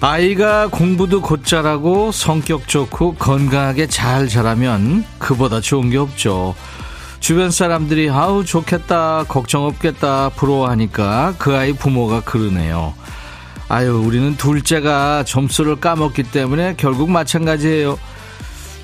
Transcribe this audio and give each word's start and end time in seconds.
아이가 0.00 0.68
공부도 0.68 1.22
곧잘하고 1.22 2.12
성격 2.12 2.68
좋고 2.68 3.14
건강하게 3.14 3.86
잘 3.86 4.28
자라면 4.28 5.04
그보다 5.18 5.60
좋은 5.60 5.90
게 5.90 5.96
없죠. 5.96 6.54
주변 7.20 7.50
사람들이 7.50 8.10
아우 8.10 8.44
좋겠다 8.44 9.24
걱정 9.26 9.64
없겠다 9.64 10.30
부러워하니까 10.36 11.34
그 11.38 11.56
아이 11.56 11.72
부모가 11.72 12.20
그러네요. 12.20 12.94
아유 13.68 14.00
우리는 14.04 14.36
둘째가 14.36 15.24
점수를 15.24 15.76
까먹기 15.76 16.24
때문에 16.24 16.74
결국 16.76 17.10
마찬가지예요. 17.10 17.98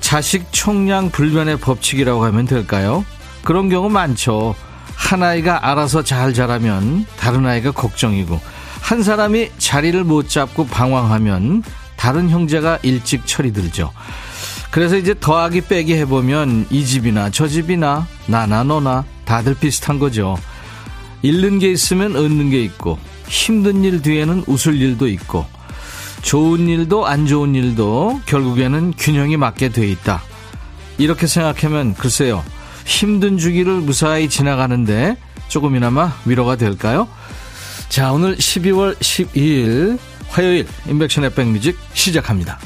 자식 0.01 0.51
총량 0.51 1.11
불변의 1.11 1.57
법칙이라고 1.57 2.25
하면 2.25 2.45
될까요? 2.45 3.05
그런 3.43 3.69
경우 3.69 3.87
많죠. 3.87 4.55
한 4.95 5.23
아이가 5.23 5.69
알아서 5.69 6.03
잘 6.03 6.33
자라면 6.33 7.05
다른 7.17 7.45
아이가 7.45 7.71
걱정이고 7.71 8.39
한 8.83 9.01
사람이 9.01 9.49
자리를 9.57 10.03
못 10.03 10.27
잡고 10.27 10.67
방황하면 10.67 11.63
다른 11.95 12.29
형제가 12.29 12.79
일찍 12.83 13.25
철이 13.25 13.53
들죠. 13.53 13.93
그래서 14.71 14.97
이제 14.97 15.15
더하기 15.17 15.61
빼기 15.61 15.95
해보면 15.95 16.67
이 16.69 16.85
집이나 16.85 17.29
저 17.29 17.47
집이나 17.47 18.05
나나 18.27 18.63
너나 18.65 19.05
다들 19.23 19.55
비슷한 19.55 19.99
거죠. 19.99 20.37
잃는 21.21 21.59
게 21.59 21.71
있으면 21.71 22.17
얻는 22.17 22.49
게 22.49 22.61
있고 22.61 22.99
힘든 23.29 23.85
일 23.85 24.01
뒤에는 24.01 24.43
웃을 24.47 24.75
일도 24.75 25.07
있고 25.07 25.45
좋은 26.21 26.67
일도 26.67 27.07
안 27.07 27.25
좋은 27.25 27.55
일도 27.55 28.19
결국에는 28.25 28.95
균형이 28.97 29.37
맞게 29.37 29.69
돼 29.69 29.87
있다. 29.87 30.21
이렇게 30.97 31.25
생각하면 31.25 31.93
글쎄요. 31.93 32.43
힘든 32.85 33.37
주기를 33.37 33.75
무사히 33.75 34.27
지나가는데 34.27 35.15
조금이나마 35.47 36.13
위로가 36.25 36.57
될까요? 36.57 37.07
자, 37.93 38.11
오늘 38.11 38.35
12월 38.37 38.97
12일 38.97 39.99
화요일 40.29 40.65
인백션의 40.87 41.35
백뮤직 41.35 41.77
시작합니다. 41.93 42.57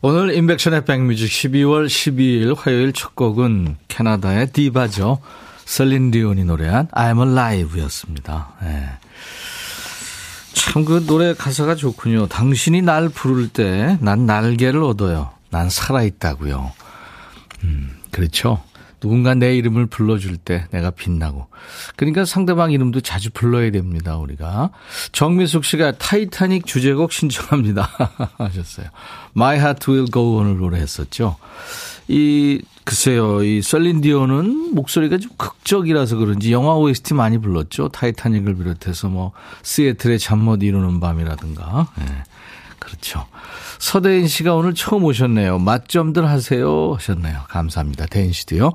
오늘 0.00 0.34
인백션의 0.34 0.86
백뮤직 0.86 1.28
12월 1.28 1.84
12일 1.88 2.56
화요일 2.56 2.94
첫 2.94 3.14
곡은 3.14 3.76
캐나다의 3.88 4.50
디바죠. 4.54 5.20
셀린 5.66 6.10
디온이 6.10 6.44
노래한 6.44 6.88
I'm 6.88 7.20
Alive였습니다. 7.20 8.54
네. 8.62 8.88
참그 10.54 11.04
노래 11.04 11.34
가사가 11.34 11.74
좋군요. 11.74 12.28
당신이 12.28 12.80
날 12.80 13.10
부를 13.10 13.48
때 13.48 13.98
난 14.00 14.24
날개를 14.24 14.84
얻어요. 14.84 15.32
난 15.50 15.68
살아있다고요. 15.68 16.72
음, 17.64 17.98
그렇죠. 18.10 18.62
누군가 19.00 19.34
내 19.34 19.56
이름을 19.56 19.86
불러줄 19.86 20.36
때 20.36 20.66
내가 20.70 20.90
빛나고. 20.90 21.46
그러니까 21.96 22.24
상대방 22.24 22.72
이름도 22.72 23.00
자주 23.00 23.30
불러야 23.30 23.70
됩니다, 23.70 24.16
우리가. 24.16 24.70
정미숙 25.12 25.64
씨가 25.64 25.92
타이타닉 25.98 26.66
주제곡 26.66 27.12
신청합니다. 27.12 27.88
하셨어요. 28.38 28.86
My 29.36 29.56
Heart 29.56 29.90
Will 29.90 30.10
Go 30.10 30.38
On을 30.38 30.58
노래했었죠. 30.58 31.36
이, 32.08 32.62
글쎄요, 32.84 33.42
이 33.44 33.60
셀린 33.60 34.13
디온은 34.13 34.74
목소리가 34.74 35.18
좀 35.18 35.30
극적이라서 35.36 36.16
그런지 36.16 36.52
영화 36.52 36.74
OST 36.74 37.12
많이 37.14 37.36
불렀죠. 37.38 37.88
타이타닉을 37.90 38.56
비롯해서 38.56 39.08
뭐, 39.08 39.32
시애틀의 39.62 40.18
잠 40.18 40.38
못 40.38 40.62
이루는 40.62 40.98
밤이라든가. 41.00 41.88
예. 42.00 42.04
네, 42.04 42.10
그렇죠. 42.88 43.26
서대인 43.78 44.26
씨가 44.26 44.54
오늘 44.54 44.74
처음 44.74 45.04
오셨네요. 45.04 45.58
맛점들 45.58 46.26
하세요 46.26 46.94
하셨네요. 46.94 47.40
감사합니다. 47.48 48.06
대인 48.06 48.32
씨도요. 48.32 48.72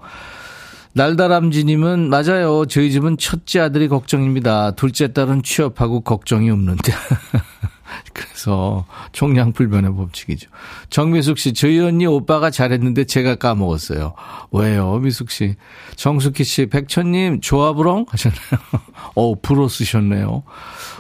날다람쥐님은 0.94 2.10
맞아요. 2.10 2.66
저희 2.68 2.92
집은 2.92 3.18
첫째 3.18 3.60
아들이 3.60 3.88
걱정입니다. 3.88 4.72
둘째 4.72 5.12
딸은 5.12 5.42
취업하고 5.42 6.02
걱정이 6.02 6.52
없는데. 6.52 6.94
그래서 8.14 8.86
총량 9.12 9.54
불변의 9.54 9.96
법칙이죠. 9.96 10.50
정미숙 10.90 11.38
씨, 11.38 11.54
저희 11.54 11.80
언니 11.80 12.06
오빠가 12.06 12.50
잘했는데 12.50 13.06
제가 13.06 13.36
까먹었어요. 13.36 14.14
왜요, 14.52 14.98
미숙 15.00 15.30
씨? 15.32 15.56
정숙희 15.96 16.44
씨, 16.44 16.66
백천님, 16.68 17.42
조합으롱? 17.42 18.06
하셨나요? 18.10 18.42
어, 19.16 19.36
불어 19.42 19.68
쓰셨네요. 19.68 20.44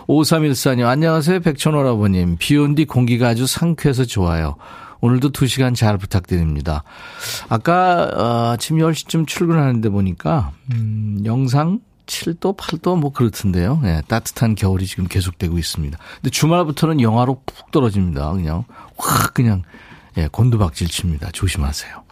5314님, 0.07 0.85
안녕하세요. 0.85 1.39
백천 1.41 1.75
오라버님. 1.75 2.37
비 2.39 2.55
온 2.57 2.75
뒤 2.75 2.85
공기가 2.85 3.29
아주 3.29 3.47
상쾌해서 3.47 4.05
좋아요. 4.05 4.55
오늘도 5.01 5.31
2시간 5.31 5.75
잘 5.75 5.97
부탁드립니다. 5.97 6.83
아까 7.49 8.09
어, 8.13 8.51
아침 8.53 8.77
10시쯤 8.77 9.27
출근하는데 9.27 9.89
보니까 9.89 10.51
음, 10.71 11.21
영상 11.25 11.79
7도, 12.05 12.57
8도 12.57 12.97
뭐 12.97 13.11
그렇던데요. 13.11 13.81
예, 13.85 14.01
따뜻한 14.07 14.55
겨울이 14.55 14.85
지금 14.85 15.07
계속되고 15.07 15.57
있습니다. 15.57 15.97
근데 16.15 16.29
주말부터는 16.29 17.01
영하로 17.01 17.41
푹 17.45 17.71
떨어집니다. 17.71 18.33
그냥 18.33 18.65
확 18.97 19.33
그냥 19.33 19.63
예, 20.17 20.27
곤두박질 20.31 20.89
칩니다. 20.89 21.31
조심하세요. 21.31 22.03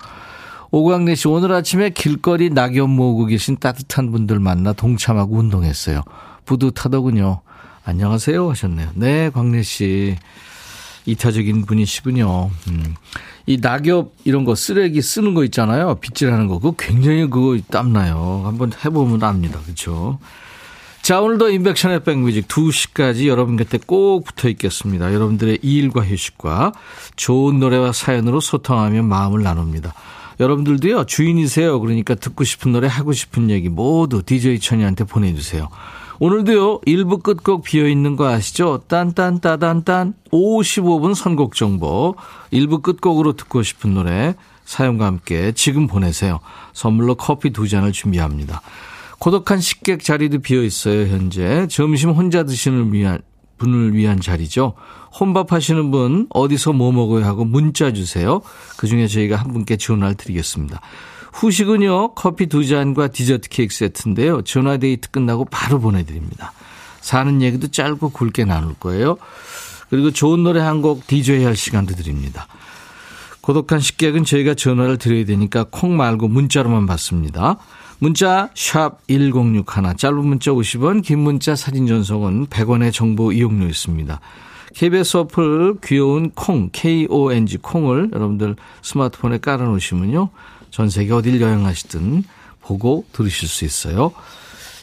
오광래 0.71 1.15
씨, 1.15 1.27
오늘 1.27 1.51
아침에 1.51 1.89
길거리 1.89 2.49
낙엽 2.49 2.89
모으고 2.89 3.25
계신 3.25 3.57
따뜻한 3.57 4.11
분들 4.11 4.39
만나 4.39 4.71
동참하고 4.71 5.35
운동했어요. 5.37 6.01
뿌듯하더군요. 6.45 7.41
안녕하세요 7.83 8.49
하셨네요. 8.49 8.91
네, 8.95 9.29
광래 9.29 9.63
씨. 9.63 10.15
이타적인 11.05 11.65
분이시군요. 11.65 12.49
음. 12.69 12.95
이 13.51 13.57
낙엽 13.59 14.13
이런 14.23 14.45
거 14.45 14.55
쓰레기 14.55 15.01
쓰는 15.01 15.33
거 15.33 15.43
있잖아요. 15.43 15.95
빗질하는 15.95 16.47
거. 16.47 16.59
그거 16.59 16.73
굉장히 16.77 17.29
그거 17.29 17.57
땀나요. 17.69 18.43
한번 18.45 18.71
해보면 18.73 19.21
압니다. 19.23 19.59
그렇죠? 19.59 20.19
자, 21.01 21.19
오늘도 21.19 21.49
인백션의 21.49 22.05
백뮤직 22.05 22.47
2시까지 22.47 23.27
여러분 23.27 23.57
곁에 23.57 23.77
꼭 23.85 24.23
붙어 24.23 24.47
있겠습니다. 24.47 25.13
여러분들의 25.13 25.59
일과 25.63 26.01
휴식과 26.05 26.71
좋은 27.17 27.59
노래와 27.59 27.91
사연으로 27.91 28.39
소통하며 28.39 29.03
마음을 29.03 29.43
나눕니다. 29.43 29.93
여러분들도요, 30.39 31.05
주인이세요. 31.05 31.79
그러니까 31.81 32.15
듣고 32.15 32.45
싶은 32.45 32.71
노래, 32.71 32.87
하고 32.87 33.11
싶은 33.11 33.49
얘기 33.49 33.67
모두 33.67 34.23
DJ 34.23 34.59
천이한테 34.59 35.03
보내주세요. 35.03 35.67
오늘도요, 36.23 36.81
1부 36.81 37.23
끝곡 37.23 37.63
비어있는 37.63 38.15
거 38.15 38.27
아시죠? 38.27 38.83
딴딴따단딴 38.87 40.13
55분 40.31 41.15
선곡 41.15 41.55
정보. 41.55 42.13
1부 42.53 42.83
끝곡으로 42.83 43.33
듣고 43.33 43.63
싶은 43.63 43.95
노래 43.95 44.35
사연과 44.63 45.07
함께 45.07 45.51
지금 45.53 45.87
보내세요. 45.87 46.39
선물로 46.73 47.15
커피 47.15 47.49
두 47.49 47.67
잔을 47.67 47.91
준비합니다. 47.91 48.61
고독한 49.17 49.61
식객 49.61 50.03
자리도 50.03 50.43
비어 50.43 50.61
있어요, 50.61 51.07
현재. 51.07 51.65
점심 51.71 52.11
혼자 52.11 52.43
드시는 52.43 52.93
위한, 52.93 53.23
분을 53.57 53.95
위한 53.95 54.21
자리죠. 54.21 54.75
혼밥 55.19 55.51
하시는 55.51 55.89
분 55.89 56.27
어디서 56.29 56.73
뭐 56.73 56.91
먹어야 56.91 57.25
하고 57.25 57.45
문자 57.45 57.93
주세요. 57.93 58.41
그 58.77 58.85
중에 58.85 59.07
저희가 59.07 59.37
한 59.37 59.51
분께 59.53 59.75
전화를 59.75 60.13
드리겠습니다. 60.17 60.81
후식은요, 61.31 62.13
커피 62.13 62.47
두 62.47 62.65
잔과 62.65 63.07
디저트 63.07 63.49
케이크 63.49 63.73
세트인데요. 63.73 64.41
전화 64.43 64.77
데이트 64.77 65.09
끝나고 65.11 65.45
바로 65.45 65.79
보내드립니다. 65.79 66.51
사는 67.01 67.41
얘기도 67.41 67.69
짧고 67.69 68.09
굵게 68.09 68.45
나눌 68.45 68.73
거예요. 68.75 69.17
그리고 69.89 70.11
좋은 70.11 70.43
노래 70.43 70.61
한 70.61 70.81
곡 70.81 71.07
DJ 71.07 71.43
할 71.43 71.55
시간도 71.55 71.95
드립니다. 71.95 72.47
고독한 73.41 73.79
식객은 73.79 74.23
저희가 74.23 74.53
전화를 74.53 74.97
드려야 74.97 75.25
되니까 75.25 75.65
콩 75.69 75.97
말고 75.97 76.27
문자로만 76.27 76.85
받습니다. 76.85 77.57
문자 77.99 78.49
1061, 78.53 79.63
짧은 79.97 80.25
문자 80.25 80.51
50원, 80.51 81.03
긴 81.03 81.19
문자 81.19 81.55
사진 81.55 81.87
전송은 81.87 82.47
100원의 82.47 82.93
정보 82.93 83.31
이용료 83.31 83.67
있습니다. 83.67 84.19
KBS 84.75 85.17
어플 85.17 85.75
귀여운 85.83 86.31
콩, 86.31 86.69
K-O-N-G 86.71 87.57
콩을 87.57 88.11
여러분들 88.13 88.55
스마트폰에 88.81 89.39
깔아놓으시면요. 89.39 90.29
전 90.71 90.89
세계 90.89 91.13
어딜 91.13 91.39
여행하시든 91.41 92.23
보고 92.61 93.05
들으실 93.11 93.47
수 93.47 93.65
있어요. 93.65 94.11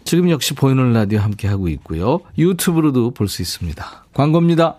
지금 0.04 0.30
역시 0.30 0.54
보이는 0.54 0.92
라디오 0.92 1.20
함께하고 1.20 1.68
있고요. 1.68 2.20
유튜브로도 2.38 3.10
볼 3.12 3.28
수 3.28 3.42
있습니다. 3.42 4.04
광고입니다. 4.14 4.76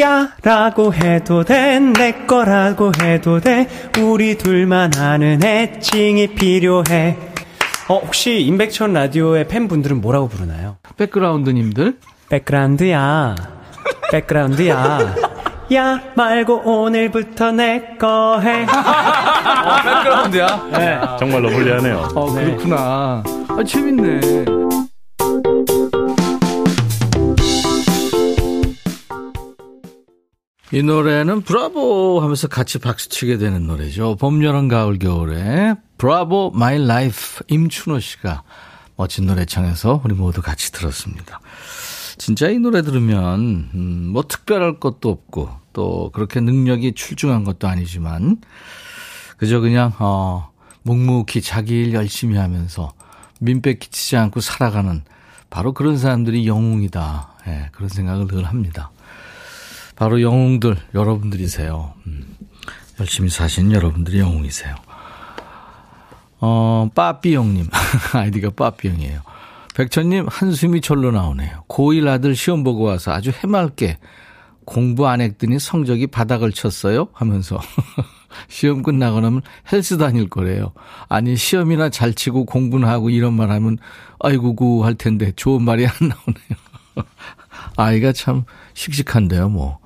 야 0.00 0.32
라고 0.42 0.94
해도 0.94 1.44
돼 1.44 1.78
내 1.78 2.24
거라고 2.26 2.92
해도 3.02 3.40
돼 3.40 3.68
우리 4.00 4.38
둘만 4.38 4.96
아는 4.96 5.44
애칭이 5.44 6.28
필요해 6.28 7.18
어 7.88 7.98
혹시 7.98 8.40
임백천 8.40 8.94
라디오의 8.94 9.48
팬분들은 9.48 10.00
뭐라고 10.00 10.28
부르나요? 10.28 10.78
백그라운드님들 10.96 11.98
백그라운드야 12.30 13.34
백그라운드야 14.12 15.14
야 15.74 16.00
말고 16.14 16.62
오늘부터 16.64 17.52
내 17.52 17.96
거 17.98 18.38
해. 18.40 18.62
어, 18.70 19.82
백그라운드야? 19.82 20.68
네. 20.72 21.00
정말로 21.18 21.48
불리하네요. 21.48 22.08
어, 22.14 22.32
그렇구나. 22.32 23.22
아, 23.48 23.64
재밌네. 23.66 24.20
이 30.72 30.82
노래는 30.82 31.42
브라보 31.42 32.20
하면서 32.20 32.48
같이 32.48 32.78
박수 32.78 33.08
치게 33.08 33.38
되는 33.38 33.66
노래죠. 33.66 34.16
봄, 34.16 34.42
여름, 34.42 34.68
가을, 34.68 34.98
겨울에 34.98 35.74
Bravo 35.96 36.50
My 36.54 36.84
Life 36.84 37.44
임춘호 37.48 38.00
씨가 38.00 38.42
멋진 38.96 39.26
노래 39.26 39.44
청해서 39.44 40.00
우리 40.04 40.14
모두 40.14 40.42
같이 40.42 40.72
들었습니다. 40.72 41.40
진짜 42.18 42.48
이 42.48 42.58
노래 42.58 42.82
들으면 42.82 43.70
음, 43.74 44.08
뭐 44.12 44.22
특별할 44.26 44.80
것도 44.80 45.10
없고 45.10 45.50
또 45.72 46.10
그렇게 46.12 46.40
능력이 46.40 46.92
출중한 46.94 47.44
것도 47.44 47.68
아니지만 47.68 48.38
그저 49.36 49.60
그냥 49.60 49.92
어 49.98 50.50
묵묵히 50.82 51.42
자기 51.42 51.74
일 51.74 51.92
열심히 51.92 52.36
하면서 52.36 52.92
민폐 53.40 53.74
끼치지 53.74 54.16
않고 54.16 54.40
살아가는 54.40 55.02
바로 55.50 55.72
그런 55.72 55.98
사람들이 55.98 56.46
영웅이다. 56.46 57.28
예, 57.48 57.68
그런 57.72 57.88
생각을 57.88 58.26
늘 58.26 58.44
합니다. 58.44 58.90
바로 59.94 60.20
영웅들 60.22 60.76
여러분들이세요. 60.94 61.94
음, 62.06 62.36
열심히 62.98 63.28
사신 63.28 63.72
여러분들이 63.72 64.20
영웅이세요. 64.20 64.74
어, 66.40 66.90
빠삐 66.94 67.34
형님. 67.34 67.68
아이디가 68.12 68.50
빠삐 68.50 68.88
형이에요. 68.88 69.22
백천님, 69.76 70.26
한숨이 70.30 70.80
절로 70.80 71.10
나오네요. 71.10 71.64
고1 71.68 72.08
아들 72.08 72.34
시험 72.34 72.64
보고 72.64 72.84
와서 72.84 73.12
아주 73.12 73.30
해맑게 73.30 73.98
공부 74.64 75.06
안 75.06 75.20
했더니 75.20 75.58
성적이 75.58 76.06
바닥을 76.06 76.50
쳤어요? 76.52 77.08
하면서. 77.12 77.60
시험 78.48 78.82
끝나고 78.82 79.20
나면 79.20 79.42
헬스 79.70 79.98
다닐 79.98 80.30
거래요. 80.30 80.72
아니, 81.10 81.36
시험이나 81.36 81.90
잘 81.90 82.14
치고 82.14 82.46
공부나 82.46 82.88
하고 82.88 83.10
이런 83.10 83.34
말 83.34 83.50
하면, 83.50 83.76
아이고구 84.18 84.82
할 84.82 84.94
텐데 84.94 85.32
좋은 85.36 85.60
말이 85.62 85.86
안 85.86 85.92
나오네요. 86.00 87.04
아이가 87.76 88.12
참 88.12 88.44
씩씩한데요, 88.72 89.50
뭐. 89.50 89.78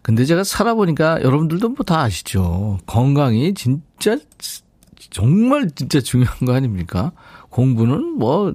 근데 0.00 0.24
제가 0.24 0.44
살아보니까 0.44 1.22
여러분들도 1.22 1.68
뭐 1.68 1.84
다 1.84 2.00
아시죠. 2.00 2.78
건강이 2.86 3.52
진짜, 3.52 4.16
정말 5.10 5.68
진짜 5.74 6.00
중요한 6.00 6.38
거 6.46 6.54
아닙니까? 6.54 7.12
공부는 7.50 8.16
뭐, 8.18 8.54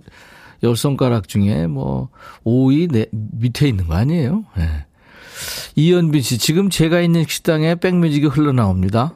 열 0.63 0.75
손가락 0.75 1.27
중에 1.27 1.67
뭐, 1.67 2.09
5위 2.45 2.91
내, 2.91 3.05
밑에 3.11 3.67
있는 3.67 3.87
거 3.87 3.95
아니에요? 3.95 4.45
예. 4.57 4.61
네. 4.61 4.85
이연빈 5.75 6.21
씨, 6.21 6.37
지금 6.37 6.69
제가 6.69 6.99
있는 6.99 7.25
식당에 7.27 7.75
백뮤직이 7.75 8.27
흘러나옵니다. 8.27 9.13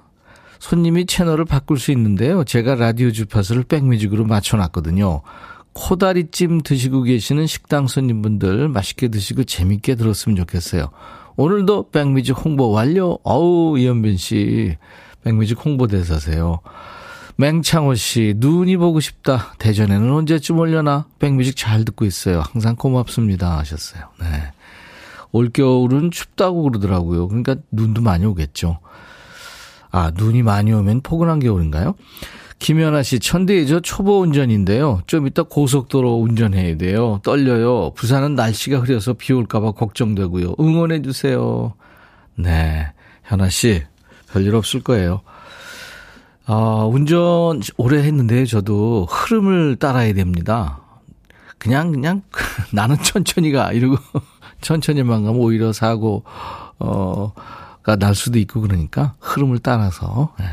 손님이 0.59 1.05
채널을 1.05 1.43
바꿀 1.43 1.77
수 1.77 1.91
있는데요. 1.91 2.45
제가 2.45 2.75
라디오 2.75 3.11
주파수를 3.11 3.63
백뮤직으로 3.63 4.23
맞춰놨거든요. 4.23 5.21
코다리찜 5.73 6.61
드시고 6.61 7.03
계시는 7.03 7.47
식당 7.47 7.87
손님분들 7.87 8.69
맛있게 8.69 9.09
드시고 9.09 9.43
재밌게 9.43 9.95
들었으면 9.95 10.37
좋겠어요. 10.37 10.89
오늘도 11.35 11.89
백뮤직 11.89 12.37
홍보 12.45 12.69
완료. 12.69 13.19
어우, 13.23 13.77
이현빈 13.77 14.17
씨. 14.17 14.77
백뮤직 15.23 15.65
홍보대사세요. 15.65 16.59
맹창호 17.35 17.95
씨, 17.95 18.33
눈이 18.37 18.77
보고 18.77 18.99
싶다. 18.99 19.53
대전에는 19.57 20.11
언제쯤 20.11 20.59
올려나? 20.59 21.07
백뮤직 21.19 21.55
잘 21.55 21.83
듣고 21.83 22.05
있어요. 22.05 22.43
항상 22.51 22.75
고맙습니다. 22.75 23.57
하셨어요. 23.57 24.03
네. 24.19 24.51
올겨울은 25.31 26.11
춥다고 26.11 26.63
그러더라고요. 26.63 27.27
그러니까 27.27 27.55
눈도 27.71 28.01
많이 28.01 28.25
오겠죠. 28.25 28.79
아, 29.91 30.11
눈이 30.15 30.43
많이 30.43 30.71
오면 30.71 31.01
포근한 31.01 31.39
겨울인가요? 31.39 31.95
김연아 32.59 33.03
씨, 33.03 33.19
천대이저 33.19 33.81
초보 33.81 34.21
운전인데요. 34.21 35.01
좀 35.07 35.27
이따 35.27 35.43
고속도로 35.43 36.15
운전해야 36.15 36.77
돼요. 36.77 37.19
떨려요. 37.23 37.93
부산은 37.95 38.35
날씨가 38.35 38.79
흐려서 38.79 39.13
비 39.13 39.33
올까봐 39.33 39.71
걱정되고요. 39.71 40.55
응원해주세요. 40.59 41.73
네. 42.35 42.87
현아 43.23 43.49
씨, 43.49 43.83
별일 44.31 44.55
없을 44.55 44.81
거예요. 44.81 45.21
아, 46.45 46.87
운전 46.91 47.61
오래 47.77 48.03
했는데 48.03 48.45
저도 48.45 49.05
흐름을 49.09 49.77
따라야 49.77 50.13
됩니다. 50.13 50.81
그냥, 51.57 51.91
그냥, 51.91 52.21
나는 52.73 52.97
천천히 53.01 53.51
가. 53.51 53.71
이러고, 53.71 53.97
천천히만 54.61 55.23
가면 55.23 55.39
오히려 55.39 55.71
사고, 55.71 56.23
어, 56.79 57.31
가날 57.81 58.15
수도 58.15 58.39
있고 58.39 58.61
그러니까 58.61 59.13
흐름을 59.19 59.59
따라서, 59.59 60.33
네. 60.37 60.45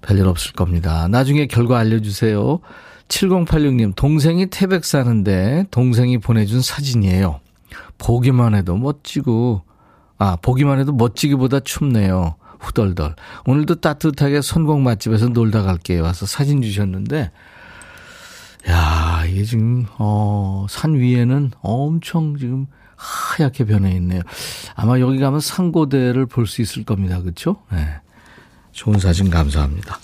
별일 0.00 0.26
없을 0.26 0.52
겁니다. 0.52 1.06
나중에 1.06 1.46
결과 1.46 1.78
알려주세요. 1.78 2.60
7086님, 3.08 3.94
동생이 3.94 4.46
태백 4.46 4.84
사는데 4.84 5.66
동생이 5.70 6.18
보내준 6.18 6.62
사진이에요. 6.62 7.40
보기만 7.98 8.54
해도 8.54 8.76
멋지고, 8.76 9.62
아, 10.18 10.36
보기만 10.42 10.80
해도 10.80 10.92
멋지기보다 10.92 11.60
춥네요. 11.60 12.37
후덜덜. 12.58 13.14
오늘도 13.46 13.76
따뜻하게 13.76 14.42
선곡 14.42 14.80
맛집에서 14.80 15.28
놀다 15.28 15.62
갈게요. 15.62 16.02
와서 16.02 16.26
사진 16.26 16.62
주셨는데, 16.62 17.30
야, 18.68 19.24
이게 19.26 19.44
지금, 19.44 19.86
어, 19.98 20.66
산 20.68 20.94
위에는 20.94 21.52
엄청 21.62 22.36
지금 22.36 22.66
하얗게 22.96 23.64
변해 23.64 23.92
있네요. 23.94 24.22
아마 24.74 24.98
여기 25.00 25.18
가면 25.18 25.40
상고대를 25.40 26.26
볼 26.26 26.46
수 26.46 26.60
있을 26.62 26.84
겁니다. 26.84 27.20
그렇죠? 27.20 27.62
네. 27.70 27.86
좋은 28.72 28.98
사진 28.98 29.30
감사합니다. 29.30 29.98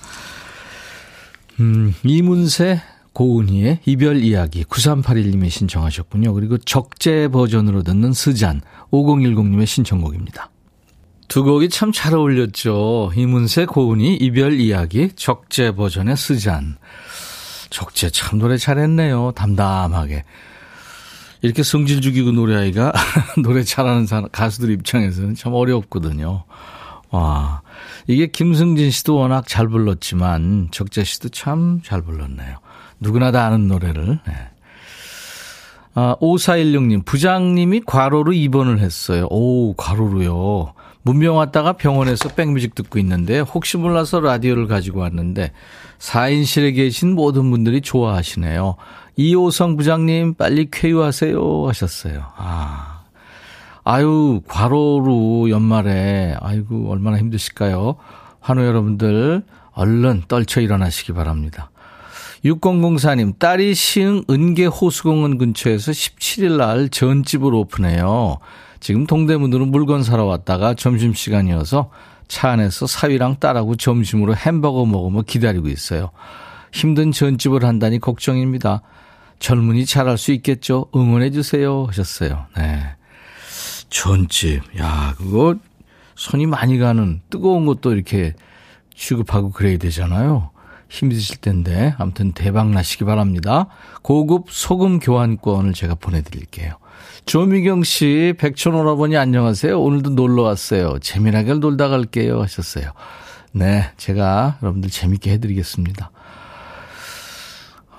음, 1.60 1.94
이문세 2.02 2.80
고은희의 3.12 3.80
이별 3.86 4.16
이야기 4.16 4.64
9381님이 4.64 5.50
신청하셨군요. 5.50 6.34
그리고 6.34 6.58
적재 6.58 7.28
버전으로 7.28 7.82
듣는 7.82 8.12
스잔 8.12 8.60
5010님의 8.90 9.66
신청곡입니다. 9.66 10.50
두 11.34 11.42
곡이 11.42 11.68
참 11.68 11.90
잘 11.90 12.14
어울렸죠. 12.14 13.10
이문세 13.16 13.64
고은희 13.64 14.18
이별 14.20 14.52
이야기 14.60 15.10
적재 15.16 15.72
버전의 15.72 16.16
스잔. 16.16 16.76
적재 17.70 18.08
참 18.10 18.38
노래 18.38 18.56
잘했네요. 18.56 19.32
담담하게. 19.34 20.22
이렇게 21.42 21.64
성질 21.64 22.00
죽이고 22.00 22.30
노래하기가 22.30 22.92
노래 23.42 23.64
잘하는 23.64 24.06
사람, 24.06 24.28
가수들 24.30 24.70
입장에서는 24.70 25.34
참 25.34 25.54
어렵거든요. 25.54 26.44
와. 27.10 27.62
이게 28.06 28.28
김승진 28.28 28.92
씨도 28.92 29.16
워낙 29.16 29.48
잘 29.48 29.66
불렀지만 29.66 30.68
적재 30.70 31.02
씨도 31.02 31.30
참 31.30 31.80
잘 31.82 32.00
불렀네요. 32.02 32.58
누구나 33.00 33.32
다 33.32 33.44
아는 33.46 33.66
노래를. 33.66 34.20
네. 34.24 34.34
아, 35.94 36.14
5416님, 36.20 37.04
부장님이 37.04 37.80
과로로 37.84 38.32
입원을 38.34 38.78
했어요. 38.78 39.26
오, 39.32 39.74
과로로요. 39.74 40.74
문병 41.04 41.36
왔다가 41.36 41.74
병원에서 41.74 42.30
백뮤직 42.30 42.74
듣고 42.74 42.98
있는데 42.98 43.38
혹시 43.40 43.76
몰라서 43.76 44.20
라디오를 44.20 44.66
가지고 44.66 45.00
왔는데 45.00 45.52
4인실에 45.98 46.74
계신 46.74 47.14
모든 47.14 47.50
분들이 47.50 47.82
좋아하시네요. 47.82 48.76
이호성 49.16 49.76
부장님 49.76 50.34
빨리 50.34 50.68
쾌유하세요 50.70 51.68
하셨어요. 51.68 52.24
아. 52.36 53.02
아유, 53.86 54.40
과로로 54.48 55.50
연말에, 55.50 56.34
아이고, 56.40 56.90
얼마나 56.90 57.18
힘드실까요? 57.18 57.96
환우 58.40 58.62
여러분들, 58.62 59.42
얼른 59.72 60.22
떨쳐 60.26 60.62
일어나시기 60.62 61.12
바랍니다. 61.12 61.70
6004님, 62.46 63.38
딸이 63.38 63.74
시흥 63.74 64.24
은계 64.30 64.66
호수공원 64.66 65.36
근처에서 65.36 65.92
17일 65.92 66.56
날 66.56 66.88
전집을 66.88 67.52
오픈해요. 67.54 68.38
지금 68.84 69.06
동대문으로 69.06 69.64
물건 69.64 70.02
사러 70.02 70.26
왔다가 70.26 70.74
점심시간이어서 70.74 71.88
차 72.28 72.50
안에서 72.50 72.86
사위랑 72.86 73.36
딸하고 73.40 73.76
점심으로 73.76 74.36
햄버거 74.36 74.84
먹으며 74.84 75.22
기다리고 75.22 75.68
있어요. 75.68 76.10
힘든 76.70 77.10
전집을 77.10 77.64
한다니 77.64 77.98
걱정입니다. 77.98 78.82
젊은이 79.38 79.86
잘할 79.86 80.18
수 80.18 80.32
있겠죠? 80.32 80.90
응원해주세요. 80.94 81.86
하셨어요. 81.86 82.44
네. 82.58 82.82
전집. 83.88 84.60
야, 84.78 85.14
그거 85.16 85.54
손이 86.14 86.44
많이 86.44 86.76
가는 86.76 87.22
뜨거운 87.30 87.64
것도 87.64 87.94
이렇게 87.94 88.34
취급하고 88.94 89.50
그래야 89.52 89.78
되잖아요. 89.78 90.50
힘드실 90.90 91.38
텐데 91.38 91.94
아무튼 91.96 92.32
대박 92.32 92.68
나시기 92.68 93.06
바랍니다. 93.06 93.66
고급 94.02 94.50
소금 94.50 94.98
교환권을 94.98 95.72
제가 95.72 95.94
보내드릴게요. 95.94 96.76
조미경 97.26 97.84
씨, 97.84 98.34
백천오라버니 98.38 99.16
안녕하세요. 99.16 99.80
오늘도 99.80 100.10
놀러 100.10 100.42
왔어요. 100.42 100.98
재미나게 101.00 101.54
놀다 101.54 101.88
갈게요 101.88 102.42
하셨어요. 102.42 102.90
네, 103.52 103.90
제가 103.96 104.58
여러분들 104.62 104.90
재밌게 104.90 105.30
해드리겠습니다. 105.32 106.10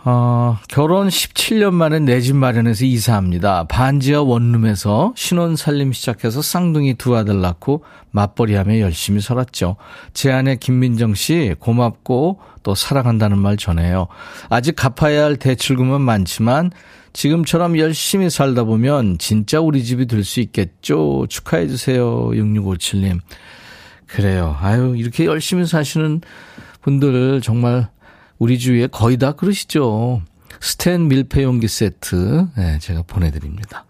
어, 0.07 0.59
결혼 0.69 1.07
17년 1.07 1.73
만에 1.73 1.97
내 1.99 2.21
집 2.21 2.35
마련해서 2.35 2.85
이사합니다. 2.85 3.63
반지하 3.63 4.21
원룸에서 4.21 5.13
신혼 5.15 5.55
살림 5.55 5.91
시작해서 5.91 6.43
쌍둥이 6.43 6.93
두 6.93 7.17
아들 7.17 7.41
낳고 7.41 7.83
맞벌이하며 8.11 8.79
열심히 8.81 9.19
살았죠. 9.21 9.77
제 10.13 10.31
아내 10.31 10.57
김민정 10.57 11.15
씨 11.15 11.55
고맙고 11.57 12.39
또 12.61 12.75
사랑한다는 12.75 13.39
말 13.39 13.57
전해요. 13.57 14.05
아직 14.49 14.75
갚아야 14.75 15.23
할 15.23 15.37
대출금은 15.37 16.01
많지만 16.01 16.69
지금처럼 17.15 17.79
열심히 17.79 18.29
살다 18.29 18.65
보면 18.65 19.17
진짜 19.19 19.61
우리 19.61 19.83
집이 19.85 20.05
될 20.05 20.23
수 20.25 20.41
있겠죠. 20.41 21.25
축하해 21.29 21.67
주세요. 21.67 22.27
6657님. 22.31 23.19
그래요. 24.05 24.57
아유, 24.59 24.95
이렇게 24.97 25.25
열심히 25.25 25.65
사시는 25.65 26.21
분들 26.81 27.41
정말 27.41 27.87
우리 28.37 28.59
주위에 28.59 28.87
거의 28.87 29.17
다 29.17 29.31
그러시죠. 29.31 30.21
스텐 30.59 31.07
밀폐용기 31.07 31.67
세트, 31.67 32.47
네, 32.57 32.79
제가 32.79 33.03
보내드립니다. 33.07 33.85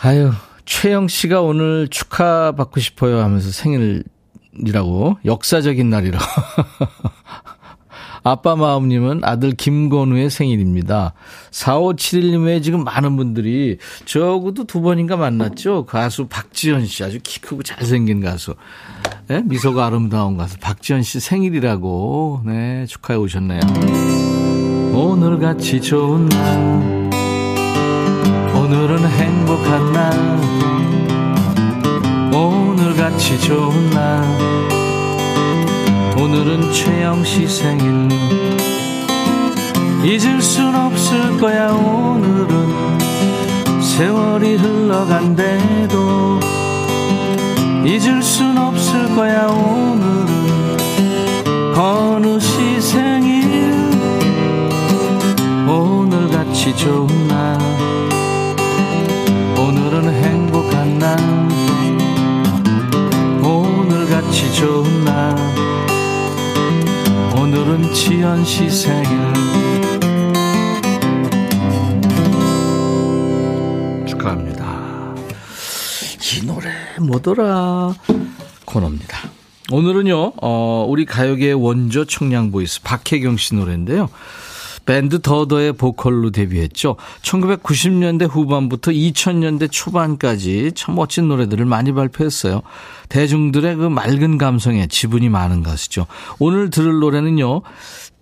아유, 0.00 0.32
최영 0.66 1.08
씨가 1.08 1.40
오늘 1.40 1.88
축하받고 1.88 2.80
싶어요 2.80 3.20
하면서 3.20 3.50
생일이라고, 3.50 5.18
역사적인 5.24 5.88
날이라고. 5.88 6.24
아빠 8.28 8.56
마음님은 8.56 9.20
아들 9.22 9.52
김건우의 9.52 10.30
생일입니다. 10.30 11.12
4571님 11.52 12.44
외에 12.44 12.60
지금 12.60 12.82
많은 12.82 13.16
분들이 13.16 13.78
저하고도 14.04 14.64
두 14.64 14.80
번인가 14.80 15.16
만났죠. 15.16 15.86
가수 15.86 16.26
박지현 16.26 16.86
씨 16.86 17.04
아주 17.04 17.20
키 17.22 17.40
크고 17.40 17.62
잘생긴 17.62 18.20
가수. 18.20 18.56
네? 19.28 19.42
미소가 19.44 19.86
아름다운 19.86 20.36
가수 20.36 20.58
박지현 20.58 21.04
씨 21.04 21.20
생일이라고 21.20 22.42
네 22.46 22.84
축하해 22.86 23.16
오셨네요. 23.16 23.60
오늘 24.92 25.38
같이 25.38 25.80
좋은 25.80 26.28
날 26.28 27.10
오늘은 28.56 29.08
행복한 29.08 29.92
날 29.92 30.12
오늘 32.34 32.96
같이 32.96 33.40
좋은 33.40 33.90
날 33.90 34.75
오늘은 36.18 36.72
최영 36.72 37.22
씨 37.24 37.46
생일. 37.46 38.08
잊을 40.02 40.40
순 40.40 40.74
없을 40.74 41.36
거야 41.36 41.70
오늘은. 41.72 42.98
세월이 43.82 44.56
흘러간대도 44.56 46.40
잊을 47.84 48.22
순 48.22 48.56
없을 48.56 49.14
거야 49.14 49.46
오늘은. 49.46 50.76
어느 51.76 52.40
시 52.40 52.80
생일. 52.80 53.74
오늘같이 55.68 56.74
좋은 56.76 57.28
날. 57.28 57.58
오늘은 59.58 60.14
행복한 60.24 60.98
날. 60.98 61.18
오늘같이 63.42 64.52
좋은 64.54 64.95
지연 68.06 68.44
씨 68.44 68.70
생일 68.70 69.02
축하합니다. 74.06 75.16
이 76.22 76.46
노래 76.46 76.70
뭐더라 77.00 77.96
코너입니다. 78.64 79.18
오늘은요, 79.72 80.34
어, 80.40 80.86
우리 80.88 81.04
가요계의 81.04 81.54
원조 81.54 82.04
청량 82.04 82.52
voice 82.52 82.80
박혜경 82.80 83.38
씨 83.38 83.56
노래인데요. 83.56 84.08
밴드 84.86 85.20
더더의 85.20 85.74
보컬로 85.74 86.30
데뷔했죠. 86.30 86.96
1990년대 87.22 88.28
후반부터 88.30 88.92
2000년대 88.92 89.68
초반까지 89.70 90.72
참 90.74 90.94
멋진 90.94 91.28
노래들을 91.28 91.66
많이 91.66 91.92
발표했어요. 91.92 92.62
대중들의 93.08 93.76
그 93.76 93.88
맑은 93.88 94.38
감성에 94.38 94.86
지분이 94.86 95.28
많은 95.28 95.62
가수죠. 95.62 96.06
오늘 96.38 96.70
들을 96.70 96.98
노래는요. 97.00 97.62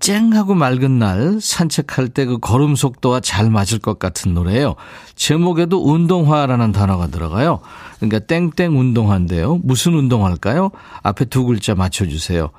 쨍하고 0.01 0.55
맑은 0.55 0.99
날 0.99 1.39
산책할 1.41 2.09
때 2.09 2.25
그 2.25 2.39
걸음 2.39 2.75
속도와 2.75 3.21
잘 3.21 3.51
맞을 3.51 3.79
것 3.79 3.99
같은 3.99 4.33
노래예요. 4.35 4.77
제목에도 5.15 5.83
운동화라는 5.93 6.73
단어가 6.73 7.07
들어가요. 7.09 7.61
그러니까 7.99 8.21
땡땡 8.21 8.79
운동화인데요. 8.79 9.61
무슨 9.63 9.95
운동화일까요? 9.95 10.71
앞에 11.03 11.27
두 11.27 11.45
글자 11.45 11.75
맞춰주세요. 11.75 12.51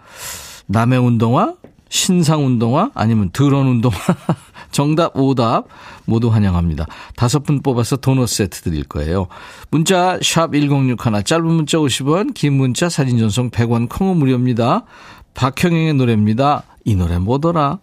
남의 0.67 0.99
운동화? 0.99 1.53
신상 1.89 2.45
운동화? 2.45 2.91
아니면 2.93 3.29
드론 3.31 3.67
운동화? 3.67 3.97
정답, 4.71 5.15
오답 5.15 5.67
모두 6.05 6.29
환영합니다. 6.29 6.85
다섯 7.15 7.43
분 7.43 7.61
뽑아서 7.61 7.97
도넛 7.97 8.27
세트 8.27 8.61
드릴 8.61 8.83
거예요. 8.83 9.27
문자 9.71 10.19
샵 10.21 10.51
1061, 10.51 11.23
짧은 11.23 11.45
문자 11.45 11.77
50원, 11.77 12.33
긴 12.33 12.53
문자 12.53 12.89
사진 12.89 13.17
전송 13.17 13.51
100원, 13.51 13.87
콩은 13.89 14.17
무료입니다. 14.17 14.83
박형영의 15.33 15.93
노래입니다. 15.93 16.63
이 16.83 16.95
노래 16.95 17.17
뭐더라? 17.17 17.79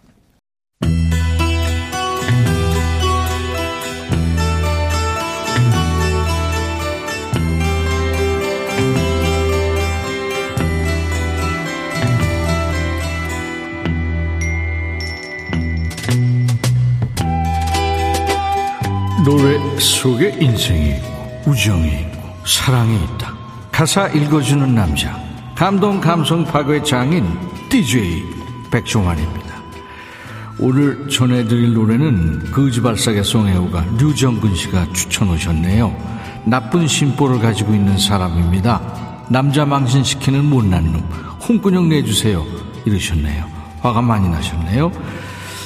노래 19.23 19.57
속에 19.79 20.35
인생이 20.41 20.97
있고 20.97 21.51
우정이 21.51 21.87
있고 21.87 22.19
사랑이 22.45 22.95
있다. 22.95 23.33
가사 23.71 24.07
읽어주는 24.09 24.75
남자 24.75 25.17
감동 25.55 26.01
감성 26.01 26.43
파괴 26.43 26.83
장인 26.83 27.25
DJ 27.69 28.25
백종환입니다. 28.69 29.53
오늘 30.59 31.07
전해드릴 31.07 31.73
노래는 31.73 32.51
거지발사계 32.51 33.23
송혜우가 33.23 33.85
류정근 33.97 34.55
씨가 34.55 34.91
추천 34.91 35.29
오셨네요. 35.29 35.95
나쁜 36.45 36.85
심보를 36.85 37.39
가지고 37.39 37.73
있는 37.73 37.97
사람입니다. 37.97 39.25
남자 39.29 39.65
망신시키는 39.65 40.43
못난 40.43 40.91
놈 40.91 41.01
홍군형 41.47 41.87
내주세요 41.87 42.45
이러셨네요. 42.85 43.45
화가 43.81 44.01
많이 44.01 44.27
나셨네요. 44.27 44.91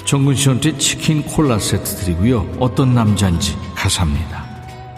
정근 0.08 0.36
씨한테 0.36 0.78
치킨 0.78 1.22
콜라 1.22 1.60
세트 1.60 1.98
드리고요. 1.98 2.48
어떤 2.62 2.96
남자인지 2.96 3.58
가사입니다. 3.76 4.42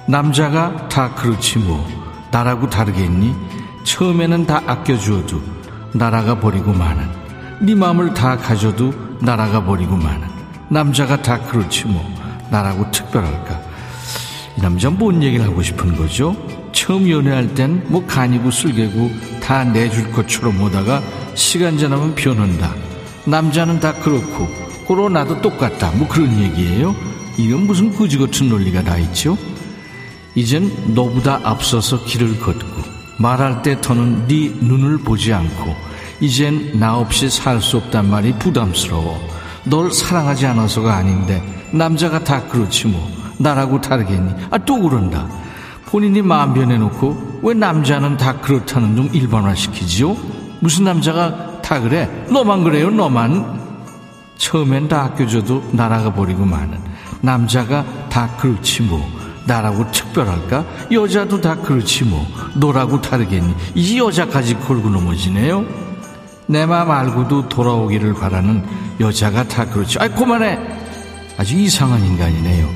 남자가 0.07 0.87
다 0.87 1.15
그렇지 1.15 1.57
뭐 1.57 1.83
나라고 2.29 2.69
다르겠니? 2.69 3.35
처음에는 3.83 4.45
다 4.45 4.61
아껴주어도 4.67 5.41
나라가 5.93 6.39
버리고 6.39 6.73
마는 6.73 7.09
네 7.59 7.73
마음을 7.73 8.13
다 8.13 8.37
가져도 8.37 8.93
나라가 9.19 9.65
버리고 9.65 9.95
마는 9.95 10.27
남자가 10.69 11.19
다 11.19 11.41
그렇지 11.41 11.87
뭐 11.87 12.05
나라고 12.51 12.91
특별할까? 12.91 13.59
이 14.57 14.61
남자 14.61 14.91
뭔 14.91 15.23
얘기를 15.23 15.43
하고 15.43 15.63
싶은 15.63 15.95
거죠? 15.95 16.35
처음 16.71 17.09
연애할 17.09 17.55
땐 17.55 17.83
뭐 17.87 18.05
간이고 18.05 18.51
쓸개고 18.51 19.09
다 19.41 19.63
내줄 19.63 20.11
것처럼 20.11 20.61
오다가 20.61 21.01
시간 21.33 21.79
지나면 21.79 22.13
변한다. 22.13 22.75
남자는 23.25 23.79
다 23.79 23.91
그렇고 23.91 24.68
거꾸로 24.89 25.07
나도 25.07 25.39
똑같다. 25.41 25.91
뭐 25.91 26.07
그런 26.07 26.35
얘기예요. 26.41 26.95
이건 27.37 27.67
무슨 27.67 27.93
거지 27.95 28.17
같은 28.17 28.49
논리가 28.49 28.81
다 28.83 28.97
있죠? 28.97 29.37
이젠 30.33 30.71
너보다 30.95 31.39
앞서서 31.43 32.03
길을 32.05 32.39
걷고 32.39 32.81
말할 33.19 33.61
때 33.61 33.79
더는 33.79 34.27
네 34.27 34.51
눈을 34.59 34.97
보지 34.97 35.31
않고 35.31 35.75
이젠 36.21 36.79
나 36.79 36.97
없이 36.97 37.29
살 37.29 37.61
수 37.61 37.77
없단 37.77 38.09
말이 38.09 38.33
부담스러워. 38.39 39.19
널 39.65 39.91
사랑하지 39.91 40.47
않아서가 40.47 40.95
아닌데 40.95 41.43
남자가 41.71 42.23
다 42.23 42.41
그렇지 42.47 42.87
뭐 42.87 43.11
나라고 43.37 43.79
다르겠니? 43.79 44.33
아 44.49 44.57
또 44.57 44.79
그런다. 44.81 45.27
본인이 45.85 46.23
마음 46.23 46.55
변해놓고 46.55 47.41
왜 47.43 47.53
남자는 47.53 48.17
다 48.17 48.39
그렇다는 48.41 48.95
좀 48.95 49.09
일반화시키지요? 49.13 50.17
무슨 50.61 50.85
남자가 50.85 51.61
다 51.61 51.79
그래? 51.79 52.09
너만 52.31 52.63
그래요 52.63 52.89
너만 52.89 53.58
처음엔 54.39 54.87
다 54.87 55.03
아껴줘도 55.03 55.63
나라가 55.73 56.11
버리고 56.13 56.45
마는 56.45 56.79
남자가 57.21 57.85
다 58.09 58.35
그렇지 58.37 58.81
뭐. 58.83 59.05
나라고 59.45 59.89
특별할까? 59.91 60.65
여자도 60.91 61.41
다 61.41 61.55
그렇지 61.55 62.05
뭐. 62.05 62.25
너라고 62.55 63.01
다르겠니? 63.01 63.53
이 63.75 63.99
여자까지 63.99 64.55
걸고 64.59 64.89
넘어지네요. 64.89 65.65
내 66.47 66.65
맘 66.65 66.89
알고도 66.89 67.49
돌아오기를 67.49 68.13
바라는 68.15 68.63
여자가 68.99 69.43
다 69.47 69.65
그렇지. 69.69 69.99
아이 69.99 70.09
그만해! 70.09 70.57
아주 71.37 71.55
이상한 71.55 72.03
인간이네요. 72.05 72.67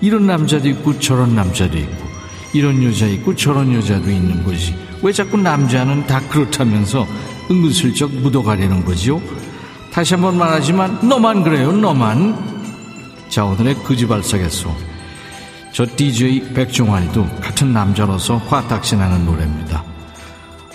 이런 0.00 0.26
남자도 0.26 0.68
있고 0.68 0.98
저런 1.00 1.34
남자도 1.34 1.76
있고 1.78 2.06
이런 2.52 2.82
여자 2.84 3.06
있고 3.06 3.34
저런 3.34 3.72
여자도 3.74 4.10
있는 4.10 4.44
거지. 4.44 4.76
왜 5.02 5.12
자꾸 5.12 5.36
남자는 5.38 6.06
다 6.06 6.20
그렇다면서 6.28 7.06
은근슬쩍 7.50 8.12
묻어가려는 8.16 8.84
거지요? 8.84 9.20
다시 9.96 10.12
한 10.12 10.20
번 10.20 10.36
말하지만 10.36 11.08
너만 11.08 11.42
그래요 11.42 11.72
너만. 11.72 12.36
자 13.30 13.46
오늘의 13.46 13.76
그지발사겠소 13.76 14.70
저 15.72 15.86
DJ 15.86 16.52
백종환이도 16.52 17.26
같은 17.40 17.72
남자로서 17.72 18.36
화딱지나는 18.36 19.24
노래입니다. 19.24 19.82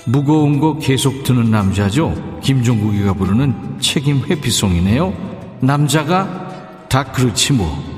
무거운 0.06 0.60
거 0.60 0.80
계속 0.80 1.24
드는 1.24 1.52
남자죠? 1.52 2.16
김종국이가 2.42 3.14
부르는 3.14 3.78
책임 3.80 4.24
회피송이네요. 4.26 5.14
남자가 5.60 6.88
다 6.90 7.04
그렇지 7.04 7.54
뭐 7.54 7.91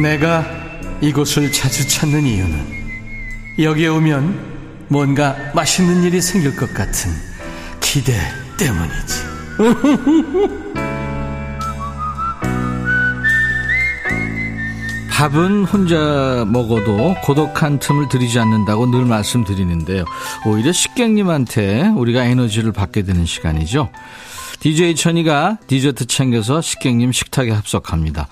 내가 0.00 0.46
이곳을 1.00 1.52
자주 1.52 1.86
찾는 1.86 2.24
이유는 2.24 2.82
여기에 3.58 3.88
오면 3.88 4.86
뭔가 4.88 5.36
맛있는 5.54 6.04
일이 6.04 6.20
생길 6.20 6.56
것 6.56 6.72
같은 6.72 7.10
기대 7.80 8.14
때문이지. 8.56 9.32
밥은 15.10 15.64
혼자 15.66 16.44
먹어도 16.48 17.14
고독한 17.22 17.78
틈을 17.78 18.08
들이지 18.08 18.38
않는다고 18.40 18.86
늘 18.90 19.04
말씀드리는데요. 19.04 20.04
오히려 20.46 20.72
식객님한테 20.72 21.88
우리가 21.96 22.24
에너지를 22.24 22.72
받게 22.72 23.02
되는 23.02 23.24
시간이죠. 23.24 23.90
DJ 24.60 24.96
천이가 24.96 25.58
디저트 25.66 26.06
챙겨서 26.06 26.60
식객님 26.60 27.12
식탁에 27.12 27.50
합석합니다. 27.50 28.26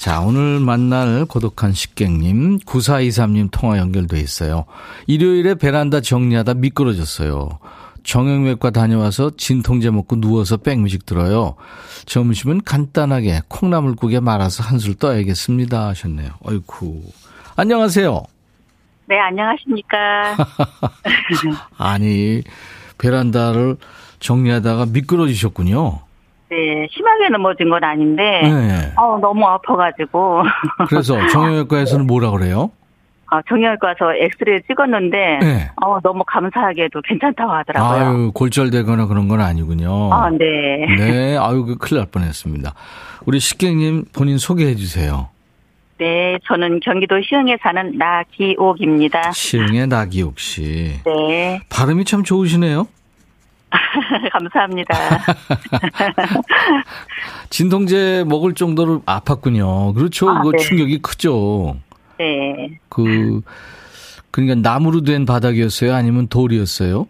자, 0.00 0.22
오늘 0.22 0.60
만날 0.60 1.26
고독한 1.26 1.74
식객님 1.74 2.60
9423님 2.60 3.50
통화 3.50 3.76
연결돼 3.76 4.18
있어요. 4.18 4.64
일요일에 5.06 5.56
베란다 5.56 6.00
정리하다 6.00 6.54
미끄러졌어요. 6.54 7.58
정형외과 8.02 8.70
다녀와서 8.70 9.32
진통제 9.36 9.90
먹고 9.90 10.18
누워서 10.18 10.56
백뮤직 10.56 11.04
들어요. 11.04 11.56
점심은 12.06 12.62
간단하게 12.62 13.42
콩나물국에 13.48 14.20
말아서 14.20 14.62
한술 14.62 14.94
떠야겠습니다 14.94 15.88
하셨네요. 15.88 16.30
어이쿠. 16.44 17.02
안녕하세요. 17.56 18.22
네, 19.04 19.18
안녕하십니까. 19.18 20.34
아니, 21.76 22.42
베란다를 22.96 23.76
정리하다가 24.18 24.86
미끄러지셨군요. 24.86 26.00
네, 26.50 26.88
심하게 26.90 27.28
넘어진 27.28 27.70
건 27.70 27.84
아닌데, 27.84 28.40
네. 28.42 28.92
어, 28.96 29.18
너무 29.20 29.46
아파가지고. 29.46 30.42
그래서 30.88 31.16
정형외과에서는 31.28 32.06
뭐라 32.08 32.30
그래요? 32.32 32.70
아, 33.32 33.40
정형외과 33.48 33.86
와서 33.88 34.12
엑스레이 34.18 34.60
찍었는데, 34.66 35.16
네. 35.40 35.70
어, 35.80 36.00
너무 36.02 36.24
감사하게도 36.26 37.02
괜찮다고 37.02 37.52
하더라고요. 37.52 38.04
아유, 38.04 38.32
골절되거나 38.34 39.06
그런 39.06 39.28
건 39.28 39.40
아니군요. 39.40 40.12
아, 40.12 40.28
네. 40.30 40.86
네, 40.98 41.36
아유, 41.40 41.64
그 41.64 41.76
큰일 41.78 42.00
날 42.00 42.08
뻔했습니다. 42.10 42.74
우리 43.26 43.38
식객님 43.38 44.06
본인 44.12 44.36
소개해 44.38 44.74
주세요. 44.74 45.28
네, 45.98 46.38
저는 46.48 46.80
경기도 46.80 47.20
시흥에 47.22 47.58
사는 47.62 47.96
나기옥입니다. 47.96 49.30
시흥의 49.30 49.86
나기옥 49.86 50.40
씨. 50.40 50.98
네. 51.04 51.60
발음이 51.68 52.04
참 52.06 52.24
좋으시네요. 52.24 52.88
감사합니다. 54.32 54.94
진통제 57.50 58.24
먹을 58.26 58.54
정도로 58.54 59.02
아팠군요. 59.02 59.94
그렇죠. 59.94 60.28
아, 60.28 60.42
그 60.42 60.50
네. 60.50 60.58
충격이 60.58 61.02
크죠. 61.02 61.76
네. 62.18 62.78
그 62.88 63.40
그러니까 64.30 64.68
나무로 64.68 65.02
된 65.02 65.24
바닥이었어요? 65.24 65.94
아니면 65.94 66.28
돌이었어요? 66.28 67.06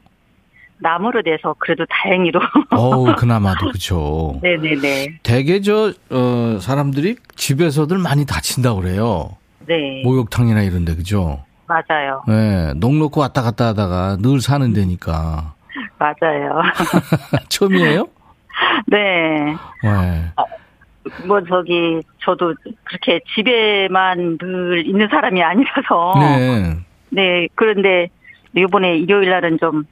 나무로 0.83 1.23
돼서 1.23 1.55
그래도 1.59 1.85
다행히도. 1.91 2.39
어우, 2.71 3.13
그나마도 3.17 3.71
그죠. 3.71 4.39
네네네. 4.43 5.21
대개 5.23 5.61
저 5.61 5.93
어, 6.11 6.59
사람들이 6.61 7.17
집에서들 7.37 7.99
많이 7.99 8.25
다친다고 8.25 8.81
그래요. 8.81 9.37
네. 9.67 10.03
목욕탕이나 10.05 10.63
이런데 10.63 10.95
그죠? 10.95 11.45
맞아요. 11.67 12.25
네, 12.27 12.73
녹 12.75 12.97
놓고 12.97 13.21
왔다 13.21 13.43
갔다 13.43 13.69
하다가 13.69 14.17
늘 14.21 14.41
사는 14.41 14.73
데니까. 14.73 15.55
맞아요. 16.01 16.63
처음이에요? 17.51 18.07
네. 18.87 19.55
네. 19.83 20.33
아, 20.37 20.45
뭐 21.27 21.43
저기 21.45 22.01
저도 22.25 22.55
그렇게 22.85 23.21
집에만 23.35 24.39
늘 24.39 24.87
있는 24.87 25.09
사람이 25.09 25.43
아니라서 25.43 26.15
네. 26.19 26.77
네 27.11 27.49
그런데 27.55 28.09
이번에 28.57 28.97
일요일 28.97 29.29
날은 29.29 29.59
좀 29.59 29.85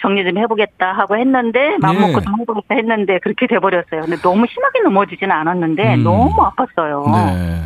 정리 0.00 0.24
좀 0.24 0.36
해보겠다 0.36 0.92
하고 0.92 1.16
했는데 1.16 1.78
맘 1.80 1.94
네. 1.94 2.00
먹고 2.00 2.20
좀 2.20 2.40
해보겠다 2.40 2.74
했는데 2.74 3.20
그렇게 3.20 3.46
돼버렸어요. 3.46 4.00
근데 4.02 4.16
너무 4.16 4.46
심하게 4.52 4.80
넘어지지는 4.80 5.30
않았는데 5.30 5.94
음. 5.94 6.02
너무 6.02 6.34
아팠어요. 6.34 7.10
네. 7.12 7.62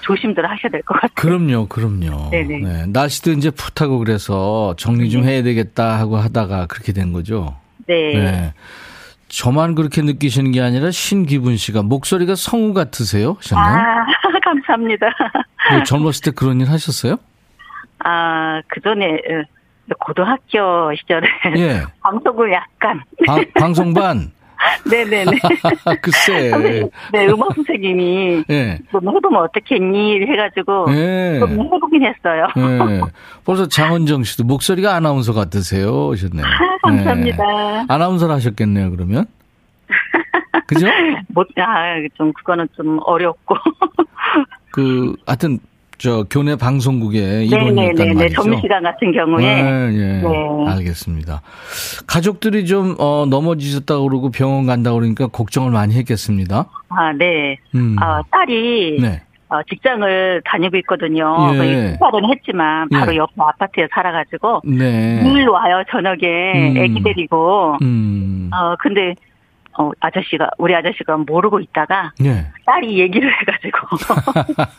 조심들 0.00 0.44
하셔야 0.44 0.70
될 0.70 0.82
것 0.82 0.94
같아요. 0.94 1.10
그럼요, 1.14 1.66
그럼요. 1.68 2.30
네네. 2.30 2.58
네. 2.58 2.86
날씨도 2.88 3.32
이제 3.32 3.50
풋하고 3.50 3.98
그래서 3.98 4.74
정리 4.76 5.10
좀 5.10 5.22
네. 5.22 5.32
해야 5.32 5.42
되겠다 5.42 5.98
하고 5.98 6.16
하다가 6.16 6.66
그렇게 6.66 6.92
된 6.92 7.12
거죠. 7.12 7.56
네. 7.86 8.14
네. 8.14 8.54
저만 9.28 9.74
그렇게 9.74 10.00
느끼시는 10.02 10.52
게 10.52 10.60
아니라 10.60 10.90
신기분 10.90 11.56
씨가 11.56 11.82
목소리가 11.82 12.34
성우 12.36 12.72
같으세요? 12.74 13.36
하셨나요? 13.38 13.82
아, 13.82 14.06
감사합니다. 14.44 15.06
뭐 15.72 15.82
젊었을 15.82 16.22
때 16.22 16.30
그런 16.30 16.60
일 16.60 16.70
하셨어요? 16.70 17.16
아, 18.04 18.60
그 18.68 18.80
전에 18.80 19.06
어, 19.06 19.94
고등학교 19.98 20.94
시절에 20.96 21.26
예. 21.56 21.82
방송을 22.02 22.52
약간 22.52 23.02
방, 23.26 23.44
방송반 23.54 24.30
네네네. 24.90 25.32
글쎄. 26.02 26.52
네, 27.12 27.26
음악 27.26 27.54
선생님이 27.54 28.44
네. 28.48 28.78
좀 28.90 29.08
해보면 29.08 29.42
어떻겠니 29.42 30.22
해가지고 30.22 30.90
네. 30.90 31.38
좀 31.38 31.50
해보긴 31.50 32.04
했어요. 32.04 32.46
네. 32.56 33.00
벌써 33.44 33.66
장원정 33.68 34.24
씨도 34.24 34.44
목소리가 34.44 34.94
아나운서 34.94 35.32
같으세요 35.32 36.10
하셨네요. 36.12 36.44
아, 36.44 36.78
감사합니다. 36.88 37.44
네. 37.44 37.84
아나운서를 37.88 38.34
하셨겠네요 38.34 38.90
그러면. 38.90 39.26
그죠? 40.66 40.86
못, 41.28 41.46
아, 41.58 41.96
좀 42.14 42.32
그거는 42.32 42.68
좀 42.76 42.98
어렵고. 43.04 43.56
그 44.70 45.14
하여튼 45.26 45.58
저 45.98 46.24
교내 46.30 46.56
방송국에 46.56 47.44
이론이었단 47.44 48.14
말이죠. 48.14 48.42
점심시간 48.42 48.82
같은 48.82 49.12
경우에. 49.12 49.62
네, 49.62 49.90
예. 49.92 50.22
네. 50.22 50.64
알겠습니다. 50.68 51.42
가족들이 52.06 52.66
좀 52.66 52.96
어, 52.98 53.26
넘어지셨다 53.28 53.96
고 53.98 54.08
그러고 54.08 54.30
병원 54.30 54.66
간다 54.66 54.90
고 54.90 54.98
그러니까 54.98 55.26
걱정을 55.28 55.70
많이 55.70 55.94
했겠습니다. 55.94 56.66
아, 56.88 57.12
네. 57.12 57.58
음. 57.74 57.96
아, 58.00 58.22
딸이 58.30 58.98
네. 59.00 59.22
어, 59.48 59.62
직장을 59.68 60.42
다니고 60.44 60.76
있거든요. 60.78 61.52
예. 61.54 61.90
출발은 61.90 62.30
했지만 62.30 62.88
바로 62.88 63.12
예. 63.12 63.16
옆 63.18 63.30
아파트에 63.38 63.86
살아가지고 63.92 64.62
네. 64.64 65.22
늘 65.22 65.46
와요 65.48 65.82
저녁에 65.90 66.52
음. 66.54 66.76
애기 66.76 67.02
데리고. 67.02 67.76
음. 67.82 68.50
어 68.52 68.74
근데 68.80 69.14
어, 69.78 69.90
아저씨가, 70.00 70.50
우리 70.58 70.74
아저씨가 70.74 71.16
모르고 71.16 71.60
있다가, 71.60 72.12
네. 72.20 72.46
딸이 72.64 72.98
얘기를 72.98 73.30
해가지고. 73.40 73.78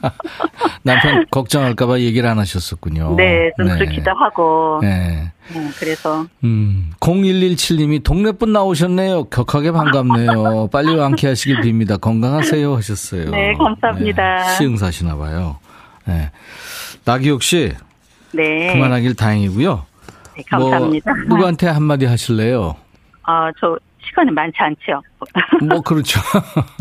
남편 0.83 1.25
걱정할까봐 1.31 1.99
얘기를 1.99 2.29
안 2.29 2.39
하셨었군요. 2.39 3.15
네, 3.15 3.51
좀 3.57 3.67
네. 3.67 3.77
그렇기도 3.77 4.11
하고. 4.11 4.79
네. 4.81 5.31
네. 5.53 5.69
그래서. 5.77 6.25
음, 6.43 6.91
0117님이 6.99 8.03
동네 8.03 8.31
분 8.31 8.53
나오셨네요. 8.53 9.25
격하게 9.25 9.71
반갑네요. 9.71 10.69
빨리 10.71 10.95
완쾌하시길 10.95 11.61
빕니다. 11.61 11.99
건강하세요. 11.99 12.75
하셨어요. 12.75 13.31
네, 13.31 13.53
감사합니다. 13.53 14.37
네, 14.37 14.49
시흥 14.57 14.77
사시나봐요. 14.77 15.57
네. 16.05 16.31
나기욱 17.03 17.43
씨. 17.43 17.73
네. 18.31 18.73
그만하길 18.73 19.15
다행이고요. 19.15 19.85
네, 20.37 20.43
감사합니다. 20.49 21.13
뭐, 21.13 21.23
누구한테 21.27 21.67
한마디 21.67 22.05
하실래요? 22.05 22.75
아, 23.23 23.51
저, 23.59 23.77
시간은 24.05 24.33
많지 24.33 24.57
않죠. 24.59 25.01
뭐 25.67 25.81
그렇죠. 25.81 26.19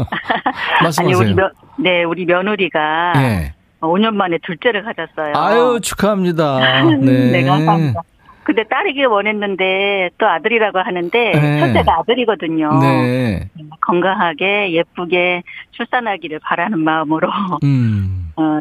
말씀하세요. 0.82 1.04
아니 1.06 1.14
우리 1.14 1.34
며, 1.34 1.50
네 1.78 2.04
우리 2.04 2.24
며느리가 2.24 3.12
네. 3.14 3.54
5년 3.80 4.14
만에 4.14 4.38
둘째를 4.42 4.82
가졌어요. 4.84 5.32
아유 5.34 5.80
축하합니다. 5.82 6.82
네. 7.00 7.30
네 7.30 7.44
감사합니다. 7.44 8.02
근데 8.44 8.62
딸이길 8.64 9.06
원했는데 9.06 10.10
또 10.18 10.26
아들이라고 10.26 10.78
하는데 10.78 11.32
네. 11.32 11.60
첫째가 11.60 12.00
아들이거든요. 12.00 12.78
네. 12.80 13.48
건강하게 13.80 14.72
예쁘게 14.72 15.42
출산하기를 15.70 16.40
바라는 16.40 16.78
마음으로 16.78 17.28
음. 17.62 18.32
어, 18.36 18.60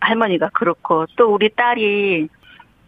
할머니가 0.00 0.48
그렇고 0.54 1.04
또 1.16 1.34
우리 1.34 1.50
딸이 1.50 2.28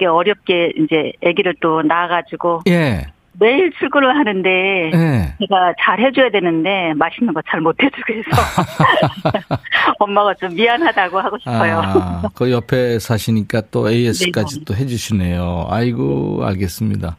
어렵게 0.02 0.72
이제 0.78 1.12
아기를 1.22 1.56
또 1.60 1.82
낳아가지고 1.82 2.62
예. 2.68 3.06
매일 3.40 3.72
출근을 3.78 4.14
하는데 4.16 4.48
네. 4.92 5.34
제가 5.40 5.72
잘 5.82 5.98
해줘야 5.98 6.30
되는데 6.30 6.92
맛있는 6.94 7.32
거 7.34 7.40
잘 7.50 7.60
못 7.62 7.74
해주고 7.82 8.12
해서 8.12 8.30
엄마가 9.98 10.34
좀 10.34 10.54
미안하다고 10.54 11.18
하고 11.20 11.38
싶어요. 11.38 11.80
아, 11.82 12.22
그 12.34 12.50
옆에 12.50 12.98
사시니까 12.98 13.62
또 13.70 13.90
AS까지 13.90 14.58
네. 14.58 14.64
또 14.66 14.74
해주시네요. 14.74 15.66
아이고 15.70 16.42
알겠습니다. 16.44 17.16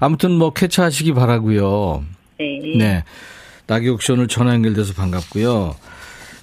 아무튼 0.00 0.30
뭐 0.32 0.52
쾌차하시기 0.52 1.12
바라고요. 1.14 2.04
네. 2.38 2.60
네. 2.78 3.04
나기옥 3.66 4.02
씨 4.02 4.12
오늘 4.12 4.28
전화 4.28 4.54
연결돼서 4.54 4.94
반갑고요. 4.94 5.74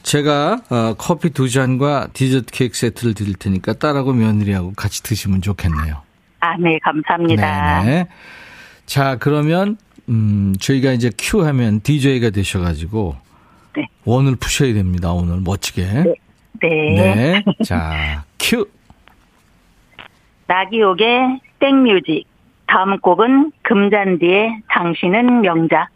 제가 0.04 0.62
어, 0.70 0.94
커피 0.98 1.30
두 1.30 1.50
잔과 1.50 2.08
디저트 2.14 2.48
케이크 2.52 2.76
세트를 2.78 3.14
드릴 3.14 3.36
테니까 3.36 3.74
딸하고 3.74 4.14
며느리하고 4.14 4.74
같이 4.76 5.04
드시면 5.04 5.42
좋겠네요. 5.42 6.02
아, 6.42 6.56
네, 6.58 6.80
감사합니다. 6.84 7.84
네네. 7.84 8.08
자, 8.90 9.18
그러면 9.20 9.78
음, 10.10 10.56
저희가 10.60 10.94
이제 10.94 11.12
큐 11.16 11.46
하면 11.46 11.80
DJ가 11.82 12.32
되셔가지고 12.32 13.16
네. 13.78 13.88
원을 14.04 14.36
푸셔야 14.36 14.74
됩니다. 14.74 15.14
오늘 15.14 15.42
멋지게. 15.42 15.84
네. 15.84 16.14
네. 16.60 17.16
네. 17.16 17.44
자, 17.64 18.24
큐. 18.40 18.68
나기옥의 20.48 21.40
백뮤직. 21.60 22.26
다음 22.66 23.00
곡은 23.00 23.52
금잔디의 23.62 24.64
당신은 24.68 25.42
명작. 25.42 25.90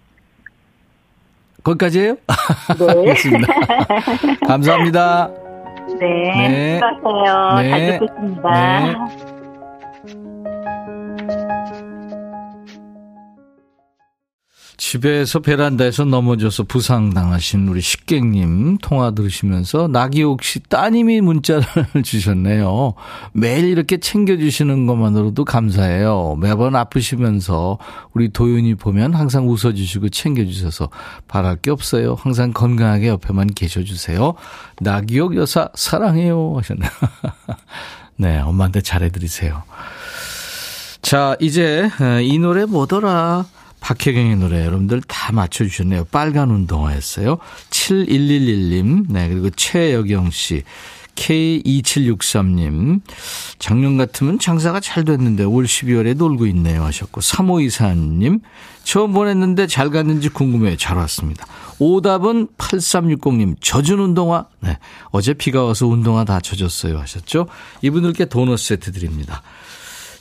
거기까지예요? 1.64 2.14
네. 2.14 2.90
알겠습니다. 3.10 3.54
감사합니다. 4.46 5.32
네. 6.00 6.48
네. 6.48 6.80
수고하세요. 7.02 7.56
네. 7.58 7.70
잘 7.72 8.00
듣겠습니다. 8.00 8.84
네. 8.84 9.33
집에서 14.78 15.40
베란다에서 15.40 16.06
넘어져서 16.06 16.64
부상당하신 16.64 17.68
우리 17.68 17.82
식객님 17.82 18.80
통화 18.80 19.12
들으시면서 19.12 19.88
나기옥 19.88 20.44
씨 20.44 20.60
따님이 20.62 21.22
문자를 21.22 21.64
주셨네요. 22.04 22.94
매일 23.34 23.66
이렇게 23.66 23.98
챙겨주시는 23.98 24.88
것만으로도 24.88 25.46
감사해요. 25.46 26.38
매번 26.40 26.76
아프시면서 26.76 27.78
우리 28.14 28.30
도윤이 28.30 28.76
보면 28.76 29.14
항상 29.14 29.48
웃어주시고 29.48 30.10
챙겨주셔서 30.10 30.90
바랄 31.28 31.58
게 31.58 31.70
없어요. 31.72 32.16
항상 32.20 32.52
건강하게 32.52 33.10
옆에만 33.10 33.48
계셔주세요. 33.48 34.34
나기옥 34.82 35.36
여사 35.36 35.70
사랑해요 35.76 36.56
하셨네요. 36.58 36.90
네, 38.18 38.40
엄마한테 38.40 38.82
잘해드리세요. 38.82 39.64
자, 41.02 41.36
이제 41.40 41.90
이 42.24 42.40
노래 42.40 42.66
뭐더라? 42.66 43.46
박혜경의 43.84 44.38
노래 44.38 44.66
여러분들 44.66 45.02
다 45.02 45.34
맞춰주셨네요. 45.34 46.06
빨간 46.06 46.50
운동화였어요. 46.50 47.38
7111님, 47.70 49.08
네, 49.10 49.28
그리고 49.28 49.50
최여경 49.50 50.32
씨, 50.32 50.64
K2763님, 51.16 53.02
작년 53.60 53.98
같으면 53.98 54.40
장사가 54.40 54.80
잘 54.80 55.04
됐는데 55.04 55.44
올 55.44 55.66
12월에 55.66 56.16
놀고 56.16 56.48
있네요 56.48 56.82
하셨고, 56.86 57.20
3524님, 57.20 58.40
처음 58.86 59.12
보냈는데 59.12 59.68
잘 59.68 59.90
갔는지 59.90 60.30
궁금해요. 60.30 60.78
잘 60.78 60.96
왔습니다. 60.98 61.46
오답은 61.78 62.48
8360님, 62.58 63.58
젖은 63.60 64.00
운동화, 64.00 64.46
네, 64.62 64.78
어제 65.12 65.34
비가 65.34 65.66
와서 65.66 65.88
운동화 65.88 66.24
다 66.24 66.40
젖었어요 66.40 66.98
하셨죠? 67.00 67.48
이분들께 67.82 68.26
도넛 68.26 68.60
세트 68.60 68.94
드립니다. 68.94 69.44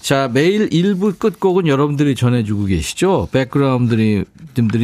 자, 0.03 0.29
매일 0.33 0.69
1부 0.69 1.17
끝곡은 1.21 1.69
여러분들이 1.69 2.17
전해주고 2.17 2.65
계시죠? 2.65 3.29
백그라운드들이 3.31 4.25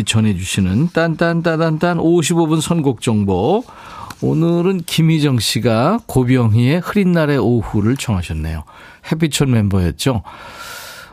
전해주시는 0.07 0.91
딴딴따단딴 0.93 1.99
55분 1.99 2.61
선곡 2.61 3.01
정보. 3.01 3.65
오늘은 4.23 4.83
김희정 4.87 5.41
씨가 5.41 5.99
고병희의 6.07 6.79
흐린 6.79 7.11
날의 7.11 7.39
오후를 7.39 7.97
청하셨네요. 7.97 8.63
해피촌 9.11 9.51
멤버였죠? 9.51 10.23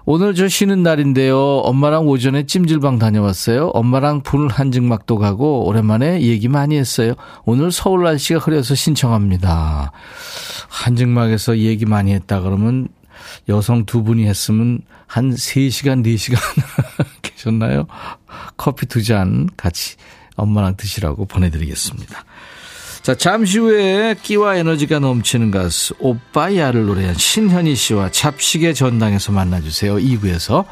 오늘 0.05 0.35
저 0.35 0.47
쉬는 0.47 0.83
날인데요. 0.83 1.37
엄마랑 1.39 2.07
오전에 2.07 2.45
찜질방 2.45 2.99
다녀왔어요. 2.99 3.69
엄마랑 3.69 4.21
불 4.21 4.49
한증막도 4.49 5.17
가고 5.17 5.65
오랜만에 5.67 6.21
얘기 6.21 6.47
많이 6.47 6.77
했어요. 6.77 7.15
오늘 7.43 7.71
서울 7.71 8.03
날씨가 8.03 8.39
흐려서 8.39 8.75
신청합니다. 8.75 9.91
한증막에서 10.69 11.57
얘기 11.57 11.87
많이 11.87 12.13
했다 12.13 12.41
그러면 12.41 12.87
여성 13.49 13.85
두 13.85 14.03
분이 14.03 14.25
했으면 14.25 14.79
한 15.07 15.33
3시간, 15.33 16.03
4시간 16.05 16.37
계셨나요? 17.21 17.87
커피 18.57 18.85
두 18.85 19.01
잔 19.03 19.47
같이 19.55 19.95
엄마랑 20.35 20.75
드시라고 20.77 21.25
보내드리겠습니다. 21.25 22.25
자, 23.03 23.13
잠시 23.15 23.59
후에 23.59 24.15
끼와 24.21 24.55
에너지가 24.57 24.97
넘치는 24.99 25.51
가수 25.51 25.93
오빠야를 25.99 26.85
노래한 26.87 27.13
신현희 27.15 27.75
씨와 27.75 28.09
잡식의 28.09 28.73
전당에서 28.73 29.31
만나주세요. 29.31 29.95
2부에서 29.97 30.65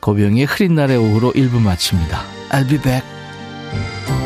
고병의 0.00 0.44
흐린 0.44 0.76
날의 0.76 0.96
오후로 0.96 1.32
1부 1.32 1.60
마칩니다. 1.60 2.22
I'll 2.50 2.68
be 2.68 2.78
back. 2.80 4.25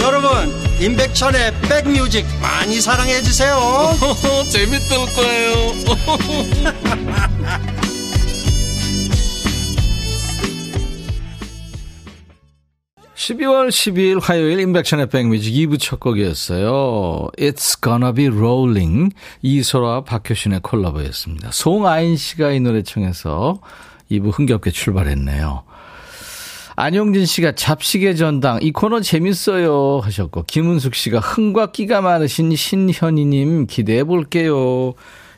여러분 0.00 0.30
임백천의 0.80 1.52
백뮤직 1.62 2.26
많이 2.40 2.80
사랑해 2.80 3.20
주세요. 3.22 3.56
재밌을 4.50 4.96
거예요. 5.14 5.54
12월 13.14 13.68
12일 13.68 14.20
화요일 14.20 14.60
임백천의 14.60 15.08
백뮤직 15.08 15.54
2부 15.54 15.80
첫 15.80 15.98
곡이었어요. 15.98 17.28
It's 17.38 17.80
Gonna 17.82 18.12
Be 18.12 18.26
Rolling 18.26 19.14
이소라 19.40 20.02
박효신의 20.04 20.60
콜라보였습니다. 20.60 21.50
송아인 21.52 22.16
씨가 22.16 22.50
이 22.50 22.60
노래 22.60 22.82
청해서 22.82 23.60
2부 24.10 24.36
흥겹게 24.38 24.70
출발했네요. 24.72 25.62
안용진 26.76 27.26
씨가 27.26 27.52
잡식의 27.52 28.16
전당 28.16 28.58
이 28.62 28.72
코너 28.72 29.00
재밌어요 29.00 30.00
하셨고 30.02 30.44
김은숙 30.44 30.94
씨가 30.94 31.20
흥과 31.20 31.72
끼가 31.72 32.00
많으신 32.00 32.54
신현희님 32.54 33.66
기대해 33.66 34.04
볼게요. 34.04 34.94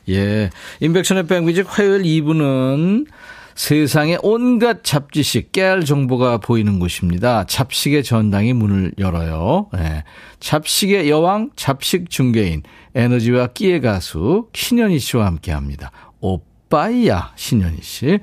예, 0.09 0.49
인백션의 0.79 1.27
백뮤직 1.27 1.65
화요일 1.67 2.03
2부는 2.03 3.07
세상의 3.55 4.19
온갖 4.21 4.83
잡지식 4.83 5.51
깨알 5.51 5.83
정보가 5.83 6.37
보이는 6.37 6.77
곳입니다. 6.77 7.43
잡식의 7.45 8.03
전당이 8.03 8.53
문을 8.53 8.93
열어요. 8.99 9.67
예. 9.77 10.03
잡식의 10.39 11.09
여왕, 11.09 11.49
잡식 11.55 12.11
중개인, 12.11 12.61
에너지와 12.93 13.47
끼의 13.47 13.81
가수 13.81 14.47
신현희 14.53 14.99
씨와 14.99 15.25
함께 15.25 15.51
합니다. 15.51 15.91
오빠 16.19 16.56
이야 16.91 17.31
신현희 17.35 17.77
씨. 17.81 18.19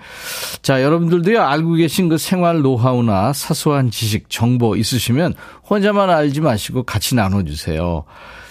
자, 0.63 0.83
여러분들도요 0.83 1.41
알고 1.43 1.75
계신 1.75 2.09
그 2.09 2.19
생활 2.19 2.61
노하우나 2.61 3.33
사소한 3.33 3.91
지식, 3.91 4.29
정보 4.29 4.77
있으시면 4.77 5.35
혼자만 5.69 6.11
알지 6.11 6.41
마시고 6.41 6.83
같이 6.83 7.15
나눠주세요. 7.15 8.05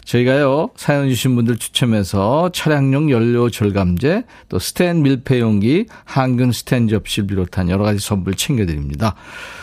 저희가요 0.06 0.70
사연 0.76 1.08
주신 1.08 1.36
분들 1.36 1.58
추첨해서 1.58 2.50
차량용 2.54 3.10
연료 3.10 3.50
절감제, 3.50 4.24
또 4.50 4.60
스텐 4.60 5.02
밀폐 5.02 5.40
용기, 5.40 5.86
항균 6.04 6.52
스텐 6.52 6.88
접시를 6.88 7.28
비롯한 7.28 7.70
여러 7.70 7.86
가지 7.86 8.00
선물 8.00 8.36
챙겨드립니다. 8.36 9.16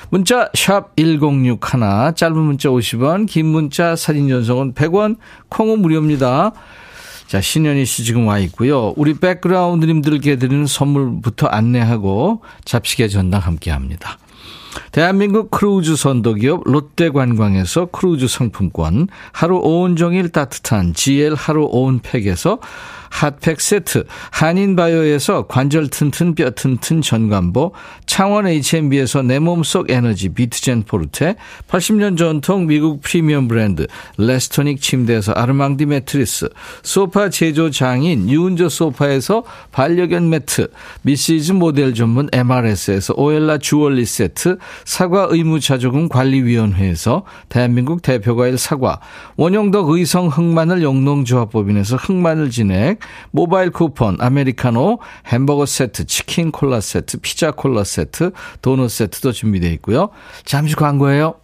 문자 0.09 0.49
샵 0.55 0.97
1061, 0.97 2.15
짧은 2.17 2.37
문자 2.37 2.69
50원, 2.71 3.27
긴 3.29 3.47
문자 3.47 3.95
사진 3.97 4.29
전송은 4.29 4.75
100원, 4.75 5.19
콩은 5.51 5.81
무료입니다. 5.81 6.53
자, 7.31 7.41
신현희 7.41 7.85
씨 7.85 8.03
지금 8.03 8.27
와 8.27 8.41
있고요. 8.41 8.93
우리 8.97 9.15
백그라운드님들께 9.15 10.35
드리는 10.35 10.67
선물부터 10.67 11.47
안내하고 11.47 12.43
잡식의 12.65 13.09
전당 13.09 13.41
함께 13.43 13.71
합니다. 13.71 14.19
대한민국 14.91 15.49
크루즈 15.53 15.95
선도기업 15.95 16.63
롯데관광에서 16.65 17.87
크루즈 17.93 18.27
상품권, 18.27 19.07
하루 19.31 19.59
온종일 19.59 20.31
따뜻한 20.31 20.93
GL 20.93 21.35
하루 21.37 21.69
온팩에서 21.71 22.59
핫팩 23.11 23.61
세트, 23.61 24.05
한인바이오에서 24.31 25.47
관절 25.47 25.89
튼튼 25.89 26.35
뼈 26.35 26.51
튼튼 26.51 27.03
전관보, 27.03 27.73
창원 28.07 28.47
H&B에서 28.47 29.23
내 29.23 29.39
몸속 29.39 29.91
에너지 29.91 30.31
비트젠 30.31 30.85
포르테, 30.85 31.37
80년 31.69 32.17
전통 32.17 32.67
미국 32.67 33.03
프리미엄 33.03 33.49
브랜드 33.49 33.87
레스토닉 34.17 34.81
침대에서 34.81 35.33
아르망디 35.33 35.87
매트리스, 35.87 36.49
소파 36.83 37.29
제조 37.29 37.71
장인 37.71 38.31
유운조 38.31 38.69
소파에서 38.69 39.45
반려견 39.73 40.31
매트, 40.31 40.69
Mrs. 41.03 41.53
모델 41.53 41.93
전문 41.95 42.29
MRS에서 42.33 43.15
오엘라 43.17 43.59
주얼리 43.59 44.07
세트, 44.07 44.57
사과 44.85 45.27
의무자조금 45.29 46.09
관리위원회에서 46.09 47.25
대한민국 47.49 48.03
대표과일 48.03 48.57
사과, 48.57 49.01
원형덕 49.37 49.91
의성 49.91 50.29
흑마늘 50.29 50.83
영농조합법인에서 50.83 51.97
흑마늘 51.97 52.51
진액, 52.51 53.00
모바일 53.31 53.71
쿠폰, 53.71 54.17
아메리카노, 54.21 54.99
햄버거 55.27 55.67
세트, 55.67 56.07
치킨 56.07 56.51
콜라 56.51 56.81
세트, 56.81 57.19
피자 57.19 57.51
콜라 57.51 57.85
세트, 57.85 58.33
도넛 58.63 58.91
세트도 58.91 59.33
준비되어 59.33 59.71
있고요. 59.73 60.11
잠시 60.45 60.75
광고예요. 60.75 61.35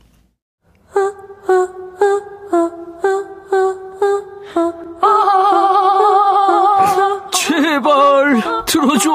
제발 7.33 8.43
들어줘. 8.67 9.11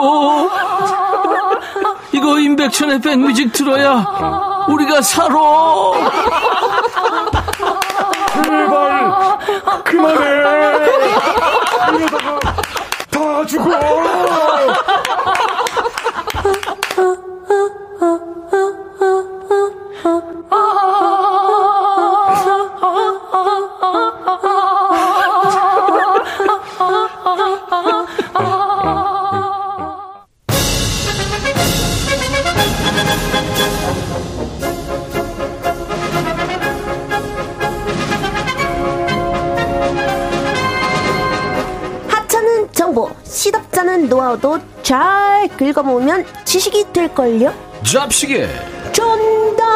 이거 2.13 2.39
임백천의 2.39 3.01
백뮤직 3.01 3.51
들어야 3.53 4.65
우리가 4.67 5.01
살아. 5.01 5.35
제발 8.43 9.37
그만해. 9.83 11.60
이러다가 11.95 12.39
다 13.09 13.45
죽어. 13.45 14.80
시덥잖은 43.51 44.07
노하우도 44.07 44.59
잘 44.81 45.47
긁어모으면 45.57 46.25
지식이 46.45 46.85
될걸요? 46.93 47.53
잡식이 47.83 48.45
전당 48.93 49.67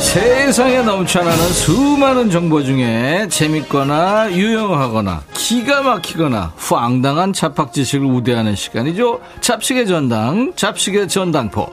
세상에 0.00 0.82
넘쳐나는 0.82 1.48
수많은 1.52 2.30
정보 2.30 2.62
중에 2.62 3.28
재밌거나 3.28 4.32
유용하거나 4.32 5.22
기가 5.50 5.82
막히거나 5.82 6.52
황당한 6.56 7.32
잡학 7.32 7.72
지식을 7.72 8.06
우대하는 8.06 8.54
시간이죠. 8.54 9.20
잡식의 9.40 9.88
전당, 9.88 10.52
잡식의 10.54 11.08
전당포. 11.08 11.66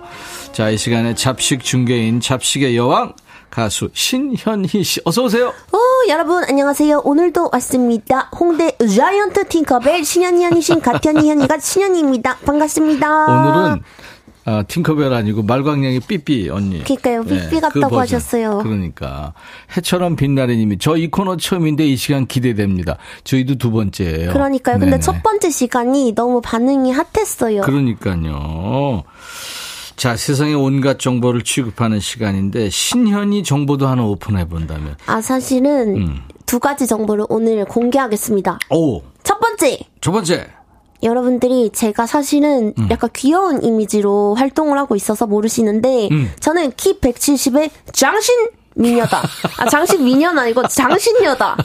자, 0.51 0.71
이 0.71 0.77
시간에 0.79 1.13
잡식 1.13 1.63
중개인 1.63 2.19
잡식의 2.19 2.75
여왕 2.75 3.13
가수 3.51 3.89
신현희 3.93 4.83
씨 4.83 4.99
어서 5.05 5.21
오세요. 5.21 5.53
오, 5.71 6.09
여러분 6.09 6.43
안녕하세요. 6.43 7.01
오늘도 7.03 7.51
왔습니다. 7.53 8.31
홍대 8.39 8.75
자이언트 8.77 9.47
팅커벨 9.47 10.03
신현희 10.03 10.43
현희 10.43 10.59
신 10.59 10.81
가현희 10.81 11.29
현희가 11.29 11.59
신현희입니다. 11.59 12.37
반갑습니다. 12.47 13.25
오늘은 13.25 13.83
아, 14.49 14.63
팅커벨 14.63 15.11
아니고 15.11 15.43
말광량의 15.43 15.99
삐삐 16.07 16.49
언니. 16.49 16.81
그러니까요. 16.85 17.23
삐삐 17.23 17.49
네, 17.55 17.59
같다고 17.59 17.89
그 17.89 17.95
하셨어요. 17.97 18.59
그러니까 18.63 19.33
해처럼 19.75 20.15
빛나래님이 20.15 20.77
저 20.77 20.95
이 20.95 21.07
코너 21.11 21.35
처음인데 21.35 21.85
이 21.85 21.97
시간 21.97 22.25
기대됩니다. 22.25 22.97
저희도 23.25 23.55
두 23.55 23.71
번째예요. 23.71 24.31
그러니까요. 24.31 24.77
네네. 24.79 24.91
근데 24.91 25.03
첫 25.03 25.21
번째 25.21 25.49
시간이 25.49 26.13
너무 26.15 26.39
반응이 26.41 26.93
핫했어요. 26.93 27.61
그러니까요. 27.61 29.03
자, 29.97 30.15
세상의 30.15 30.55
온갖 30.55 30.97
정보를 30.97 31.43
취급하는 31.43 31.99
시간인데 31.99 32.69
신현이 32.69 33.43
정보도 33.43 33.87
하나 33.87 34.03
오픈해 34.05 34.47
본다면. 34.47 34.95
아, 35.07 35.19
사실은 35.21 35.97
음. 35.97 36.21
두 36.45 36.59
가지 36.59 36.87
정보를 36.87 37.25
오늘 37.29 37.65
공개하겠습니다. 37.65 38.59
오. 38.69 39.01
첫 39.23 39.39
번째. 39.39 39.77
첫 39.99 40.11
번째. 40.13 40.47
여러분들이 41.03 41.69
제가 41.73 42.05
사실은 42.07 42.73
음. 42.77 42.87
약간 42.89 43.09
귀여운 43.15 43.63
이미지로 43.63 44.35
활동을 44.35 44.77
하고 44.77 44.95
있어서 44.95 45.27
모르시는데 45.27 46.09
음. 46.11 46.31
저는 46.39 46.71
키 46.77 46.99
170에 46.99 47.69
장신 47.93 48.33
미녀다. 48.75 49.21
아, 49.57 49.65
장신 49.69 50.03
미녀는 50.03 50.39
아니고 50.43 50.67
장신녀다. 50.67 51.57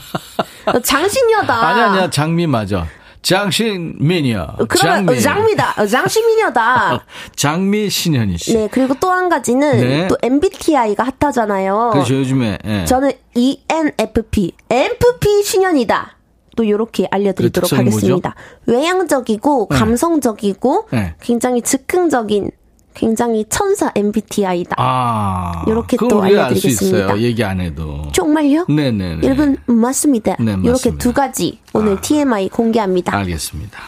장신녀다. 0.83 1.55
아니 1.68 1.81
아니야 1.81 2.11
장미 2.11 2.47
맞아. 2.47 2.87
장신 3.23 3.95
미녀. 4.01 4.49
그러면 4.68 5.07
장미. 5.07 5.21
장미다. 5.21 5.87
장신 5.87 6.27
미녀다. 6.27 7.05
장미 7.37 7.88
신현희 7.88 8.37
씨. 8.38 8.55
네, 8.57 8.68
그리고 8.73 8.95
또 8.99 9.12
한 9.12 9.29
가지는 9.29 9.81
네. 9.81 10.09
또 10.09 10.16
MBTI가 10.23 11.07
핫하잖아요. 11.21 11.90
그렇죠, 11.92 12.14
요즘에. 12.16 12.59
네. 12.64 12.85
저는 12.87 13.12
ENFP. 13.35 14.53
MFP 14.71 15.42
신현이다. 15.45 16.16
또 16.57 16.65
이렇게 16.65 17.07
알려드리도록 17.11 17.71
그 17.71 17.77
하겠습니다. 17.77 18.35
뭐죠? 18.67 18.81
외향적이고 18.81 19.69
네. 19.71 19.77
감성적이고 19.79 20.88
네. 20.91 21.15
굉장히 21.21 21.62
즉흥적인 21.62 22.51
굉장히 22.95 23.47
천사 23.49 23.91
MBTI다. 23.95 24.77
아, 24.79 25.65
이렇게 25.67 25.97
또 25.97 26.23
알려드리겠습니다. 26.23 27.19
얘기 27.21 27.43
안 27.43 27.61
해도. 27.61 28.03
정말요? 28.12 28.67
네네네. 28.69 29.27
여러분 29.27 29.57
맞습니다. 29.67 30.37
네, 30.38 30.57
맞습니다. 30.57 30.69
이렇게 30.69 30.99
두 30.99 31.12
가지 31.12 31.59
오늘 31.73 31.97
아, 31.97 32.01
TMI 32.01 32.51
공개합니다. 32.51 33.17
알겠습니다. 33.17 33.79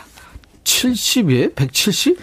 70에 0.64 1.54
170? 1.54 2.18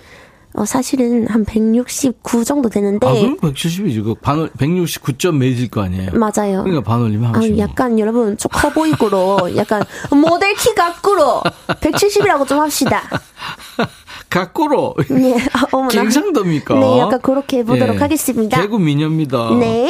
어, 0.53 0.65
사실은 0.65 1.27
한 1.27 1.45
169 1.45 2.43
정도 2.43 2.69
되는데. 2.69 3.07
아, 3.07 3.13
그럼 3.13 3.37
170이지. 3.37 4.03
그 4.03 4.15
반월, 4.15 4.49
169점 4.57 5.37
매질 5.37 5.69
거 5.69 5.81
아니에요? 5.81 6.11
맞아요. 6.13 6.63
그러니까 6.63 6.81
반올림 6.81 7.23
하고 7.23 7.39
아, 7.39 7.57
약간 7.57 7.97
여러분, 7.99 8.37
좀 8.37 8.51
커 8.51 8.69
보이고로, 8.69 9.55
약간 9.57 9.81
모델 10.11 10.53
키 10.55 10.75
갖고로 10.75 11.41
170이라고 11.67 12.47
좀 12.47 12.59
합시다. 12.59 13.01
갖고로. 14.29 14.95
네, 15.09 15.35
아, 15.53 15.65
어머나. 15.71 15.89
갱상도입니까? 15.89 16.75
네, 16.75 16.99
약간 16.99 17.21
그렇게 17.21 17.59
해보도록 17.59 17.95
네. 17.95 18.01
하겠습니다. 18.01 18.61
개구 18.61 18.79
미녀입니다. 18.79 19.55
네. 19.59 19.89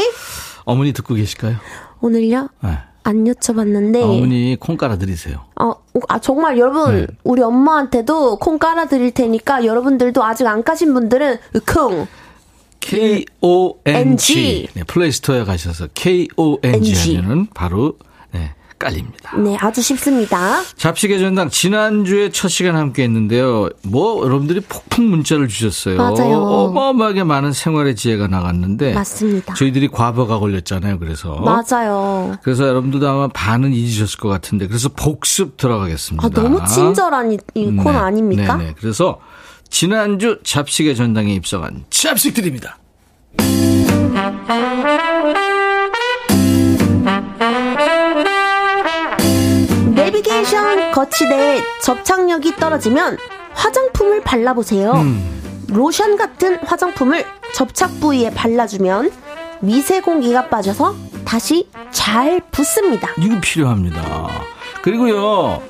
어머니 0.66 0.94
듣고 0.94 1.16
계실까요? 1.16 1.56
오늘요? 2.02 2.50
네. 2.64 2.78
안 3.04 3.24
여쭤봤는데. 3.26 4.02
어머니 4.04 4.58
콩 4.60 4.78
깔아드리세요. 4.78 5.46
어, 5.60 5.74
아, 6.08 6.20
정말 6.20 6.58
여러분, 6.58 7.02
네. 7.02 7.08
우리 7.24 7.42
엄마한테도 7.42 8.38
콩 8.38 8.60
깔아드릴 8.60 9.12
테니까 9.12 9.66
여러분들도 9.66 10.24
아직 10.24 10.48
안 10.48 10.64
까신 10.64 10.94
분들은 10.94 11.38
콩. 11.74 12.08
K-O-N-G. 12.80 14.68
네, 14.74 14.84
플레이스토어에 14.84 15.44
가셔서 15.44 15.88
K-O-N-G 15.94 17.16
하면은 17.16 17.48
바로 17.54 17.94
깔립니다. 18.82 19.38
네, 19.38 19.56
아주 19.60 19.82
쉽습니다. 19.82 20.62
잡식의 20.76 21.20
전당 21.20 21.50
지난주에 21.50 22.32
첫 22.32 22.48
시간 22.48 22.76
함께 22.76 23.04
했는데요. 23.04 23.70
뭐 23.84 24.26
여러분들이 24.26 24.60
폭풍 24.62 25.10
문자를 25.10 25.48
주셨어요. 25.48 25.98
맞아요. 25.98 26.38
어마어마하게 26.42 27.24
많은 27.24 27.54
생활의 27.54 27.96
지혜가 27.96 28.28
나갔는데 28.28 28.94
맞습니다. 28.94 29.54
저희들이 29.54 29.88
과부가 29.90 30.40
걸렸잖아요. 30.40 30.98
그래서 30.98 31.36
맞아요. 31.36 32.36
그래서 32.42 32.68
여러분들도 32.68 33.08
아마 33.08 33.28
반은 33.28 33.74
잊으셨을 33.74 34.20
것 34.20 34.30
같은데 34.30 34.68
그래서 34.68 34.90
복습 34.90 35.58
들어가겠습니다. 35.58 36.26
아, 36.26 36.30
너무 36.30 36.60
친절한 36.68 37.32
이, 37.32 37.38
이 37.54 37.68
네, 37.68 37.84
코너 37.84 38.00
아닙니까? 38.00 38.58
네, 38.58 38.66
네. 38.66 38.76
그래서 38.80 39.20
지난주 39.70 40.40
잡식의 40.44 40.96
전당에 40.96 41.34
입성한 41.36 41.86
잡식들입니다. 41.90 42.78
거치대에 50.92 51.62
접착력이 51.82 52.56
떨어지면 52.58 53.18
화장품을 53.54 54.22
발라보세요. 54.22 54.92
음. 54.94 55.66
로션 55.70 56.18
같은 56.18 56.58
화장품을 56.66 57.26
접착 57.54 58.00
부위에 58.00 58.32
발라주면 58.32 59.12
미세 59.62 60.02
공기가 60.02 60.48
빠져서 60.50 60.96
다시 61.24 61.68
잘 61.92 62.42
붙습니다. 62.52 63.10
이거 63.20 63.40
필요합니다. 63.42 64.30
그리고요, 64.82 65.62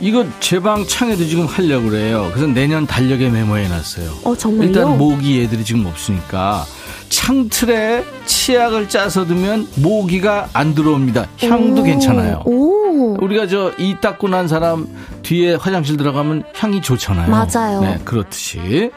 이거 0.00 0.24
제 0.38 0.60
방 0.60 0.86
창에도 0.86 1.24
지금 1.24 1.46
하려고 1.46 1.90
그래요. 1.90 2.30
그래서 2.32 2.46
내년 2.46 2.86
달력에 2.86 3.28
메모해 3.28 3.68
놨어요. 3.68 4.10
어, 4.24 4.34
정말요? 4.36 4.68
일단 4.68 4.96
모기 4.96 5.42
애들이 5.42 5.64
지금 5.64 5.84
없으니까 5.86 6.64
창틀에 7.10 8.04
치약을 8.24 8.88
짜서 8.88 9.26
두면 9.26 9.68
모기가 9.76 10.48
안 10.54 10.74
들어옵니다. 10.74 11.26
향도 11.42 11.82
오, 11.82 11.84
괜찮아요. 11.84 12.42
오. 12.46 13.16
우리가 13.20 13.46
저 13.46 13.72
이 13.78 13.96
닦고 14.00 14.28
난 14.28 14.46
사람 14.48 14.86
뒤에 15.22 15.54
화장실 15.54 15.96
들어가면 15.96 16.44
향이 16.54 16.80
좋잖아요. 16.80 17.28
맞아요. 17.30 17.80
네, 17.82 17.98
그렇듯이. 18.04 18.58
네, 18.58 18.90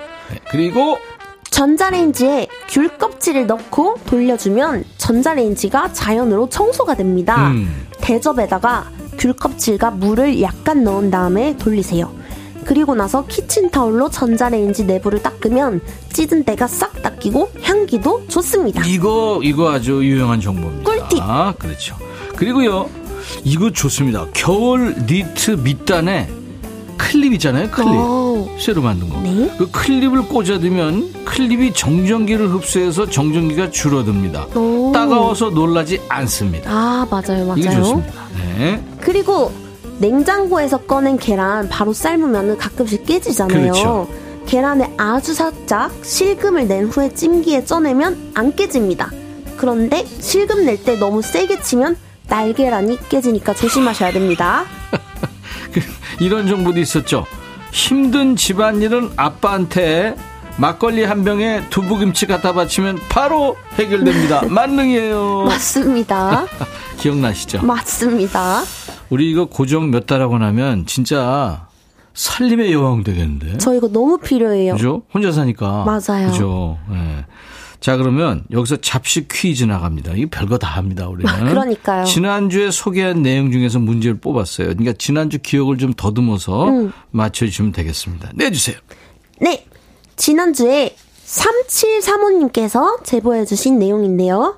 그리고 0.49 0.97
전자레인지에 1.49 2.47
귤 2.69 2.97
껍질을 2.97 3.45
넣고 3.47 3.97
돌려주면 4.05 4.83
전자레인지가 4.97 5.93
자연으로 5.93 6.49
청소가 6.49 6.95
됩니다. 6.95 7.49
음. 7.49 7.87
대접에다가 8.01 8.89
귤 9.17 9.33
껍질과 9.33 9.91
물을 9.91 10.41
약간 10.41 10.83
넣은 10.83 11.11
다음에 11.11 11.55
돌리세요. 11.57 12.11
그리고 12.63 12.95
나서 12.95 13.25
키친타올로 13.25 14.09
전자레인지 14.09 14.85
내부를 14.85 15.21
닦으면 15.21 15.81
찌든 16.11 16.43
때가 16.43 16.67
싹 16.67 17.01
닦이고 17.01 17.51
향기도 17.61 18.25
좋습니다. 18.27 18.83
이거 18.85 19.39
이거 19.43 19.71
아주 19.71 20.03
유용한 20.03 20.39
정보입니다. 20.41 20.89
꿀팁. 20.89 21.19
아, 21.21 21.53
그렇죠. 21.57 21.95
그리고요. 22.35 22.89
이거 23.43 23.71
좋습니다. 23.71 24.27
겨울 24.33 24.95
니트 25.07 25.51
밑단에 25.51 26.29
클립 26.97 27.33
있잖아요. 27.33 27.69
클립. 27.69 27.89
오. 27.89 28.49
쇠로 28.59 28.81
만든 28.81 29.09
거. 29.09 29.19
네? 29.21 29.51
그 29.57 29.69
클립을 29.71 30.27
꽂아두면 30.27 31.25
클립이 31.25 31.73
정전기를 31.73 32.49
흡수해서 32.49 33.09
정전기가 33.09 33.71
줄어듭니다. 33.71 34.45
오. 34.55 34.91
따가워서 34.93 35.49
놀라지 35.49 36.01
않습니다. 36.09 36.69
아, 36.71 37.07
맞아요. 37.09 37.45
맞아요. 37.45 37.57
이게 37.57 37.69
좋습니다. 37.71 38.13
네. 38.35 38.83
그리고 39.01 39.51
냉장고에서 40.03 40.79
꺼낸 40.79 41.17
계란 41.17 41.69
바로 41.69 41.93
삶으면 41.93 42.57
가끔씩 42.57 43.05
깨지잖아요. 43.05 43.71
그렇죠. 43.71 44.09
계란에 44.45 44.93
아주 44.97 45.33
살짝 45.33 45.93
실금을 46.03 46.67
낸 46.67 46.87
후에 46.87 47.13
찜기에 47.13 47.63
쪄내면 47.63 48.31
안 48.35 48.53
깨집니다. 48.53 49.09
그런데 49.55 50.05
실금 50.19 50.65
낼 50.65 50.83
때 50.83 50.97
너무 50.97 51.21
세게 51.21 51.61
치면 51.61 51.95
날계란이 52.27 53.07
깨지니까 53.07 53.53
조심하셔야 53.53 54.11
됩니다. 54.11 54.65
그, 55.71 55.79
이런 56.19 56.47
정보도 56.47 56.81
있었죠. 56.81 57.25
힘든 57.71 58.35
집안일은 58.35 59.11
아빠한테 59.15 60.15
막걸리 60.57 61.05
한 61.05 61.23
병에 61.23 61.63
두부김치 61.69 62.25
갖다 62.27 62.51
바치면 62.51 62.99
바로 63.07 63.55
해결됩니다. 63.79 64.43
만능이에요. 64.51 65.45
맞습니다. 65.45 66.45
기억나시죠? 66.99 67.63
맞습니다. 67.65 68.63
우리 69.13 69.29
이거 69.29 69.45
고정 69.45 69.91
몇 69.91 70.07
달 70.07 70.21
하고 70.21 70.39
나면 70.39 70.87
진짜 70.87 71.67
살림의 72.15 72.73
여왕 72.73 73.03
되겠는데? 73.03 73.59
저 73.59 73.75
이거 73.75 73.87
너무 73.87 74.17
필요해요. 74.17 74.73
그죠? 74.73 75.03
혼자 75.13 75.31
사니까. 75.31 75.83
맞아요. 75.85 76.31
그죠? 76.31 76.79
네. 76.89 77.25
자, 77.79 77.95
그러면 77.97 78.43
여기서 78.51 78.77
잡식 78.77 79.27
퀴즈 79.29 79.65
나갑니다. 79.65 80.13
이거 80.15 80.29
별거 80.31 80.57
다 80.57 80.67
합니다, 80.67 81.07
우리는. 81.07 81.31
그러니까요. 81.45 82.05
지난주에 82.05 82.71
소개한 82.71 83.21
내용 83.21 83.51
중에서 83.51 83.77
문제를 83.77 84.17
뽑았어요. 84.19 84.69
그러니까 84.69 84.93
지난주 84.97 85.37
기억을 85.39 85.77
좀 85.77 85.93
더듬어서 85.93 86.69
음. 86.69 86.91
맞춰주시면 87.11 87.71
되겠습니다. 87.71 88.31
내주세요. 88.35 88.77
네. 89.41 89.65
지난주에 90.15 90.95
3735님께서 91.25 93.03
제보해주신 93.03 93.77
내용인데요. 93.79 94.57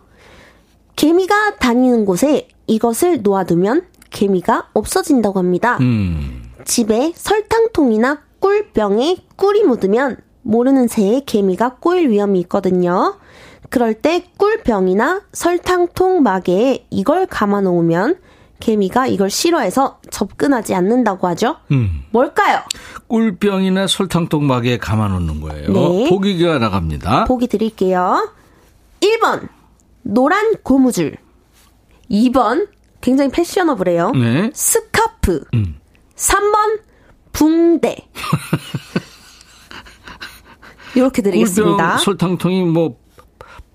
개미가 0.95 1.57
다니는 1.57 2.05
곳에 2.05 2.47
이것을 2.67 3.21
놓아두면 3.21 3.83
개미가 4.15 4.69
없어진다고 4.73 5.37
합니다. 5.39 5.77
음. 5.81 6.43
집에 6.63 7.11
설탕통이나 7.15 8.21
꿀병에 8.39 9.17
꿀이 9.35 9.63
묻으면 9.63 10.17
모르는 10.41 10.87
새에 10.87 11.21
개미가 11.25 11.75
꼬일 11.75 12.09
위험이 12.09 12.39
있거든요. 12.41 13.17
그럴 13.69 13.93
때 13.93 14.23
꿀병이나 14.37 15.23
설탕통 15.33 16.23
마개에 16.23 16.85
이걸 16.89 17.25
감아 17.25 17.61
놓으면 17.61 18.15
개미가 18.61 19.07
이걸 19.07 19.29
싫어해서 19.29 19.99
접근하지 20.11 20.73
않는다고 20.73 21.27
하죠. 21.27 21.57
음. 21.71 22.03
뭘까요? 22.11 22.59
꿀병이나 23.07 23.87
설탕통 23.87 24.47
마개에 24.47 24.77
감아 24.77 25.09
놓는 25.09 25.41
거예요. 25.41 25.73
네. 25.73 26.09
보기가 26.09 26.59
나갑니다. 26.59 27.25
보기 27.25 27.47
드릴게요. 27.47 28.31
1번 29.01 29.49
노란 30.03 30.55
고무줄 30.63 31.17
2번 32.09 32.67
굉장히 33.05 33.29
패셔너블해요. 33.29 34.11
네. 34.13 34.49
스카프 34.51 35.43
음. 35.53 35.75
3번 36.15 36.79
붕대 37.31 37.95
이렇게 40.95 41.21
드리겠습니다. 41.21 41.99
설탕통이 41.99 42.63
뭐 42.63 42.97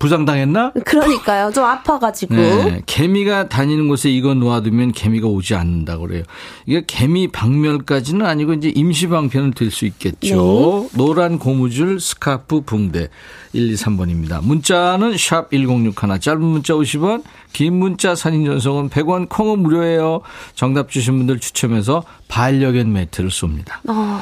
부상당했나? 0.01 0.71
그러니까요. 0.83 1.51
좀 1.51 1.63
아파가지고. 1.63 2.33
네, 2.33 2.81
개미가 2.87 3.49
다니는 3.49 3.87
곳에 3.87 4.09
이거 4.09 4.33
놓아두면 4.33 4.93
개미가 4.93 5.27
오지 5.27 5.53
않는다고 5.53 6.07
그래요. 6.07 6.23
이게 6.65 6.83
개미 6.87 7.27
박멸까지는 7.27 8.25
아니고 8.25 8.53
이제 8.53 8.69
임시 8.75 9.07
방편은 9.07 9.51
될수 9.51 9.85
있겠죠. 9.85 10.89
네. 10.91 10.97
노란 10.97 11.37
고무줄, 11.37 11.99
스카프, 11.99 12.61
붕대. 12.61 13.09
1, 13.53 13.71
2, 13.71 13.75
3번입니다. 13.75 14.43
문자는 14.43 15.17
샵 15.17 15.51
1061, 15.51 16.19
짧은 16.19 16.41
문자 16.41 16.73
50원, 16.73 17.23
긴 17.53 17.73
문자 17.73 18.15
사진 18.15 18.45
전송은 18.45 18.89
100원, 18.89 19.29
콩은 19.29 19.59
무료예요. 19.59 20.21
정답 20.55 20.89
주신 20.89 21.17
분들 21.17 21.39
추첨해서 21.39 22.03
반려견 22.27 22.91
매트를 22.91 23.29
쏩니다. 23.29 23.73
어. 23.87 24.21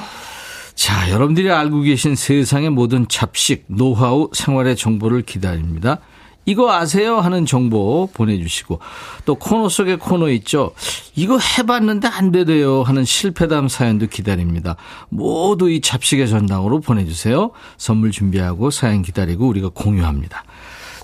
자, 0.80 1.12
여러분들이 1.12 1.52
알고 1.52 1.82
계신 1.82 2.16
세상의 2.16 2.70
모든 2.70 3.06
잡식, 3.10 3.66
노하우, 3.68 4.30
생활의 4.32 4.78
정보를 4.78 5.24
기다립니다. 5.24 6.00
이거 6.46 6.72
아세요? 6.72 7.20
하는 7.20 7.46
정보 7.46 8.08
보내주시고 8.14 8.80
또 9.26 9.36
코너 9.36 9.68
속에 9.68 9.98
코너 9.98 10.30
있죠. 10.30 10.72
이거 11.18 11.38
해봤는데 11.38 12.08
안 12.08 12.32
되대요 12.32 12.84
하는 12.84 13.04
실패담 13.04 13.68
사연도 13.68 14.08
기다립니다. 14.08 14.78
모두 15.10 15.70
이 15.70 15.82
잡식의 15.82 16.30
전당으로 16.30 16.80
보내주세요. 16.80 17.52
선물 17.78 18.12
준비하고 18.12 18.72
사연 18.72 19.02
기다리고 19.02 19.50
우리가 19.50 19.72
공유합니다. 19.74 20.46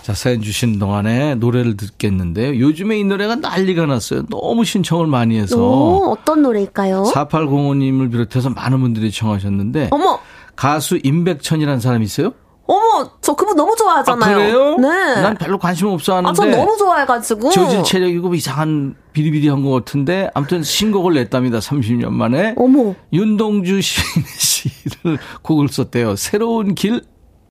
자, 0.06 0.14
사연 0.14 0.40
주신 0.40 0.78
동안에 0.78 1.34
노래를 1.34 1.78
듣겠는데요. 1.78 2.60
요즘에 2.60 3.00
이 3.00 3.04
노래가 3.04 3.38
난리가 3.38 3.88
났어요. 3.88 4.22
너무 4.30 4.64
신청을 4.64 5.08
많이 5.08 5.36
해서. 5.40 5.58
오, 5.58 6.12
어떤 6.12 6.44
노래일까요? 6.44 7.06
4805님을 7.12 8.12
비롯해서 8.12 8.52
많은 8.52 8.82
분들이 8.82 9.10
청하셨는데. 9.12 9.88
어머! 9.90 10.20
가수 10.56 11.00
임백천이라는 11.02 11.80
사람이 11.80 12.06
있어요? 12.06 12.34
어머, 12.68 13.10
저 13.20 13.34
그분 13.34 13.56
너무 13.56 13.76
좋아하잖아요. 13.76 14.32
아, 14.32 14.38
그래요? 14.38 14.78
네. 14.78 15.22
난 15.24 15.36
별로 15.40 15.58
관심 15.58 15.88
없어 15.88 16.18
하는데. 16.18 16.30
아, 16.30 16.34
전 16.36 16.52
너무 16.52 16.78
좋아해가지고. 16.78 17.50
저질 17.50 17.84
체력이고 17.84 18.28
뭐 18.28 18.36
이상한 18.36 18.94
비리비리한 19.14 19.64
것 19.64 19.72
같은데. 19.72 20.30
아무튼 20.36 20.62
신곡을 20.62 21.16
냈답니다. 21.16 21.58
30년 21.58 22.12
만에. 22.12 22.54
어머. 22.58 22.94
윤동주 23.12 23.82
씨를 23.82 25.18
곡을 25.42 25.68
썼대요. 25.68 26.16
새로운 26.16 26.76
길. 26.76 27.02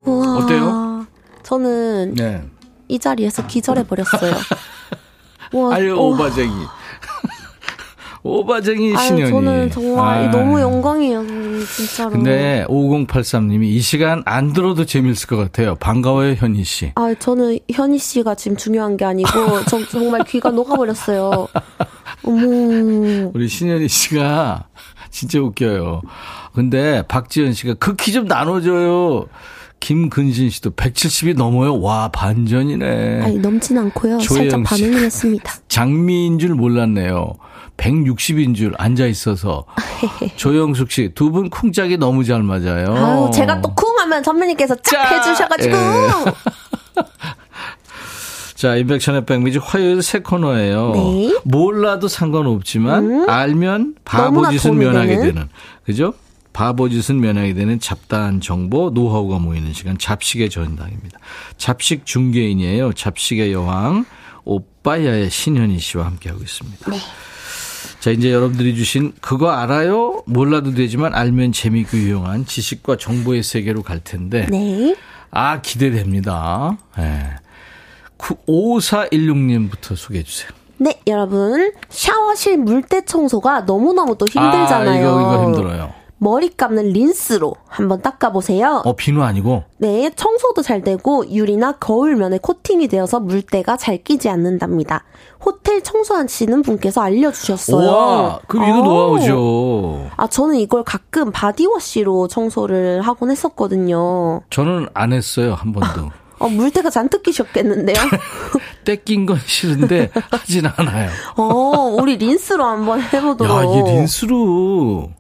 우와. 0.06 0.36
어때요? 0.36 0.93
저는 1.44 2.14
네. 2.16 2.42
이 2.88 2.98
자리에서 2.98 3.46
기절해 3.46 3.85
버렸어요. 3.87 4.35
아유 5.72 5.94
어. 5.96 6.00
오바쟁이. 6.09 6.52
오바쟁이 8.26 8.96
신현이. 8.96 9.30
저는 9.30 9.70
정말 9.70 10.28
아. 10.28 10.30
너무 10.30 10.59
영광이에요, 10.59 11.22
진짜로. 11.66 12.11
근데 12.12 12.64
5083님이 12.70 13.64
이 13.64 13.80
시간 13.80 14.22
안 14.24 14.54
들어도 14.54 14.87
재밌을 14.87 15.28
것 15.28 15.37
같아요. 15.37 15.74
반가워요, 15.74 16.33
현희 16.33 16.64
씨. 16.64 16.92
아, 16.94 17.14
저는 17.18 17.59
현희 17.70 17.98
씨가 17.98 18.35
지금 18.35 18.57
중요한 18.57 18.96
게 18.96 19.04
아니고 19.04 19.28
저, 19.68 19.87
정말 19.88 20.24
귀가 20.24 20.50
녹아버렸어요. 20.50 21.48
어머. 22.24 23.30
우리 23.35 23.46
신현희 23.46 23.88
씨가 23.88 24.68
진짜 25.11 25.38
웃겨요. 25.40 26.01
근데 26.55 27.03
박지현 27.07 27.53
씨가 27.53 27.74
그 27.74 27.95
키 27.95 28.11
좀 28.11 28.24
나눠줘요. 28.24 29.26
김근신 29.81 30.49
씨도 30.51 30.70
170이 30.70 31.37
넘어요. 31.37 31.81
와, 31.81 32.09
반전이네. 32.09 33.22
아니, 33.22 33.39
넘진 33.39 33.77
않고요. 33.79 34.18
살짝 34.20 34.62
반응을 34.64 35.03
했습니다. 35.05 35.53
장미인 35.68 36.39
줄 36.39 36.55
몰랐네요. 36.55 37.35
160인 37.77 38.55
줄 38.55 38.72
앉아 38.79 39.07
있어서. 39.07 39.66
조영숙 40.37 40.91
씨, 40.91 41.11
두 41.14 41.31
분 41.31 41.51
쿵짝이 41.51 41.97
너무 41.99 42.25
잘 42.25 42.43
맞아요. 42.43 42.95
아유, 42.95 43.31
제가 43.35 43.61
또 43.61 43.75
쿵 43.75 43.99
하면 43.99 44.22
선배님께서 44.25 44.77
짝 44.77 45.11
해주셔가지고. 45.12 45.77
예. 45.77 45.83
자, 48.55 48.77
인백션의 48.77 49.27
백미지 49.27 49.59
화요일 49.59 50.01
새 50.03 50.20
코너예요. 50.20 50.93
네. 50.95 51.37
몰라도 51.45 52.09
상관없지만 52.09 53.05
음? 53.11 53.29
알면 53.29 53.97
바보짓은 54.05 54.79
면하게 54.79 55.16
되는. 55.18 55.49
그죠? 55.85 56.14
바보짓은 56.55 57.20
면하게 57.20 57.52
되는 57.52 57.78
잡다한 57.78 58.40
정보, 58.40 58.88
노하우가 58.88 59.38
모이는 59.38 59.74
시간 59.74 59.98
잡식의 59.98 60.48
전당입니다. 60.48 61.18
잡식 61.59 62.07
중개인이에요. 62.07 62.94
잡식의 62.94 63.52
여왕 63.52 64.07
오빠야의 64.44 65.28
신현희 65.28 65.78
씨와 65.78 66.07
함께하고 66.07 66.42
있습니다. 66.42 66.90
네. 66.90 66.96
자, 68.00 68.11
이제 68.11 68.32
여러분들이 68.32 68.76
주신 68.76 69.12
그거 69.20 69.50
알아요? 69.50 70.22
몰라도 70.26 70.72
되지만 70.72 71.14
알면 71.14 71.52
재미있고 71.52 71.96
유용한 71.96 72.46
지식과 72.46 72.96
정보의 72.98 73.42
세계로 73.42 73.82
갈 73.82 74.00
텐데. 74.00 74.46
네. 74.50 74.94
아, 75.30 75.61
기대됩니다. 75.61 76.78
네. 76.96 77.30
5416님부터 78.18 79.96
소개해 79.96 80.22
주세요. 80.22 80.50
네, 80.76 81.00
여러분. 81.07 81.72
샤워실 81.88 82.59
물때 82.59 83.05
청소가 83.05 83.62
너무너무 83.62 84.16
또 84.16 84.26
힘들잖아요. 84.26 84.90
아, 84.90 84.96
이거, 84.96 85.20
이거 85.20 85.44
힘들어요. 85.46 86.03
머리 86.25 86.49
감는 86.49 86.95
린스로 86.95 87.55
한번 87.68 88.01
닦아보세요. 88.01 88.81
어, 88.87 88.97
비누 88.97 89.22
아니고? 89.22 89.64
네, 89.77 90.11
청소도 90.16 90.62
잘 90.62 90.81
되고 90.81 91.31
유리나 91.31 91.72
거울면에 91.72 92.39
코팅이 92.39 92.89
되어서 92.89 93.20
물때가 93.20 93.77
잘 93.77 94.03
끼지 94.03 94.31
않는답니다. 94.31 95.05
호텔 95.45 95.83
청소하시는 95.83 96.62
분께서 96.62 97.03
알려주셨어요. 97.03 97.91
와, 97.91 98.41
그럼 98.49 98.68
이거 98.70 98.79
어. 98.79 98.83
노하우죠. 98.83 100.11
아, 100.16 100.27
저는 100.27 100.57
이걸 100.57 100.83
가끔 100.83 101.31
body 101.30 101.70
wash로 101.70 102.28
청소를 102.29 103.03
하곤 103.03 103.31
했었거든요. 103.31 104.41
저는 104.49 104.89
안 104.95 105.12
했어요, 105.12 105.53
한 105.53 105.72
번도. 105.72 106.11
어, 106.41 106.49
물때가 106.49 106.89
잔뜩 106.89 107.22
끼셨겠는데요? 107.22 107.97
떼낀 108.85 109.27
건 109.27 109.39
싫은데 109.45 110.11
하진 110.31 110.64
않아요. 110.75 111.11
어, 111.37 111.99
우리 112.01 112.16
린스로 112.16 112.64
한번 112.64 113.03
해보도록. 113.03 113.55
야, 113.55 113.62
이게 113.64 113.93
린스로. 113.93 115.11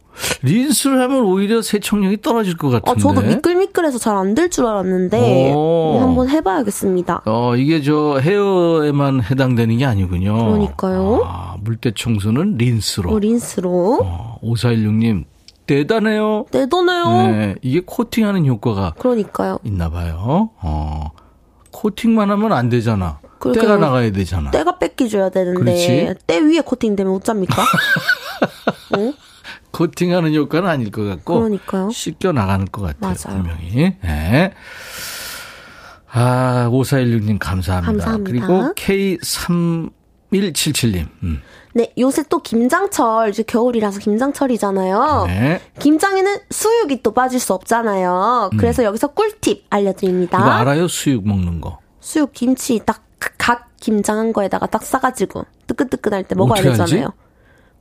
린스를 0.42 1.00
하면 1.00 1.22
오히려 1.24 1.62
세척력이 1.62 2.20
떨어질 2.22 2.56
것 2.56 2.68
같은데. 2.70 2.90
아, 2.90 2.94
저도 3.02 3.20
미끌미끌해서 3.26 3.98
잘 3.98 4.16
안 4.16 4.34
될 4.34 4.48
줄 4.50 4.66
알았는데 4.66 5.52
오. 5.54 5.98
한번 6.00 6.28
해봐야겠습니다. 6.28 7.22
어 7.26 7.56
이게 7.56 7.82
저 7.82 8.18
헤어에만 8.20 9.22
해당되는 9.22 9.78
게 9.78 9.84
아니군요. 9.84 10.34
그러니까요. 10.34 11.22
아, 11.24 11.56
물때 11.60 11.92
청소는 11.94 12.56
린스로. 12.58 13.10
어, 13.12 13.18
린스로. 13.18 14.00
어, 14.02 14.38
5416님 14.42 15.24
대단해요. 15.66 16.46
대단해요. 16.50 17.04
네, 17.26 17.54
이게 17.62 17.80
코팅하는 17.84 18.46
효과가 18.46 18.94
그러니까요. 18.98 19.58
있나 19.64 19.90
봐요. 19.90 20.50
어. 20.62 21.10
코팅만 21.70 22.30
하면 22.30 22.52
안 22.52 22.68
되잖아. 22.68 23.18
때가 23.52 23.76
나가야 23.76 24.10
되잖아. 24.12 24.50
때가 24.52 24.78
뺏기줘야 24.78 25.28
되는데 25.30 25.60
그렇지? 25.60 26.14
때 26.26 26.38
위에 26.40 26.60
코팅되면 26.60 27.12
어쩝니까? 27.14 27.62
응? 28.96 29.12
코팅하는 29.74 30.34
효과는 30.34 30.68
아닐 30.68 30.90
것 30.90 31.04
같고 31.04 31.40
그러니까요. 31.40 31.90
씻겨 31.90 32.32
나가는 32.32 32.66
것 32.70 32.82
같아요. 32.82 33.14
맞아요. 33.26 33.42
분명히. 33.42 33.96
네. 34.02 34.52
아, 36.10 36.68
5416님 36.70 37.38
감사합니다. 37.40 38.04
감사합니다. 38.04 38.30
그리고 38.30 38.72
K3177님. 38.74 41.08
음. 41.24 41.42
네, 41.74 41.92
요새 41.98 42.22
또 42.30 42.40
김장철, 42.40 43.30
이제 43.30 43.42
겨울이라서 43.42 43.98
김장철이잖아요. 43.98 45.24
네. 45.26 45.60
김장에는 45.80 46.36
수육이 46.50 47.02
또 47.02 47.12
빠질 47.12 47.40
수 47.40 47.52
없잖아요. 47.52 48.50
그래서 48.56 48.82
음. 48.82 48.86
여기서 48.86 49.08
꿀팁 49.08 49.66
알려드립니다. 49.70 50.38
이거 50.38 50.50
알아요? 50.50 50.86
수육 50.86 51.26
먹는 51.26 51.60
거. 51.60 51.80
수육 51.98 52.32
김치 52.32 52.80
딱갓 52.86 53.76
김장한 53.80 54.32
거에다가 54.32 54.66
딱 54.66 54.84
싸가지고 54.84 55.46
뜨끈뜨끈할 55.66 56.22
때 56.22 56.36
먹어야 56.36 56.62
되잖아요. 56.62 57.12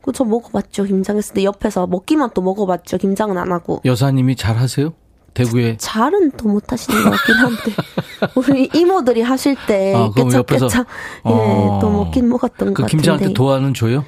그저 0.04 0.24
먹어봤죠 0.26 0.84
김장했을 0.84 1.34
때 1.34 1.44
옆에서 1.46 1.88
먹기만 1.88 2.32
또 2.36 2.42
먹어봤죠 2.42 2.98
김장은 2.98 3.38
안 3.38 3.52
하고. 3.52 3.82
여사님이 3.86 4.36
잘 4.36 4.58
하세요? 4.58 4.94
대구에 5.34 5.78
잘은 5.78 6.32
또 6.38 6.48
못하시는 6.48 7.04
것 7.04 7.10
같긴 7.10 7.36
한데 7.36 7.72
우리 8.36 8.70
이모들이 8.72 9.22
하실 9.22 9.56
때 9.68 9.96
아, 9.96 10.12
깨짝깨짝 10.16 10.86
어. 11.24 11.78
예또 11.80 11.90
먹긴 11.90 12.30
먹었던 12.30 12.74
그 12.74 12.74
것 12.76 12.84
같은데. 12.84 12.92
김장한테 12.92 13.34
도와는 13.34 13.74
줘요? 13.74 14.06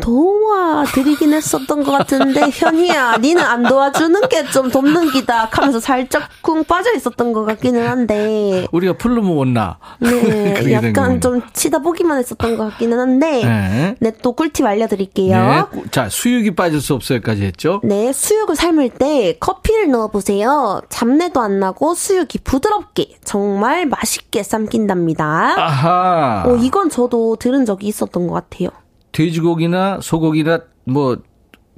도와드리긴 0.00 1.32
했었던 1.34 1.82
것 1.82 1.92
같은데 1.92 2.42
현이야 2.52 3.16
니는 3.18 3.42
안 3.42 3.62
도와주는 3.64 4.20
게 4.28 4.40
좀 4.50 4.70
돕는 4.70 5.10
기다 5.12 5.48
하면서 5.50 5.78
살짝 5.78 6.28
쿵 6.42 6.64
빠져 6.64 6.92
있었던 6.94 7.32
것 7.32 7.44
같기는 7.44 7.86
한데. 7.86 8.66
우리가 8.72 8.94
풀로 8.94 9.22
먹었나? 9.22 9.78
네 10.00 10.72
약간 10.72 11.20
좀 11.20 11.40
치다 11.52 11.78
보기만 11.80 12.18
했었던 12.18 12.56
것 12.56 12.70
같기는 12.72 12.98
한데 12.98 13.44
네. 13.44 13.94
네, 14.00 14.12
또 14.22 14.32
꿀팁 14.32 14.66
알려드릴게요. 14.66 15.68
네. 15.72 15.82
자 15.90 16.08
수육이 16.08 16.54
빠질 16.56 16.80
수 16.80 16.94
없어요까지 16.94 17.44
했죠? 17.44 17.80
네 17.84 18.12
수육을 18.12 18.56
삶을 18.56 18.90
때 18.90 19.36
커피를 19.38 19.90
넣어보세요. 19.90 20.80
잡내도 20.88 21.40
안 21.40 21.60
나고 21.60 21.94
수육이 21.94 22.38
부드럽게 22.42 23.18
정말 23.24 23.86
맛있게 23.86 24.42
삶긴답니다. 24.42 25.54
아하. 25.58 26.42
어, 26.46 26.56
이건 26.56 26.88
저도 26.90 27.36
들은 27.36 27.64
적이 27.66 27.86
있었던 27.88 28.26
것 28.26 28.34
같아요 28.34 28.70
돼지고기나 29.12 30.00
소고기나 30.02 30.60
뭐 30.84 31.18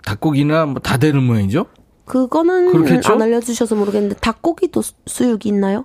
닭고기나 0.04 0.66
뭐 0.66 0.80
다 0.82 0.96
되는 0.98 1.22
모양이죠? 1.22 1.66
그거는 2.04 2.72
그렇겠죠? 2.72 3.12
안 3.12 3.22
알려주셔서 3.22 3.74
모르겠는데 3.76 4.16
닭고기도 4.16 4.82
수육이 5.06 5.48
있나요? 5.48 5.84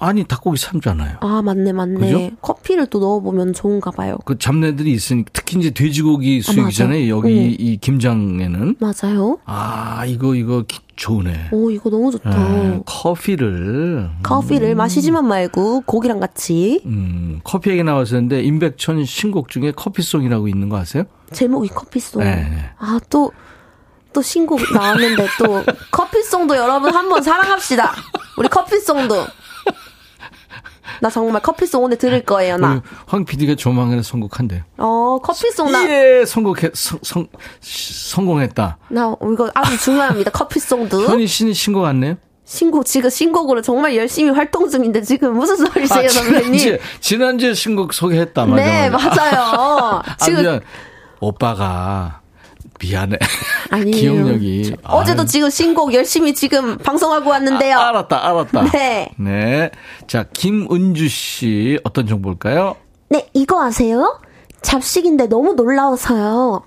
아니 0.00 0.24
닭고기 0.24 0.58
삶잖아요. 0.58 1.18
아 1.20 1.42
맞네 1.42 1.72
맞네. 1.72 1.98
그죠? 1.98 2.30
커피를 2.40 2.86
또 2.86 3.00
넣어보면 3.00 3.52
좋은가 3.52 3.90
봐요. 3.90 4.16
그 4.24 4.38
잡내들이 4.38 4.92
있으니 4.92 5.24
특히 5.32 5.58
이제 5.58 5.70
돼지고기 5.70 6.42
아, 6.46 6.52
수육이잖아요. 6.52 7.04
아, 7.04 7.08
여기 7.08 7.28
응. 7.30 7.56
이 7.58 7.76
김장에는. 7.78 8.76
맞아요. 8.78 9.38
아 9.44 10.04
이거 10.06 10.34
이거 10.34 10.64
좋네. 10.96 11.48
오 11.52 11.70
이거 11.70 11.90
너무 11.90 12.10
좋다. 12.10 12.30
네, 12.30 12.80
커피를. 12.86 14.10
커피를 14.22 14.70
음. 14.70 14.76
마시지만 14.76 15.26
말고 15.26 15.82
고기랑 15.82 16.20
같이. 16.20 16.80
음 16.86 17.40
커피 17.44 17.70
얘기 17.70 17.82
나왔었는데 17.82 18.42
임백천 18.42 19.04
신곡 19.04 19.48
중에 19.48 19.72
커피송이라고 19.72 20.48
있는 20.48 20.68
거 20.68 20.76
아세요? 20.78 21.04
제목이 21.32 21.68
커피송. 21.68 22.22
네. 22.22 22.70
아또 22.78 23.32
또 24.12 24.22
신곡 24.22 24.60
나왔는데 24.72 25.26
또 25.38 25.62
커피송도 25.92 26.56
여러분 26.56 26.94
한번 26.94 27.22
사랑합시다. 27.22 27.92
우리 28.36 28.48
커피송도. 28.48 29.14
나 31.00 31.10
정말 31.10 31.42
커피송 31.42 31.84
오늘 31.84 31.96
들을 31.98 32.22
거예요, 32.24 32.56
나. 32.56 32.82
황 33.06 33.24
PD가 33.24 33.54
조만간에 33.54 34.02
선곡한대요. 34.02 34.62
어, 34.78 35.18
커피송 35.22 35.70
나. 35.72 35.88
예, 35.88 36.24
선곡해, 36.26 36.70
성, 36.74 36.98
성, 37.02 37.26
성공했다. 37.60 38.78
나, 38.88 39.16
이거 39.32 39.50
아주 39.54 39.78
중요합니다. 39.78 40.30
커피송도. 40.30 41.02
현희 41.08 41.26
씨는 41.26 41.52
신곡 41.52 41.84
안 41.84 42.00
내요? 42.00 42.16
신곡, 42.44 42.86
지금 42.86 43.10
신곡으로 43.10 43.60
정말 43.60 43.94
열심히 43.94 44.30
활동 44.30 44.70
중인데 44.70 45.02
지금 45.02 45.34
무슨 45.36 45.56
소리세요, 45.56 46.06
아, 46.06 46.08
선배님? 46.08 46.42
지난주에, 46.56 46.78
지난주에 47.00 47.54
신곡 47.54 47.92
소개했다, 47.92 48.46
맞아. 48.46 48.62
네, 48.64 48.88
맞아요. 48.90 50.02
지금. 50.24 50.60
오빠가 51.20 52.20
미안해. 52.80 53.18
아니에요. 53.70 53.96
기억력이. 53.96 54.76
어제도 54.84 55.22
아유. 55.22 55.28
지금 55.28 55.50
신곡 55.50 55.94
열심히 55.94 56.34
지금 56.34 56.78
방송하고 56.78 57.30
왔는데요. 57.30 57.76
아, 57.78 57.88
알았다, 57.88 58.26
알았다. 58.28 58.70
네. 58.72 59.10
네. 59.18 59.70
자, 60.06 60.24
김은주 60.32 61.08
씨, 61.08 61.78
어떤 61.84 62.06
정보일까요? 62.06 62.76
네, 63.10 63.28
이거 63.34 63.62
아세요? 63.64 64.20
잡식인데 64.62 65.28
너무 65.28 65.54
놀라워서요. 65.54 66.62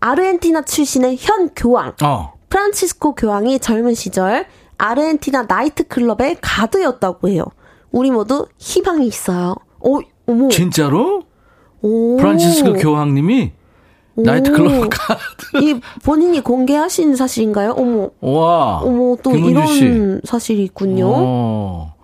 아르헨티나 0.00 0.62
출신의 0.62 1.16
현 1.20 1.50
교황. 1.54 1.94
어. 2.02 2.32
프란치스코 2.48 3.14
교황이 3.14 3.58
젊은 3.58 3.94
시절 3.94 4.46
아르헨티나 4.78 5.44
나이트클럽의 5.48 6.38
가드였다고 6.40 7.28
해요. 7.28 7.44
우리 7.90 8.10
모두 8.10 8.46
희망이 8.58 9.06
있어요. 9.06 9.54
오, 9.80 10.00
어머. 10.26 10.48
진짜로? 10.48 11.22
오. 11.82 12.16
프란치스코 12.16 12.74
교황님이? 12.74 13.52
나이트클럽 14.16 14.90
카드. 14.90 15.64
이 15.64 15.80
본인이 16.04 16.40
공개하신 16.40 17.16
사실인가요? 17.16 17.72
어머. 17.76 18.10
와. 18.20 18.78
어머, 18.78 19.16
또 19.22 19.34
이런 19.34 19.66
씨. 19.66 20.18
사실이 20.24 20.64
있군요. 20.64 21.10
어. 21.14 21.94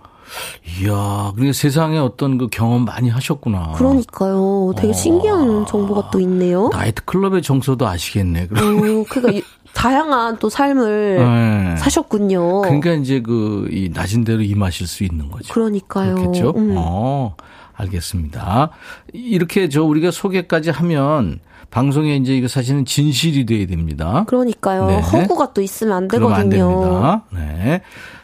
이야, 0.81 1.33
그러니까 1.35 1.53
세상에 1.55 1.99
어떤 1.99 2.39
그 2.39 2.49
경험 2.49 2.85
많이 2.85 3.09
하셨구나. 3.09 3.73
그러니까요. 3.77 4.73
되게 4.77 4.91
어. 4.91 4.93
신기한 4.93 5.67
정보가 5.67 6.11
또 6.11 6.21
있네요. 6.21 6.69
나이트클럽의 6.73 7.43
정서도 7.43 7.87
아시겠네. 7.87 8.47
그럼. 8.49 8.79
어, 8.79 9.05
그러니까 9.09 9.47
다양한 9.75 10.39
또 10.39 10.49
삶을 10.49 11.17
네. 11.19 11.77
사셨군요. 11.77 12.63
그러니까 12.63 12.93
이제 12.95 13.21
그, 13.21 13.69
이 13.71 13.91
낮은 13.93 14.25
대로 14.25 14.43
임하실 14.43 14.87
수 14.87 15.05
있는 15.05 15.31
거죠. 15.31 15.53
그러니까요. 15.53 16.15
그렇겠죠? 16.15 16.53
음. 16.57 16.75
어, 16.77 17.35
알겠습니다. 17.75 18.71
이렇게 19.13 19.69
저 19.69 19.83
우리가 19.85 20.11
소개까지 20.11 20.71
하면 20.71 21.41
방송에 21.71 22.17
이제 22.17 22.35
이거 22.35 22.49
사실은 22.49 22.85
진실이 22.85 23.47
돼야 23.47 23.67
됩니다. 23.67 24.25
그러니까요. 24.27 24.87
네. 24.87 25.01
허구가 25.01 25.53
또 25.53 25.61
있으면 25.61 25.97
안 25.97 26.09
되거든요. 26.09 26.35
안 26.35 26.49
됩니다. 26.49 27.25
네. 27.31 27.83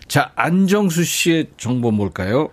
자, 0.08 0.30
안정수 0.34 1.04
씨의 1.04 1.50
정보 1.56 1.90
뭘까요? 1.90 2.50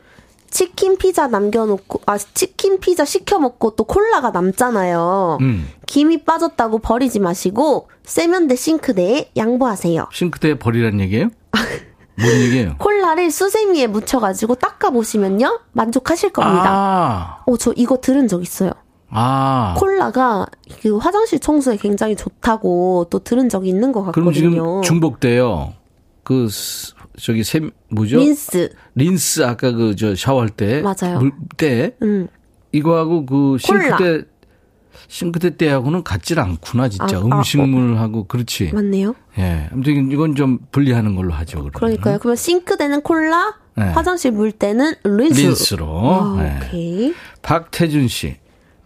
치킨 0.50 0.98
피자 0.98 1.28
남겨놓고 1.28 2.02
아 2.06 2.18
치킨 2.18 2.80
피자 2.82 3.06
시켜 3.06 3.39
먹고 3.39 3.76
또 3.78 3.86
콜라가 3.86 4.32
남잖아요. 4.32 5.38
음. 5.39 5.70
김이 5.88 6.24
빠졌다고 6.24 6.80
버리지 6.80 7.20
마시고 7.22 7.88
세면대 8.04 8.56
싱크대에 8.58 9.32
양보하세요. 9.38 10.10
싱크대에 10.12 10.56
버리란 10.56 11.00
얘기예요? 11.00 11.30
뭔 12.16 12.34
얘기예요? 12.34 12.76
콜라를 12.80 13.32
수세미에 13.32 13.88
묻혀가지고 13.88 14.56
닦아 14.56 14.89
보시면요 14.89 15.62
만족하실 15.72 16.32
겁니다. 16.34 16.66
아. 16.68 17.44
어, 17.48 17.58
저 17.58 17.74
이거 17.78 17.98
들은 18.02 18.28
적 18.28 18.44
있어요. 18.44 18.72
아. 19.12 19.76
콜라가 19.78 20.47
그 20.82 20.97
화장실 20.97 21.39
청소에 21.39 21.78
굉장히 21.78 22.16
좋다고 22.16 23.07
또 23.09 23.20
들은 23.20 23.49
적이 23.49 23.70
있는 23.70 23.91
것 23.91 24.03
같거든요. 24.05 24.24
그럼 24.32 24.34
지금 24.34 24.82
중복돼요. 24.82 25.74
그 26.24 26.47
저기 27.20 27.43
세 27.43 27.59
뭐죠? 27.89 28.18
린스. 28.18 28.74
린스 28.95 29.43
아까 29.43 29.72
그 29.72 29.95
저 29.95 30.16
샤워할 30.16 30.49
때 30.49 30.82
맞아요. 30.82 31.20
물때 31.20 31.95
음. 32.01 32.28
이거하고 32.72 33.26
그 33.26 33.57
싱크대 33.59 34.24
싱크대 35.07 35.57
때하고는 35.57 36.03
같질 36.03 36.39
않구나 36.39 36.88
진짜 36.88 37.18
아, 37.18 37.22
음식물하고 37.22 38.18
아, 38.18 38.22
어. 38.22 38.26
그렇지. 38.28 38.72
맞네요. 38.74 39.14
예. 39.39 39.68
아무튼 39.72 40.09
이건 40.12 40.36
좀 40.36 40.59
분리하는 40.72 41.16
걸로 41.16 41.34
하죠. 41.34 41.57
그러면. 41.59 41.72
그러니까요. 41.74 42.20
그러면 42.20 42.36
싱크대는 42.38 43.01
콜라, 43.01 43.55
네. 43.76 43.84
화장실 43.86 44.32
물 44.32 44.51
때는 44.53 44.93
린스. 45.03 45.41
린스로. 45.41 45.86
아, 45.88 46.36
네. 46.41 46.59
오케이. 46.68 47.14
박태준 47.41 48.07
씨. 48.07 48.38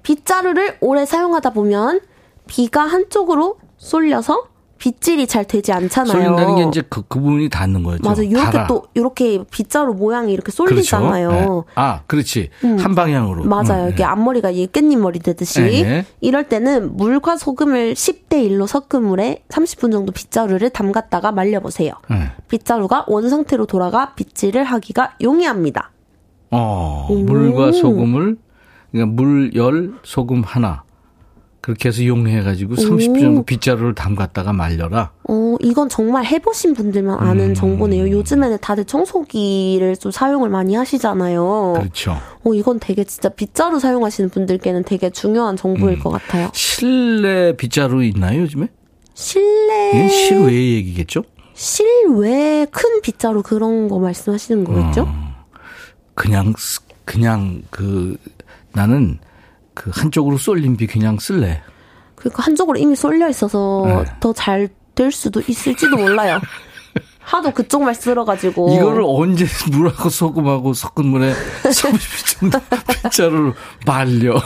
빗자루를 0.05 0.77
오래 0.81 1.03
사용하다 1.03 1.49
보면 1.49 1.99
비가 2.45 2.83
한쪽으로 2.83 3.57
쏠려서 3.77 4.49
빗질이 4.77 5.25
잘 5.25 5.45
되지 5.45 5.71
않잖아요. 5.71 6.11
쏠린다는 6.11 6.55
게 6.57 6.63
이제 6.65 6.83
그, 6.87 7.01
그 7.07 7.19
부분이 7.19 7.49
닿는 7.49 7.81
거죠. 7.81 8.07
맞아. 8.07 8.21
이렇게 8.21 8.51
달아. 8.51 8.67
또, 8.67 8.83
이렇게 8.93 9.43
빗자루 9.49 9.95
모양이 9.95 10.31
이렇게 10.31 10.51
쏠리잖아요. 10.51 11.29
그렇죠? 11.29 11.65
네. 11.65 11.71
아, 11.75 12.01
그렇지. 12.05 12.49
음. 12.65 12.77
한 12.77 12.93
방향으로. 12.93 13.45
맞아요. 13.45 13.85
음, 13.85 13.89
이게 13.89 13.97
네. 13.97 14.03
앞머리가 14.03 14.51
이 14.51 14.67
깻잎 14.67 14.97
머리 14.99 15.19
되듯이. 15.19 15.61
네. 15.61 16.05
이럴 16.21 16.49
때는 16.49 16.97
물과 16.97 17.37
소금을 17.37 17.93
10대 17.95 18.47
1로 18.49 18.67
섞은 18.67 19.03
물에 19.03 19.43
30분 19.49 19.91
정도 19.91 20.11
빗자루를 20.11 20.69
담갔다가 20.69 21.31
말려보세요. 21.31 21.93
네. 22.09 22.29
빗자루가 22.49 23.05
원 23.07 23.27
상태로 23.29 23.65
돌아가 23.65 24.13
빗질을 24.13 24.65
하기가 24.65 25.15
용이합니다. 25.21 25.91
어, 26.51 27.07
물과 27.09 27.71
소금을, 27.71 28.37
그러니까 28.95 29.13
물, 29.21 29.53
열, 29.55 29.93
소금 30.03 30.41
하나. 30.43 30.83
그렇게 31.59 31.89
해서 31.89 32.01
이용해가지고 32.01 32.75
30분 32.75 33.19
정도 33.19 33.43
빗자루를 33.43 33.95
담갔다가 33.95 34.53
말려라. 34.53 35.11
어, 35.27 35.55
이건 35.59 35.89
정말 35.89 36.23
해보신 36.23 36.75
분들만 36.75 37.17
아는 37.19 37.49
음. 37.49 37.53
정보네요. 37.55 38.09
요즘에는 38.11 38.59
다들 38.61 38.85
청소기를 38.85 39.97
좀 39.97 40.11
사용을 40.11 40.49
많이 40.49 40.75
하시잖아요. 40.75 41.73
그렇죠. 41.77 42.17
어, 42.43 42.53
이건 42.53 42.79
되게 42.79 43.03
진짜 43.03 43.29
빗자루 43.29 43.79
사용하시는 43.79 44.29
분들께는 44.29 44.83
되게 44.83 45.09
중요한 45.09 45.57
정보일 45.57 45.97
음. 45.97 45.99
것 45.99 46.11
같아요. 46.11 46.49
실내 46.53 47.57
빗자루 47.57 48.03
있나요, 48.03 48.41
요즘에? 48.41 48.67
실내. 49.15 50.07
실외 50.07 50.53
얘기겠죠? 50.53 51.23
실외 51.55 52.67
큰 52.71 53.01
빗자루 53.01 53.41
그런 53.41 53.87
거 53.89 53.97
말씀하시는 53.99 54.63
거겠죠? 54.63 55.01
어, 55.01 55.45
그냥, 56.13 56.53
그냥 57.05 57.63
그, 57.71 58.17
나는 58.75 59.19
그 59.73 59.91
한쪽으로 59.93 60.37
쏠린 60.37 60.77
비 60.77 60.87
그냥 60.87 61.17
쓸래. 61.19 61.61
그러니까 62.15 62.43
한쪽으로 62.43 62.77
이미 62.77 62.95
쏠려 62.95 63.29
있어서 63.29 63.83
네. 63.85 64.11
더잘 64.19 64.69
될 64.95 65.11
수도 65.11 65.41
있을지도 65.45 65.97
몰라요. 65.97 66.39
하도 67.19 67.51
그쪽만 67.51 67.93
쓸어가지고. 67.95 68.75
이거를 68.75 69.03
언제 69.05 69.45
물하고 69.71 70.09
소금하고 70.09 70.73
섞은 70.73 71.05
물에 71.05 71.33
30분 71.63 72.39
정도 72.39 72.59
빗자루로 73.03 73.53
말려. 73.85 74.39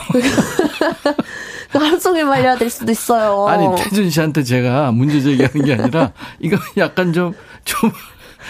그 1.70 1.78
하루 1.78 2.00
종일 2.00 2.24
말려야 2.24 2.56
될 2.56 2.70
수도 2.70 2.90
있어요. 2.90 3.46
아니, 3.46 3.66
태준 3.82 4.10
씨한테 4.10 4.42
제가 4.42 4.90
문제 4.92 5.20
제기하는 5.20 5.64
게 5.64 5.74
아니라, 5.74 6.12
이거 6.40 6.56
약간 6.78 7.12
좀, 7.12 7.32
좀, 7.64 7.92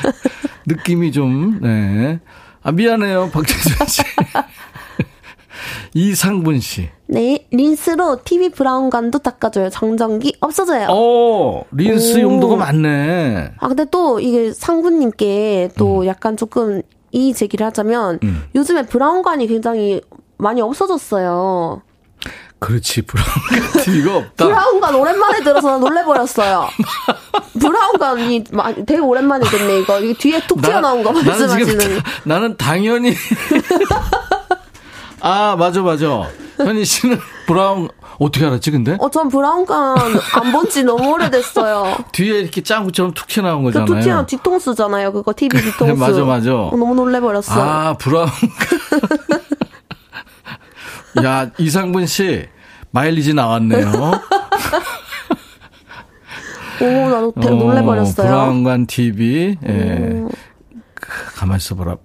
느낌이 0.66 1.12
좀, 1.12 1.60
네. 1.60 2.18
아, 2.62 2.72
미안해요, 2.72 3.30
박태준 3.30 3.86
씨. 3.88 4.02
이상분 5.94 6.60
씨. 6.60 6.88
네, 7.06 7.46
린스로 7.50 8.20
TV 8.24 8.50
브라운관도 8.50 9.18
닦아줘요. 9.18 9.70
정전기 9.70 10.36
없어져요. 10.40 10.88
오, 10.88 11.64
린스 11.72 12.18
오. 12.18 12.20
용도가 12.20 12.56
많네. 12.56 13.52
아, 13.58 13.68
근데 13.68 13.84
또 13.90 14.20
이게 14.20 14.52
상분님께 14.52 15.70
또 15.76 16.00
음. 16.00 16.06
약간 16.06 16.36
조금 16.36 16.82
이 17.10 17.34
제기를 17.34 17.66
하자면 17.66 18.20
음. 18.22 18.44
요즘에 18.54 18.86
브라운관이 18.86 19.48
굉장히 19.48 20.00
많이 20.36 20.60
없어졌어요. 20.60 21.82
그렇지 22.60 23.02
브라운관 23.02 23.82
TV가 23.82 24.16
없다. 24.18 24.44
브라운관 24.46 24.94
오랜만에 24.94 25.42
들어서 25.42 25.78
놀래버렸어요. 25.78 26.68
브라운관이 27.58 28.44
되게 28.86 28.98
오랜만에 29.00 29.44
듣네 29.48 29.80
이거. 29.80 29.98
이게 29.98 30.12
뒤에 30.14 30.46
툭 30.46 30.60
튀어나온 30.62 31.02
거 31.02 31.10
말씀하시는. 31.10 31.78
나는, 31.78 32.00
나는 32.24 32.56
당연히 32.58 33.14
아, 35.20 35.56
맞아, 35.56 35.82
맞아. 35.82 36.28
현희 36.56 36.84
씨는 36.84 37.18
브라운, 37.46 37.88
어떻게 38.18 38.44
알았지, 38.46 38.70
근데? 38.70 38.96
어, 39.00 39.10
전 39.10 39.28
브라운관 39.28 39.98
안 39.98 40.52
본 40.52 40.68
지 40.68 40.84
너무 40.84 41.12
오래됐어요. 41.14 41.96
뒤에 42.12 42.40
이렇게 42.40 42.62
짱구처럼 42.62 43.12
툭 43.12 43.26
튀어나온 43.28 43.62
거잖아요. 43.64 43.86
그 43.86 43.94
툭 43.94 44.00
튀어나온 44.02 44.26
뒤통수잖아요. 44.26 45.12
그거 45.12 45.32
TV 45.34 45.60
뒤통수. 45.62 45.94
맞아, 45.96 46.24
맞아. 46.24 46.54
어, 46.54 46.70
너무 46.76 46.94
놀래버렸어. 46.94 47.52
아, 47.60 47.94
브라운관. 47.98 48.30
야, 51.24 51.50
이상분 51.58 52.06
씨, 52.06 52.46
마일리지 52.92 53.34
나왔네요. 53.34 53.90
오, 56.82 56.84
나도 57.10 57.32
되게 57.40 57.50
놀래버렸어요. 57.54 58.26
어, 58.26 58.30
브라운관 58.30 58.86
TV, 58.86 59.56
예. 59.66 60.22
가만 61.36 61.56
있어 61.58 61.74
보라. 61.74 61.96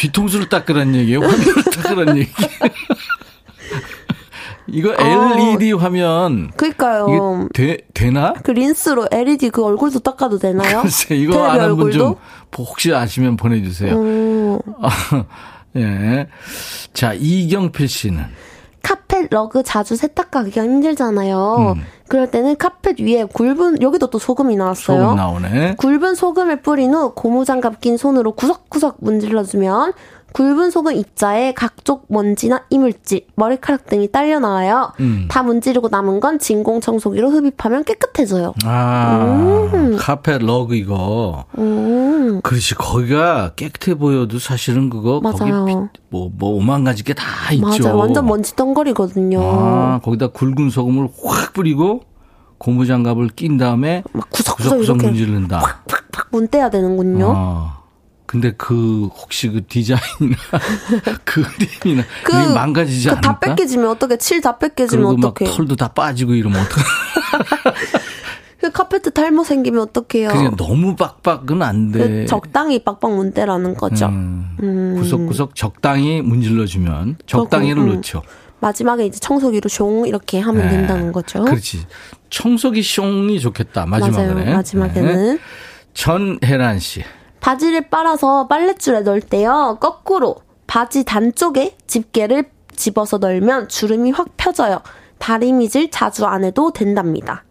뒤통수를 0.00 0.48
닦으란 0.48 0.94
얘기예요? 0.94 1.20
화면을 1.20 1.62
닦으란 1.64 2.16
얘기. 2.18 2.30
이거 4.66 4.94
LED 4.94 5.72
어, 5.72 5.76
화면. 5.76 6.50
그니까요. 6.56 7.48
되, 7.52 7.78
되나? 7.92 8.32
그 8.42 8.52
린스로 8.52 9.08
LED 9.10 9.50
그 9.50 9.64
얼굴도 9.64 9.98
닦아도 9.98 10.38
되나요? 10.38 10.82
글쎄, 10.82 11.16
이거 11.16 11.44
아는 11.44 11.76
분 11.76 11.90
좀 11.90 12.14
혹시 12.56 12.94
아시면 12.94 13.36
보내주세요. 13.36 13.94
음. 14.00 14.58
예. 15.76 16.28
자, 16.94 17.12
이경필 17.14 17.88
씨는. 17.88 18.24
카펫 18.82 19.28
러그 19.30 19.62
자주 19.62 19.96
세탁하기가 19.96 20.62
힘들잖아요. 20.62 21.74
음. 21.76 21.82
그럴 22.08 22.30
때는 22.30 22.56
카펫 22.56 23.00
위에 23.00 23.24
굵은 23.24 23.82
여기도 23.82 24.08
또 24.08 24.18
소금이 24.18 24.56
나왔어요. 24.56 25.00
소금 25.02 25.16
나오네. 25.16 25.76
굵은 25.76 26.14
소금을 26.14 26.62
뿌린 26.62 26.92
후 26.94 27.14
고무장갑 27.14 27.80
낀 27.80 27.96
손으로 27.96 28.32
구석구석 28.32 28.96
문질러주면 29.00 29.92
굵은 30.32 30.70
소금 30.70 30.94
입자에 30.94 31.52
각종 31.52 32.02
먼지나 32.08 32.64
이물질, 32.70 33.26
머리카락 33.36 33.86
등이 33.86 34.10
딸려 34.12 34.38
나와요. 34.38 34.92
음. 35.00 35.26
다 35.28 35.42
문지르고 35.42 35.88
남은 35.88 36.20
건 36.20 36.38
진공 36.38 36.80
청소기로 36.80 37.30
흡입하면 37.30 37.84
깨끗해져요. 37.84 38.54
아, 38.64 39.70
음. 39.74 39.96
카펫 39.98 40.42
러그 40.42 40.74
이거. 40.76 41.44
음. 41.58 42.40
그렇지. 42.42 42.74
거기가 42.76 43.52
깨끗해 43.56 43.96
보여도 43.96 44.38
사실은 44.38 44.88
그거 44.90 45.20
맞아요. 45.20 45.64
거기 45.66 45.74
뭐, 46.10 46.30
뭐 46.36 46.50
오만 46.56 46.84
가지 46.84 47.02
게 47.04 47.14
다 47.14 47.52
있죠. 47.52 47.66
맞아요. 47.84 47.96
완전 47.98 48.26
먼지 48.26 48.54
덩거리거든요. 48.56 49.40
아, 49.42 50.00
거기다 50.02 50.28
굵은 50.28 50.70
소금을 50.70 51.08
확 51.24 51.52
뿌리고 51.52 52.02
고무장갑을 52.58 53.28
낀 53.36 53.56
다음에 53.58 54.02
막 54.12 54.28
구석구석, 54.30 54.78
구석구석 54.78 54.96
문지른다. 55.08 55.58
팍팍팍 55.60 56.28
문 56.30 56.46
떼야 56.48 56.70
되는군요. 56.70 57.32
아. 57.36 57.79
근데 58.30 58.52
그 58.56 59.06
혹시 59.06 59.48
그 59.48 59.66
디자인이나 59.66 60.36
그 61.24 61.42
그림이나 61.42 62.04
그, 62.22 62.32
망가지지 62.32 63.08
그 63.08 63.10
않을까? 63.14 63.28
다 63.28 63.38
뺏겨지면 63.40 63.88
어떻게 63.88 64.18
칠 64.18 64.40
다 64.40 64.56
뺏겨지면 64.56 65.06
어떻게? 65.18 65.46
털도 65.46 65.74
다 65.74 65.88
빠지고 65.88 66.34
이러면 66.34 66.60
어떡해? 66.60 66.84
그 68.60 68.70
카페트 68.70 69.10
탈모 69.10 69.42
생기면 69.42 69.80
어떡해요? 69.82 70.28
그냥 70.28 70.54
너무 70.56 70.94
빡빡은 70.94 71.60
안 71.60 71.90
돼. 71.90 71.98
그 71.98 72.26
적당히 72.26 72.84
빡빡 72.84 73.16
문대라는 73.16 73.74
거죠. 73.74 74.06
음, 74.06 74.56
음. 74.62 74.94
구석구석 75.00 75.56
적당히 75.56 76.22
문질러주면 76.22 77.16
적당히를 77.26 77.82
음. 77.82 77.94
넣죠. 77.96 78.22
마지막에 78.60 79.06
이제 79.06 79.18
청소기로 79.18 79.68
숑 79.68 80.06
이렇게 80.06 80.38
하면 80.38 80.62
네. 80.66 80.70
된다는 80.70 81.10
거죠. 81.10 81.44
그렇지. 81.44 81.84
청소기 82.28 82.82
숑이 82.82 83.40
좋겠다. 83.40 83.86
마지막에. 83.86 84.34
맞아요. 84.34 84.54
마지막에는. 84.54 85.34
네. 85.34 85.38
전혜란 85.94 86.78
씨. 86.78 87.02
바지를 87.40 87.88
빨아서 87.88 88.46
빨랫줄에 88.48 89.00
넣을 89.00 89.20
때요. 89.20 89.78
거꾸로 89.80 90.36
바지 90.66 91.04
단쪽에 91.04 91.76
집게를 91.86 92.44
집어서 92.74 93.18
넣으면 93.18 93.68
주름이 93.68 94.10
확 94.12 94.28
펴져요. 94.36 94.80
다리 95.18 95.52
미질 95.52 95.90
자주 95.90 96.24
안 96.26 96.44
해도 96.44 96.72
된답니다. 96.72 97.44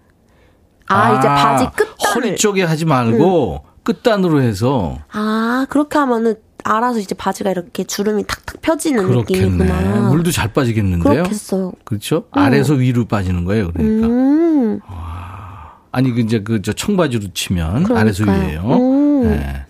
아, 0.88 0.96
아 0.96 1.20
이제 1.20 1.28
바지 1.28 1.66
끝단 1.76 2.16
허리 2.16 2.36
쪽에 2.36 2.64
하지 2.64 2.86
말고 2.86 3.54
음. 3.64 3.70
끝단으로 3.84 4.42
해서 4.42 4.98
아 5.12 5.66
그렇게 5.70 5.98
하면은 6.00 6.36
알아서 6.64 7.00
이제 7.00 7.16
바지가 7.16 7.52
이렇게 7.52 7.84
주름이 7.84 8.26
탁탁 8.28 8.62
펴지는 8.62 9.08
그렇겠네. 9.08 9.46
느낌이구나. 9.46 10.10
물도 10.10 10.32
잘 10.32 10.52
빠지겠는데요. 10.52 11.14
그렇겠어요. 11.24 11.72
그렇죠? 11.86 12.26
음. 12.36 12.40
아래에서 12.40 12.74
위로 12.74 13.06
빠지는 13.06 13.46
거예요, 13.46 13.72
그러니까. 13.72 14.08
음. 14.08 14.80
아니 15.92 16.12
그 16.14 16.20
이제 16.22 16.42
그 16.42 16.62
저 16.62 16.74
청바지로 16.74 17.34
치면 17.34 17.84
그러니까요. 17.84 17.98
아래에서 18.00 18.24
위에요. 18.26 18.62
음. 18.64 19.24
네. 19.30 19.66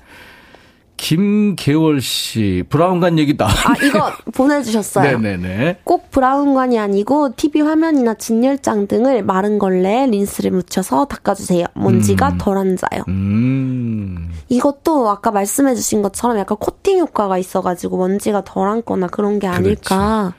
김계월 0.99 2.01
씨, 2.01 2.61
브라운관 2.69 3.17
얘기다. 3.19 3.45
아, 3.47 3.73
이거 3.83 4.11
보내주셨어요. 4.33 5.17
네네네. 5.17 5.77
꼭 5.85 6.11
브라운관이 6.11 6.77
아니고 6.77 7.35
TV 7.37 7.61
화면이나 7.61 8.15
진열장 8.15 8.87
등을 8.87 9.23
마른 9.23 9.59
걸레 9.59 10.07
린스를 10.07 10.51
묻혀서 10.51 11.05
닦아주세요. 11.05 11.65
먼지가 11.73 12.31
음. 12.31 12.37
덜 12.37 12.57
앉아요. 12.57 13.03
음. 13.07 14.29
이것도 14.49 15.09
아까 15.09 15.31
말씀해주신 15.31 16.01
것처럼 16.01 16.37
약간 16.37 16.57
코팅 16.59 16.99
효과가 16.99 17.37
있어가지고 17.37 17.97
먼지가 17.97 18.43
덜 18.43 18.67
앉거나 18.67 19.07
그런 19.07 19.39
게 19.39 19.47
아닐까 19.47 20.33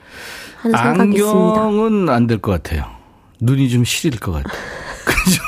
하는 0.61 0.77
생각이 0.77 1.15
있습니다. 1.15 1.61
안경은 1.61 2.09
안 2.09 2.27
될 2.27 2.39
것 2.39 2.51
같아요. 2.51 2.83
눈이 3.41 3.69
좀 3.69 3.83
시릴 3.83 4.19
것 4.19 4.31
같아요. 4.31 4.53
그죠? 5.05 5.41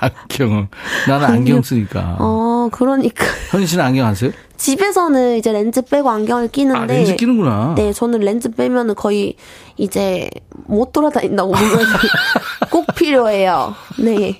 안경은. 0.00 0.68
나는 1.08 1.26
안경 1.26 1.62
쓰니까. 1.62 2.16
어, 2.18 2.68
그러니까. 2.72 3.24
현희 3.50 3.66
씨는 3.66 3.84
안경 3.84 4.06
안 4.06 4.14
써요? 4.14 4.30
집에서는 4.56 5.36
이제 5.36 5.52
렌즈 5.52 5.82
빼고 5.82 6.10
안경을 6.10 6.48
끼는데. 6.48 6.78
아, 6.80 6.86
렌즈 6.86 7.16
끼는구나. 7.16 7.74
네, 7.76 7.92
저는 7.92 8.20
렌즈 8.20 8.50
빼면은 8.50 8.94
거의 8.94 9.36
이제 9.76 10.28
못 10.66 10.92
돌아다닌다고 10.92 11.52
꼭 12.70 12.86
필요해요. 12.94 13.74
네. 13.98 14.38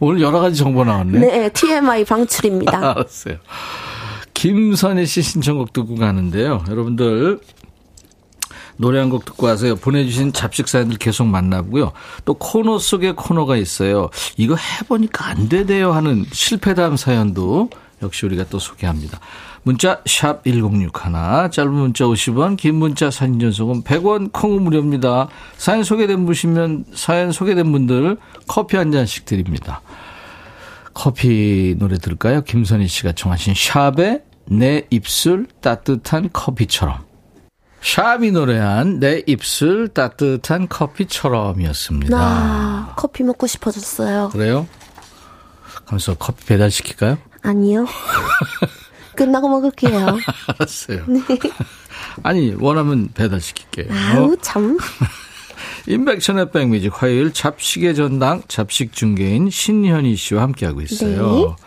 오늘 0.00 0.20
여러 0.22 0.40
가지 0.40 0.56
정보 0.56 0.84
나왔네. 0.84 1.18
네, 1.18 1.48
TMI 1.50 2.04
방출입니다. 2.04 2.78
알았어요. 2.90 3.36
김선희 4.32 5.06
씨 5.06 5.22
신청곡 5.22 5.72
듣고 5.72 5.96
가는데요. 5.96 6.64
여러분들 6.68 7.38
노래 8.76 8.98
한 8.98 9.10
곡 9.10 9.24
듣고 9.24 9.46
와서 9.46 9.74
보내주신 9.74 10.32
잡식 10.32 10.68
사연들 10.68 10.98
계속 10.98 11.26
만나고요. 11.26 11.92
또 12.24 12.34
코너 12.34 12.78
속에 12.78 13.12
코너가 13.12 13.56
있어요. 13.56 14.10
이거 14.36 14.56
해보니까 14.56 15.26
안 15.26 15.48
되대요 15.48 15.92
하는 15.92 16.24
실패담 16.32 16.96
사연도 16.96 17.70
역시 18.02 18.26
우리가 18.26 18.44
또 18.50 18.58
소개합니다. 18.58 19.20
문자 19.62 20.02
샵 20.04 20.44
1061, 20.44 20.92
짧은 21.50 21.72
문자 21.72 22.04
50원, 22.04 22.56
긴 22.58 22.74
문자 22.74 23.10
사진 23.10 23.38
전송은 23.38 23.82
100원, 23.82 24.30
콩은 24.32 24.62
무료입니다. 24.62 25.28
사연 25.56 25.84
소개된 25.84 26.26
분이면 26.26 26.84
사연 26.94 27.32
소개된 27.32 27.72
분들 27.72 28.18
커피 28.46 28.76
한 28.76 28.92
잔씩 28.92 29.24
드립니다. 29.24 29.80
커피 30.92 31.76
노래 31.78 31.96
들을까요? 31.98 32.42
김선희 32.42 32.86
씨가 32.88 33.12
청하신 33.12 33.54
샵의 33.54 34.22
내 34.46 34.86
입술 34.90 35.46
따뜻한 35.62 36.28
커피처럼. 36.32 37.03
샵이 37.84 38.30
노래한 38.30 38.98
내 38.98 39.22
입술 39.26 39.88
따뜻한 39.88 40.68
커피처럼이었습니다. 40.68 42.16
아, 42.18 42.94
커피 42.96 43.22
먹고 43.22 43.46
싶어졌어요. 43.46 44.30
그래요? 44.30 44.66
그래서 45.86 46.14
커피 46.14 46.46
배달시킬까요? 46.46 47.18
아니요. 47.42 47.86
끝나고 49.16 49.48
먹을게요. 49.50 50.16
알았어요. 50.58 51.04
네. 51.06 51.20
아니, 52.24 52.54
원하면 52.58 53.10
배달시킬게요. 53.12 53.86
아우, 53.92 54.36
참. 54.40 54.78
인백천의 55.86 56.52
백뮤직 56.52 56.90
화요일 56.94 57.34
잡식의 57.34 57.94
전당 57.94 58.42
잡식 58.48 58.94
중개인 58.94 59.50
신현희 59.50 60.16
씨와 60.16 60.42
함께하고 60.42 60.80
있어요. 60.80 61.54
네. 61.58 61.64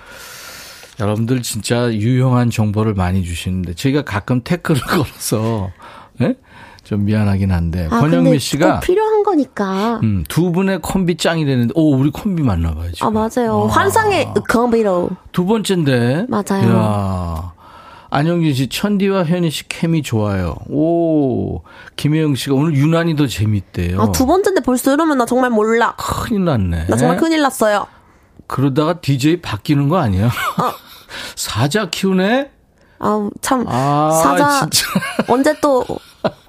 여러분들 0.99 1.43
진짜 1.43 1.93
유용한 1.93 2.49
정보를 2.49 2.95
많이 2.95 3.23
주시는데 3.23 3.75
저희가 3.75 4.01
가끔 4.01 4.41
태클을 4.41 4.81
걸어서 4.81 5.71
네? 6.19 6.35
좀 6.83 7.03
미안하긴 7.03 7.51
한데 7.51 7.87
아, 7.91 7.99
권영미 7.99 8.39
씨가 8.39 8.79
필요한 8.79 9.23
거니까. 9.23 9.99
음, 10.03 10.23
두 10.29 10.51
분의 10.53 10.79
콤비 10.81 11.17
짱이 11.17 11.45
되는데 11.45 11.73
오 11.75 11.95
우리 11.95 12.11
콤비 12.11 12.43
맞나 12.43 12.73
봐요. 12.73 12.91
지금. 12.93 13.07
아 13.07 13.09
맞아요. 13.11 13.59
와. 13.63 13.67
환상의 13.67 14.33
콤비로. 14.49 15.09
두 15.33 15.45
번째인데. 15.45 16.27
맞아요. 16.29 16.69
야. 16.69 17.53
안영준 18.09 18.53
씨, 18.53 18.69
천디와 18.69 19.25
현희 19.25 19.49
씨 19.51 19.67
케미 19.67 20.01
좋아요. 20.01 20.55
오, 20.69 21.61
김혜영 21.97 22.35
씨가 22.35 22.55
오늘 22.55 22.73
유난히 22.73 23.17
더 23.17 23.27
재밌대요. 23.27 24.01
아, 24.01 24.11
두 24.13 24.25
번째인데 24.25 24.61
벌써 24.61 24.93
이러면 24.93 25.17
나 25.17 25.25
정말 25.25 25.49
몰라. 25.49 25.93
큰일 25.97 26.45
났네. 26.45 26.85
나 26.87 26.95
정말 26.95 27.17
큰일 27.17 27.41
났어요. 27.41 27.85
그러다가 28.47 29.01
DJ 29.01 29.41
바뀌는 29.41 29.89
거 29.89 29.97
아니야? 29.97 30.27
어. 30.27 30.71
사자 31.35 31.89
키우네? 31.89 32.51
아우 32.99 33.29
참 33.41 33.65
아, 33.67 34.11
사자 34.23 34.59
진짜. 34.61 34.87
언제 35.27 35.53
또 35.61 35.85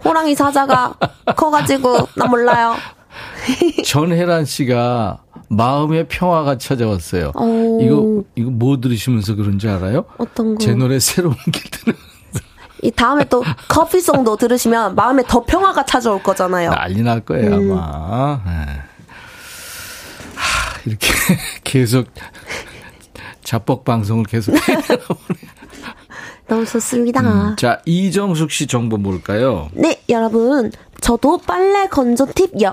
호랑이 0.04 0.34
사자가 0.34 0.94
커가지고 1.36 2.08
나 2.16 2.26
몰라요. 2.26 2.74
전혜란 3.84 4.44
씨가 4.44 5.22
마음의 5.48 6.08
평화가 6.08 6.58
찾아왔어요. 6.58 7.32
오. 7.34 7.80
이거 7.82 8.22
이거 8.34 8.50
뭐 8.50 8.80
들으시면서 8.80 9.34
그런지 9.34 9.68
알아요? 9.68 10.04
어떤 10.18 10.54
거? 10.54 10.58
제 10.58 10.74
노래 10.74 10.98
새로운 10.98 11.34
길 11.52 11.70
들은. 11.70 11.94
이 12.82 12.90
다음에 12.92 13.24
또 13.24 13.42
커피송도 13.68 14.36
들으시면 14.36 14.94
마음에 14.94 15.24
더 15.26 15.42
평화가 15.44 15.84
찾아올 15.84 16.22
거잖아요. 16.22 16.70
난리 16.70 17.02
날 17.02 17.20
거예요 17.20 17.54
음. 17.56 17.72
아마. 17.72 18.40
네. 18.44 18.52
하, 20.36 20.80
이렇게 20.86 21.08
계속 21.64 22.06
자뻑 23.42 23.84
방송을 23.84 24.24
계속 24.24 24.52
해야 24.68 24.80
너무 26.48 26.64
좋습니다. 26.64 27.20
음, 27.20 27.56
자, 27.56 27.80
이정숙 27.84 28.50
씨 28.50 28.66
정보 28.66 28.96
뭘까요? 28.96 29.68
네, 29.72 30.00
여러분. 30.08 30.72
저도 31.00 31.38
빨래 31.46 31.86
건조 31.86 32.26
팁요. 32.26 32.72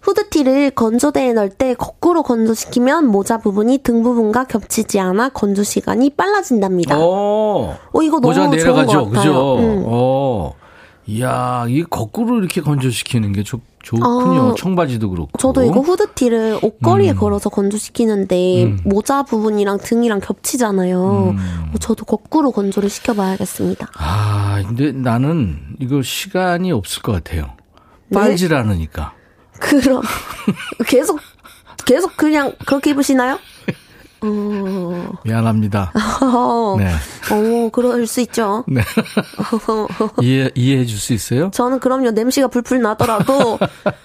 후드티를 0.00 0.70
건조대에 0.70 1.32
넣을 1.32 1.48
때 1.50 1.74
거꾸로 1.74 2.22
건조시키면 2.22 3.06
모자 3.06 3.38
부분이 3.38 3.78
등 3.78 4.04
부분과 4.04 4.44
겹치지 4.44 5.00
않아 5.00 5.30
건조 5.30 5.64
시간이 5.64 6.10
빨라진답니다. 6.10 6.96
오, 6.98 7.74
어, 7.92 8.02
이거 8.02 8.20
너무 8.20 8.28
모자 8.28 8.46
내려가죠, 8.46 8.92
좋은 8.92 9.04
것 9.04 9.10
같아요. 9.10 9.32
그죠? 9.32 9.56
음. 9.58 9.84
어. 9.86 10.52
이야, 11.08 11.66
이 11.68 11.82
거꾸로 11.82 12.38
이렇게 12.38 12.60
건조시키는 12.60 13.32
게 13.32 13.42
좋, 13.42 13.60
좋군요. 13.86 14.50
아, 14.50 14.54
청바지도 14.56 15.10
그렇고. 15.10 15.30
저도 15.38 15.62
이거 15.62 15.78
후드티를 15.78 16.58
옷걸이에 16.60 17.12
음. 17.12 17.16
걸어서 17.16 17.50
건조시키는데 17.50 18.64
음. 18.64 18.80
모자 18.84 19.22
부분이랑 19.22 19.78
등이랑 19.78 20.18
겹치잖아요. 20.18 21.36
음. 21.36 21.70
어, 21.72 21.78
저도 21.78 22.04
거꾸로 22.04 22.50
건조를 22.50 22.90
시켜봐야겠습니다. 22.90 23.86
아, 23.96 24.60
근데 24.66 24.90
나는 24.90 25.76
이거 25.78 26.02
시간이 26.02 26.72
없을 26.72 27.00
것 27.02 27.12
같아요. 27.12 27.52
네? 28.08 28.18
빨질 28.18 28.48
네? 28.48 28.56
않으니까. 28.56 29.12
그럼 29.60 30.02
계속 30.88 31.20
계속 31.84 32.16
그냥 32.16 32.52
그렇게 32.66 32.90
입으시나요? 32.90 33.38
어... 34.22 35.12
미안합니다. 35.24 35.92
네. 36.78 36.90
어, 37.34 37.68
그럴 37.70 38.06
수 38.06 38.20
있죠. 38.22 38.64
네. 38.66 38.80
이해, 40.22 40.50
이해해 40.54 40.84
줄 40.86 40.98
수 40.98 41.12
있어요? 41.12 41.50
저는 41.52 41.80
그럼요. 41.80 42.10
냄새가 42.12 42.48
불풀 42.48 42.80
나더라도 42.80 43.58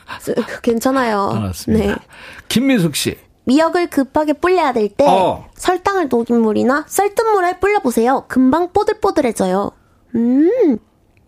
괜찮아요. 0.62 1.32
알았습니다. 1.36 1.86
네. 1.86 1.96
김미숙 2.50 2.96
씨. 2.96 3.18
미역을 3.46 3.88
급하게 3.90 4.34
불려야 4.34 4.72
될때 4.72 5.06
어. 5.08 5.48
설탕을 5.56 6.10
녹인 6.10 6.42
물이나 6.42 6.86
쌀뜨물에 6.88 7.60
불려보세요. 7.60 8.26
금방 8.28 8.72
뽀들뽀들해져요. 8.72 9.72
음. 10.16 10.78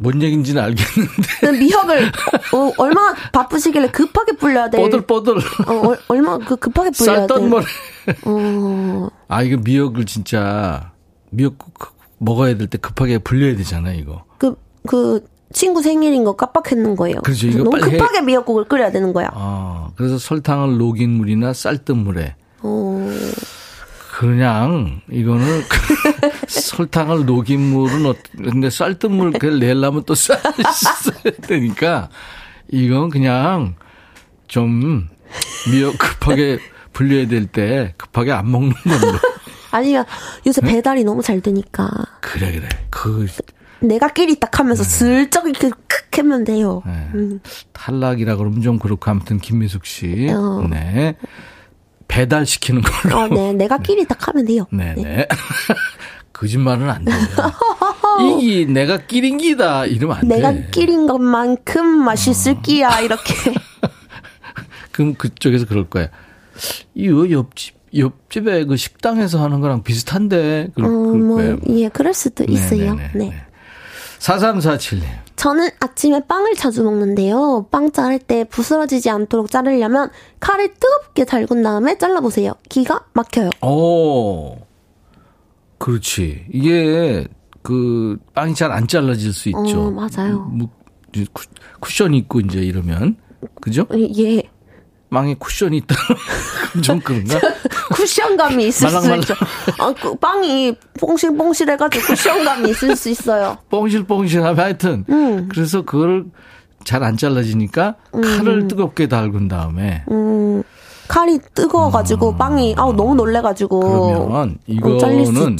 뭔 0.04 0.22
얘기인지는 0.22 0.62
알겠는데. 0.62 1.52
미역을 1.60 2.12
어, 2.54 2.72
얼마나 2.78 3.16
바쁘시길래 3.32 3.90
급하게 3.92 4.34
불려야 4.34 4.70
돼. 4.70 4.78
뽀들뽀들. 4.78 5.38
어, 5.38 5.96
얼마 6.10 6.38
그 6.40 6.58
급하게 6.58 6.92
불려야 6.96 7.22
돼. 7.22 7.28
쌀떡 7.28 7.48
머리. 7.48 7.66
어. 8.26 9.08
아 9.30 9.42
이거 9.42 9.58
미역을 9.64 10.06
진짜 10.06 10.92
미역국 11.30 11.74
먹어야 12.20 12.58
될 12.58 12.68
때 12.68 12.78
급하게 12.78 13.18
불려야 13.18 13.56
되잖아 13.56 13.94
이거. 13.94 14.26
그그 14.38 14.56
그 14.88 15.26
친구 15.54 15.82
생일인 15.82 16.24
거 16.26 16.36
깜빡했는 16.36 16.96
거예요. 16.98 17.22
그렇죠. 17.22 17.48
이거 17.48 17.60
너무 17.64 17.78
급하게 17.80 18.18
해. 18.18 18.22
미역국을 18.22 18.66
끓여야 18.66 18.92
되는 18.92 19.14
거야. 19.14 19.30
아 19.34 19.90
그래서 19.96 20.18
설탕을 20.18 20.78
녹인 20.78 21.12
물이나 21.12 21.54
쌀뜨물에. 21.54 22.36
어. 22.62 23.10
그냥 24.12 25.02
이거는 25.12 25.64
설탕을 26.48 27.26
녹인 27.26 27.60
물은 27.62 28.06
어, 28.06 28.16
근데 28.38 28.70
쌀뜨물 28.70 29.32
그걸 29.34 29.60
내려면 29.60 30.04
또 30.04 30.14
쌀 30.16 30.40
써야 30.40 31.34
되니까 31.42 32.10
이건 32.72 33.10
그냥 33.10 33.76
좀 34.48 35.08
미역 35.72 35.98
급하게 35.98 36.60
불려야 36.94 37.28
될 37.28 37.48
때 37.48 37.94
급하게 37.98 38.32
안 38.32 38.52
먹는 38.52 38.72
걸로. 38.72 39.18
아니면 39.72 40.06
요새 40.46 40.62
네? 40.62 40.74
배달이 40.74 41.04
너무 41.04 41.22
잘 41.24 41.42
되니까. 41.42 41.90
그래 42.22 42.52
그래. 42.52 42.70
그 42.90 43.28
내가 43.80 44.08
끼리 44.10 44.40
딱 44.40 44.60
하면서 44.60 44.84
네. 44.84 44.90
슬쩍 44.90 45.50
이렇게 45.50 45.70
크 45.88 46.04
하면 46.16 46.44
돼요. 46.44 46.84
네. 46.86 47.10
음. 47.16 47.40
탈락이라 47.74 48.36
그러면 48.36 48.62
좀 48.62 48.78
그렇고 48.78 49.10
아무튼 49.10 49.40
김미숙 49.40 49.86
씨. 49.88 50.30
어. 50.30 50.64
네. 50.70 51.16
배달시키는 52.08 52.84
걸로. 52.84 53.20
아, 53.20 53.28
네. 53.28 53.52
내가 53.54 53.80
끼리 53.80 54.06
딱 54.06 54.28
하면 54.28 54.46
돼요. 54.46 54.68
네네. 54.72 55.02
네. 55.02 55.28
거짓말은 56.34 56.90
안 56.90 57.06
돼요. 57.06 57.16
이 58.42 58.66
내가 58.66 58.98
끼린 58.98 59.38
기다 59.38 59.86
이러면 59.86 60.18
안 60.18 60.28
내가 60.28 60.52
돼. 60.52 60.58
내가 60.58 60.72
끼린 60.72 61.08
것만큼 61.08 61.86
맛있을 61.86 62.54
어. 62.54 62.62
끼야 62.62 63.00
이렇게. 63.02 63.34
그럼 64.92 65.16
그쪽에서 65.16 65.66
그럴 65.66 65.90
거야. 65.90 66.10
이 66.96 67.08
옆집 67.10 67.76
옆집에 67.96 68.66
그 68.66 68.76
식당에서 68.76 69.42
하는 69.44 69.62
거랑 69.62 69.84
비슷한데 69.84 70.70
그럴, 70.74 70.90
어, 70.90 70.92
뭐, 70.92 71.38
거예요. 71.38 71.58
예, 71.70 71.90
그럴 71.90 72.14
수도 72.14 72.44
네네네. 72.46 72.60
있어요. 72.60 72.96
네. 73.14 73.34
4347님. 74.20 75.04
저는 75.36 75.70
아침에 75.80 76.22
빵을 76.28 76.56
자주 76.56 76.84
먹는데요. 76.84 77.68
빵 77.70 77.92
자를 77.92 78.20
때 78.20 78.46
부스러지지 78.46 79.10
않도록 79.10 79.52
자르려면 79.52 80.10
칼을 80.40 80.74
뜨겁게 80.76 81.26
달군 81.26 81.62
다음에 81.64 81.98
잘라보세요. 81.98 82.54
기가 82.70 83.06
막혀요. 83.14 83.50
오. 83.62 84.58
그렇지. 85.84 86.46
이게 86.52 87.28
그 87.62 88.18
빵이 88.34 88.56
잘 88.56 88.72
안 88.72 88.88
잘라질 88.88 89.34
수 89.34 89.50
있죠. 89.50 89.88
어, 89.88 89.92
맞아요. 89.92 90.40
무, 90.52 90.70
쿠션이 91.82 92.18
있고 92.20 92.40
이제 92.40 92.60
이러면 92.60 93.18
그죠? 93.62 93.86
예. 94.18 94.44
빵에 95.10 95.36
쿠션이 95.38 95.78
있다. 95.78 95.96
좀 96.82 97.00
그런가? 97.00 97.40
쿠션감이 97.94 98.68
있을 98.68 98.88
말랑말랑. 98.88 99.22
수 99.22 99.34
있죠. 99.34 99.46
아, 99.78 99.94
그 99.94 100.16
빵이 100.16 100.76
뽕실뽕실해가지고 101.00 102.06
쿠션감이 102.08 102.70
있을 102.72 102.96
수 102.96 103.10
있어요. 103.10 103.58
뽕실뽕실하면 103.70 104.58
하여튼. 104.58 105.06
음. 105.10 105.50
그래서 105.50 105.84
그걸 105.84 106.26
잘 106.86 107.04
안 107.04 107.16
잘라지니까 107.16 107.96
음. 108.16 108.22
칼을 108.22 108.68
뜨겁게 108.68 109.08
달군 109.08 109.48
다음에. 109.50 110.04
음. 110.10 110.64
칼이 111.14 111.38
뜨거워가지고 111.54 112.32
음. 112.32 112.38
빵이 112.38 112.74
아우 112.76 112.92
너무 112.92 113.14
놀래가지고. 113.14 113.80
그러면 113.80 114.58
이거는 114.66 115.58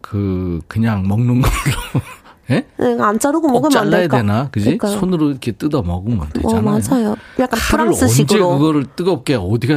그 0.00 0.58
그냥 0.66 1.06
먹는 1.06 1.40
걸로. 1.42 1.52
예? 2.50 2.66
네, 2.76 2.96
안 3.00 3.16
자르고 3.16 3.46
먹으면 3.48 3.76
안 3.76 3.90
될까? 3.90 4.16
되나? 4.16 4.48
그지? 4.50 4.76
그러니까요. 4.76 4.98
손으로 4.98 5.30
이렇게 5.30 5.52
뜯어 5.52 5.82
먹으면 5.82 6.22
어, 6.22 6.26
되잖아요. 6.32 6.58
어, 6.58 6.62
맞아요. 6.62 7.16
약간 7.38 7.60
프랑스식으로. 7.60 8.48
언제 8.48 8.58
그거를 8.58 8.86
뜨겁게 8.96 9.36
어디가 9.36 9.76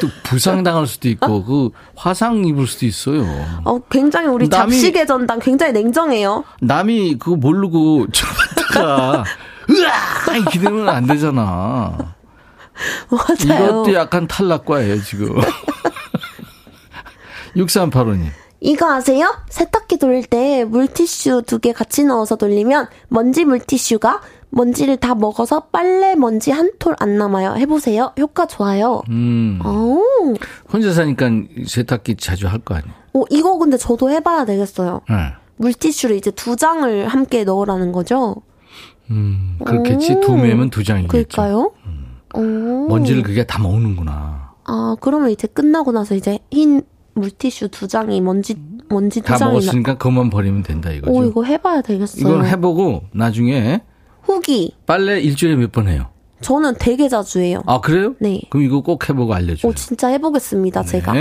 또 0.00 0.08
부상 0.24 0.64
당할 0.64 0.88
수도 0.88 1.08
있고 1.08 1.44
그 1.46 1.70
화상 1.94 2.44
입을 2.44 2.66
수도 2.66 2.86
있어요. 2.86 3.24
어, 3.64 3.78
굉장히 3.88 4.26
우리 4.26 4.48
남이, 4.48 4.72
잡식의 4.72 5.06
전당 5.06 5.38
굉장히 5.38 5.72
냉정해요. 5.72 6.42
남이 6.60 7.18
그거 7.20 7.36
모르고 7.36 8.08
저다가 8.10 9.22
으아 9.70 10.36
이렇게 10.36 10.58
되면 10.58 10.88
안 10.88 11.06
되잖아. 11.06 12.07
맞아요. 13.10 13.64
이것도 13.68 13.94
약간 13.94 14.26
탈락과예요 14.28 15.00
지금. 15.02 15.34
6385님. 17.56 18.26
이거 18.60 18.92
아세요? 18.92 19.32
세탁기 19.48 19.98
돌릴 19.98 20.26
때 20.26 20.64
물티슈 20.64 21.42
두 21.46 21.58
개 21.60 21.72
같이 21.72 22.04
넣어서 22.04 22.36
돌리면 22.36 22.88
먼지 23.08 23.44
물티슈가 23.44 24.20
먼지를 24.50 24.96
다 24.96 25.14
먹어서 25.14 25.60
빨래 25.70 26.14
먼지 26.16 26.50
한 26.50 26.70
톨 26.78 26.96
안 27.00 27.18
남아요. 27.18 27.54
해보세요. 27.56 28.12
효과 28.18 28.46
좋아요. 28.46 29.02
음. 29.10 29.60
오. 29.64 30.02
혼자 30.72 30.92
사니까 30.92 31.30
세탁기 31.66 32.16
자주 32.16 32.48
할 32.48 32.58
거 32.60 32.74
아니에요? 32.74 32.94
어, 33.14 33.22
이거 33.30 33.56
근데 33.58 33.76
저도 33.76 34.10
해봐야 34.10 34.44
되겠어요. 34.44 35.02
네. 35.08 35.16
물티슈를 35.56 36.16
이제 36.16 36.30
두 36.30 36.56
장을 36.56 37.06
함께 37.08 37.44
넣으라는 37.44 37.92
거죠. 37.92 38.36
음, 39.10 39.58
그렇겠지. 39.64 40.14
오. 40.14 40.20
두 40.20 40.36
매면 40.36 40.70
두 40.70 40.82
장이겠죠. 40.84 41.10
그럴까요? 41.36 41.72
음. 42.36 42.86
먼지를 42.88 43.22
그게 43.22 43.44
다 43.46 43.58
먹는구나. 43.62 44.52
아, 44.64 44.96
그러면 45.00 45.30
이제 45.30 45.46
끝나고 45.48 45.92
나서 45.92 46.14
이제 46.14 46.38
흰 46.50 46.82
물티슈 47.14 47.68
두 47.70 47.88
장이 47.88 48.20
먼지 48.20 48.54
먼지 48.90 49.20
두다 49.20 49.36
장이 49.38 49.52
먹었으니까 49.52 49.92
나... 49.92 49.98
그것만 49.98 50.30
버리면 50.30 50.62
된다 50.62 50.90
이거죠. 50.90 51.12
오 51.12 51.24
이거 51.24 51.42
해봐야 51.44 51.82
되겠어요. 51.82 52.20
이걸 52.20 52.46
해보고 52.46 53.04
나중에 53.12 53.80
후기 54.22 54.74
빨래 54.86 55.20
일주일에 55.20 55.56
몇 55.56 55.72
번 55.72 55.88
해요? 55.88 56.08
저는 56.40 56.74
되게 56.78 57.08
자주 57.08 57.40
해요. 57.40 57.62
아 57.66 57.80
그래요? 57.80 58.14
네. 58.20 58.40
그럼 58.50 58.64
이거 58.64 58.80
꼭 58.82 59.08
해보고 59.08 59.34
알려줘요. 59.34 59.70
오 59.70 59.74
진짜 59.74 60.08
해보겠습니다 60.08 60.82
네. 60.82 60.88
제가. 60.88 61.14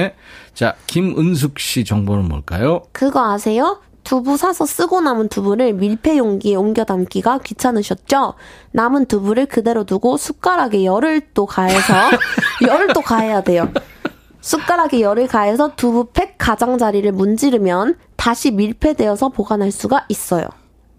자 0.54 0.76
김은숙 0.86 1.58
씨 1.58 1.84
정보는 1.84 2.28
뭘까요? 2.28 2.84
그거 2.92 3.32
아세요? 3.32 3.82
두부 4.08 4.38
사서 4.38 4.66
쓰고 4.66 5.02
남은 5.02 5.28
두부를 5.28 5.74
밀폐 5.74 6.18
용기에 6.18 6.56
옮겨 6.56 6.86
담기가 6.86 7.40
귀찮으셨죠? 7.40 8.36
남은 8.72 9.08
두부를 9.08 9.48
그대로 9.48 9.84
두고 9.84 10.16
숟가락에 10.16 10.86
열을 10.86 11.20
또 11.34 11.46
가해서 11.46 11.94
열을 12.66 12.94
또 12.94 13.02
가해야 13.02 13.42
돼요. 13.42 13.70
숟가락에 14.40 15.02
열을 15.02 15.28
가해서 15.28 15.76
두부팩 15.76 16.36
가장자리를 16.38 17.12
문지르면 17.12 17.98
다시 18.16 18.52
밀폐되어서 18.52 19.28
보관할 19.28 19.74
수가 19.74 20.06
있어요. 20.08 20.46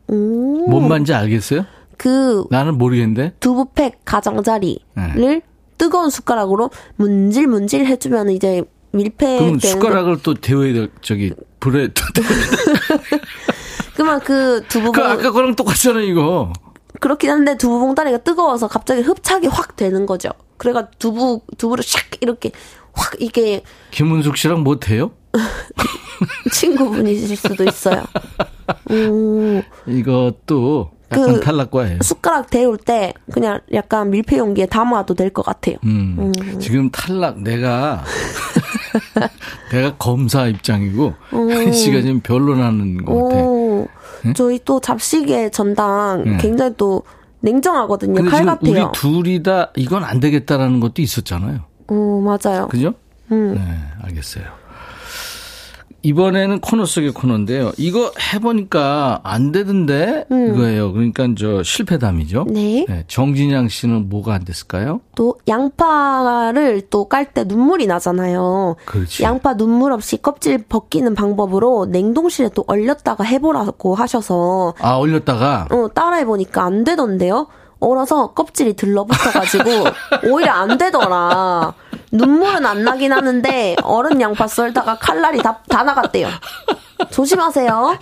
오. 0.08 0.66
뭔 0.68 0.86
말인지 0.88 1.14
알겠어요? 1.14 1.64
그 1.96 2.44
나는 2.50 2.76
모르겠는데 2.76 3.32
두부팩 3.40 4.00
가장자리를 4.04 4.80
네. 5.16 5.40
뜨거운 5.78 6.10
숟가락으로 6.10 6.68
문질문질 6.96 7.86
해주면 7.86 8.28
이제 8.28 8.64
밀폐. 8.90 9.38
그럼 9.38 9.58
숟가락을 9.60 10.18
또 10.22 10.34
데워야 10.34 10.74
돼 10.74 10.88
저기 11.00 11.32
불에 11.60 11.88
또 11.94 12.02
그러면 13.94 14.20
그 14.20 14.62
두부. 14.68 14.92
그 14.92 15.02
아까 15.02 15.30
거랑 15.32 15.56
똑같잖아 15.56 16.00
이거. 16.00 16.52
그렇긴 17.00 17.30
한데 17.30 17.56
두부 17.56 17.78
봉 17.80 17.94
다리가 17.94 18.18
뜨거워서 18.18 18.68
갑자기 18.68 19.02
흡착이 19.02 19.46
확 19.48 19.76
되는 19.76 20.06
거죠. 20.06 20.30
그래가 20.56 20.88
두부 20.98 21.42
두부를 21.58 21.84
샥 21.84 22.18
이렇게 22.20 22.50
확 22.92 23.14
이게 23.20 23.62
김은숙 23.90 24.36
씨랑 24.36 24.62
못해요? 24.62 25.12
친구분이실 26.52 27.36
수도 27.36 27.64
있어요. 27.64 28.04
음. 28.90 29.62
이것도 29.86 30.90
약간 31.12 31.34
그 31.34 31.40
탈락과예요. 31.40 31.98
숟가락 32.02 32.50
데울 32.50 32.76
때 32.76 33.14
그냥 33.32 33.60
약간 33.72 34.10
밀폐 34.10 34.38
용기에 34.38 34.66
담아도 34.66 35.14
될 35.14 35.30
것 35.30 35.42
같아요. 35.44 35.76
음. 35.84 36.32
음. 36.40 36.58
지금 36.60 36.90
탈락 36.90 37.40
내가 37.42 38.04
내가 39.72 39.96
검사 39.96 40.46
입장이고 40.46 41.14
한 41.30 41.72
씨가 41.72 42.00
지금 42.02 42.20
변론하는 42.20 43.04
것 43.04 43.24
같아. 43.24 43.36
네? 44.24 44.32
저희 44.34 44.58
또 44.64 44.80
잡식의 44.80 45.50
전당 45.52 46.24
네. 46.24 46.36
굉장히 46.38 46.74
또 46.76 47.02
냉정하거든요. 47.40 48.28
칼 48.28 48.44
같아요. 48.44 48.70
우리 48.70 48.84
둘이 48.92 49.42
다 49.42 49.70
이건 49.76 50.04
안 50.04 50.20
되겠다라는 50.20 50.80
것도 50.80 51.02
있었잖아요. 51.02 51.60
어, 51.88 52.22
맞아요. 52.24 52.68
그죠? 52.68 52.94
음. 53.30 53.54
네, 53.54 53.60
알겠어요. 54.02 54.57
이번에는 56.02 56.60
코너 56.60 56.84
속의 56.86 57.12
코너인데요. 57.12 57.72
이거 57.76 58.12
해보니까 58.32 59.20
안 59.24 59.50
되던데 59.50 60.26
음. 60.30 60.54
이거예요. 60.54 60.92
그러니까 60.92 61.26
저 61.36 61.62
실패담이죠. 61.62 62.46
네. 62.48 62.86
네. 62.88 63.04
정진양 63.08 63.68
씨는 63.68 64.08
뭐가 64.08 64.34
안 64.34 64.44
됐을까요? 64.44 65.00
또 65.16 65.36
양파를 65.48 66.82
또 66.90 67.08
깔 67.08 67.32
때 67.32 67.44
눈물이 67.44 67.86
나잖아요. 67.86 68.76
그렇지. 68.84 69.22
양파 69.22 69.56
눈물 69.56 69.92
없이 69.92 70.18
껍질 70.22 70.58
벗기는 70.58 71.14
방법으로 71.14 71.86
냉동실에 71.86 72.50
또 72.54 72.64
얼렸다가 72.66 73.24
해보라고 73.24 73.94
하셔서 73.94 74.74
아 74.80 74.94
얼렸다가 74.94 75.68
어 75.70 75.88
따라해 75.94 76.24
보니까 76.24 76.62
안 76.64 76.84
되던데요. 76.84 77.48
얼어서 77.80 78.32
껍질이 78.34 78.74
들러붙어가지고 78.74 79.64
오히려 80.30 80.52
안 80.52 80.78
되더라. 80.78 81.74
눈물은 82.12 82.64
안 82.64 82.84
나긴 82.84 83.12
하는데 83.12 83.76
얼은 83.82 84.20
양파 84.20 84.46
썰다가 84.46 84.98
칼날이 84.98 85.38
다, 85.42 85.60
다 85.68 85.82
나갔대요. 85.82 86.28
조심하세요. 87.10 87.98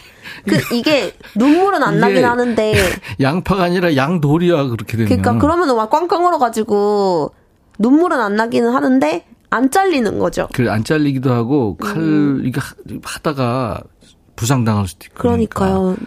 그 0.49 0.75
이게 0.75 1.17
눈물은 1.35 1.83
안 1.83 1.99
나긴 1.99 2.25
하는데 2.25 2.75
양파가 3.21 3.65
아니라 3.65 3.95
양돌이야 3.97 4.65
그렇게 4.65 4.97
되면. 4.97 5.09
그러니까 5.09 5.39
그러면 5.39 5.77
막 5.77 5.91
꽝꽝 5.91 6.25
얼어가지고 6.25 7.33
눈물은 7.79 8.19
안 8.21 8.37
나기는 8.37 8.73
하는데 8.73 9.27
안 9.51 9.71
잘리는 9.71 10.19
거죠. 10.19 10.49
그안 10.53 10.85
잘리기도 10.85 11.33
하고 11.33 11.77
칼 11.77 11.97
음. 11.99 12.43
이게 12.45 12.61
하다가 13.03 13.83
부상당할 14.35 14.87
수도 14.87 15.07
있고. 15.07 15.23
그러니까요. 15.23 15.81
그러니까. 15.81 16.07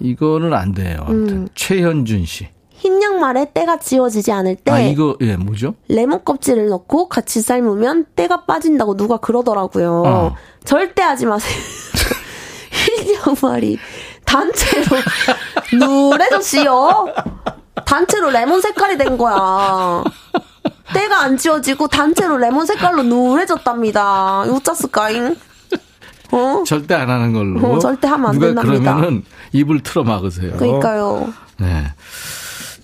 이거는 0.00 0.52
안 0.52 0.72
돼요. 0.72 1.06
음. 1.08 1.48
최현준 1.54 2.24
씨. 2.26 2.48
흰 2.82 3.00
양말에 3.00 3.52
때가 3.54 3.78
지워지지 3.78 4.32
않을 4.32 4.56
때. 4.56 4.72
아, 4.72 4.80
이거, 4.80 5.16
예, 5.20 5.36
뭐죠? 5.36 5.74
레몬 5.88 6.24
껍질을 6.24 6.68
넣고 6.68 7.08
같이 7.08 7.40
삶으면 7.40 8.06
때가 8.16 8.44
빠진다고 8.44 8.96
누가 8.96 9.18
그러더라고요. 9.18 10.02
어. 10.04 10.36
절대 10.64 11.00
하지 11.00 11.26
마세요. 11.26 11.54
흰 13.06 13.14
양말이 13.14 13.78
단체로 14.24 14.96
누래졌지요? 15.78 17.06
단체로 17.86 18.30
레몬 18.30 18.60
색깔이 18.60 18.98
된 18.98 19.16
거야. 19.16 20.02
때가 20.92 21.20
안 21.22 21.36
지워지고 21.36 21.86
단체로 21.86 22.36
레몬 22.38 22.66
색깔로 22.66 23.04
누래졌답니다. 23.04 24.40
어쩌스까잉? 24.40 25.36
어? 26.32 26.64
절대 26.66 26.96
안 26.96 27.08
하는 27.08 27.32
걸로. 27.32 27.74
어, 27.74 27.78
절대 27.78 28.08
하면 28.08 28.26
안 28.30 28.32
누가 28.34 28.46
된답니다. 28.46 28.94
그러면은 28.96 29.24
입을 29.52 29.84
틀어 29.84 30.02
막으세요. 30.02 30.56
그러니까요. 30.56 31.32
네. 31.58 31.84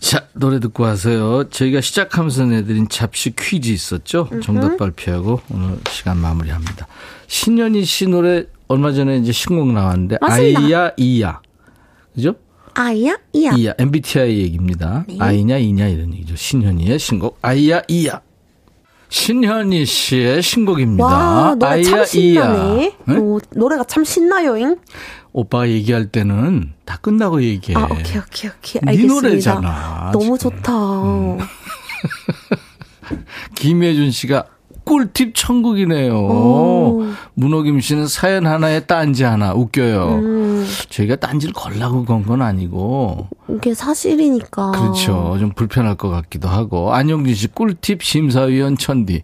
자, 0.01 0.27
노래 0.33 0.61
듣고 0.61 0.85
와서요. 0.85 1.49
저희가 1.51 1.81
시작하면서 1.81 2.47
내드린 2.47 2.89
잡식 2.89 3.37
퀴즈 3.37 3.71
있었죠? 3.71 4.29
정답 4.43 4.77
발표하고 4.77 5.41
오늘 5.51 5.79
시간 5.91 6.19
마무리합니다. 6.19 6.87
신현희 7.27 7.85
씨 7.85 8.07
노래 8.07 8.45
얼마 8.69 8.93
전에 8.93 9.17
이제 9.19 9.33
신곡 9.33 9.73
나왔는데 9.73 10.19
맞습니다. 10.21 10.61
아이야 10.61 10.93
이야. 10.97 11.41
그죠? 12.15 12.35
아이야 12.75 13.17
이야. 13.33 13.53
이야. 13.53 13.75
MBTI 13.79 14.39
얘기입니다. 14.39 15.05
네. 15.09 15.17
아이냐 15.19 15.59
이냐 15.59 15.89
이런 15.89 16.13
얘기죠. 16.15 16.37
신현희의 16.37 16.99
신곡 16.99 17.39
아이야 17.43 17.83
이야. 17.89 18.21
신현희 19.11 19.87
씨의 19.87 20.43
신곡입니다. 20.43 21.05
와, 21.05 21.55
노래 21.55 21.73
아이야, 21.73 21.83
참 21.83 22.05
신나네. 22.05 22.95
네? 23.07 23.17
오, 23.17 23.41
노래가 23.55 23.85
참 23.85 24.05
신나요잉. 24.05 24.77
오빠가 25.39 25.69
얘기할 25.69 26.07
때는 26.07 26.73
다 26.85 26.99
끝나고 27.01 27.43
얘기해. 27.43 27.79
아, 27.79 27.85
오케이, 27.85 28.19
오케이, 28.19 28.51
오케이. 28.51 28.81
네 28.83 28.91
알겠습니다. 28.91 29.15
네 29.15 29.29
노래잖아. 29.29 30.11
너무 30.13 30.37
지금. 30.37 30.51
좋다. 30.57 31.03
음. 31.03 31.39
김혜준 33.55 34.11
씨가 34.11 34.45
꿀팁 34.85 35.35
천국이네요. 35.35 36.15
오. 36.19 37.05
문호김 37.35 37.81
씨는 37.81 38.07
사연 38.09 38.47
하나에 38.47 38.81
딴지 38.81 39.23
하나 39.23 39.53
웃겨요. 39.53 40.15
음. 40.15 40.67
저희가 40.89 41.17
딴지를 41.17 41.53
걸라고 41.55 42.05
건 42.05 42.25
건 42.25 42.43
아니고. 42.43 43.29
이게 43.51 43.75
사실이니까. 43.75 44.73
그렇죠. 44.73 45.37
좀 45.39 45.53
불편할 45.53 45.95
것 45.97 46.09
같기도 46.09 46.49
하고. 46.49 46.95
안영진 46.95 47.35
씨 47.35 47.49
꿀팁 47.49 48.03
심사위원 48.03 48.77
천디. 48.79 49.23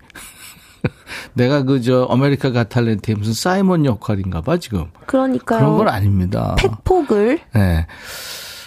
내가 1.35 1.63
그 1.63 1.81
저 1.85 2.07
America 2.11 2.51
Got 2.53 2.70
Talent의 2.70 3.17
무슨 3.17 3.35
사이먼 3.35 3.85
역할인가 3.85 4.41
봐 4.41 4.57
지금. 4.57 4.87
그러니까요. 5.07 5.59
그런 5.61 5.77
건 5.77 5.89
아닙니다. 5.89 6.55
팩폭을. 6.59 7.41
네. 7.55 7.87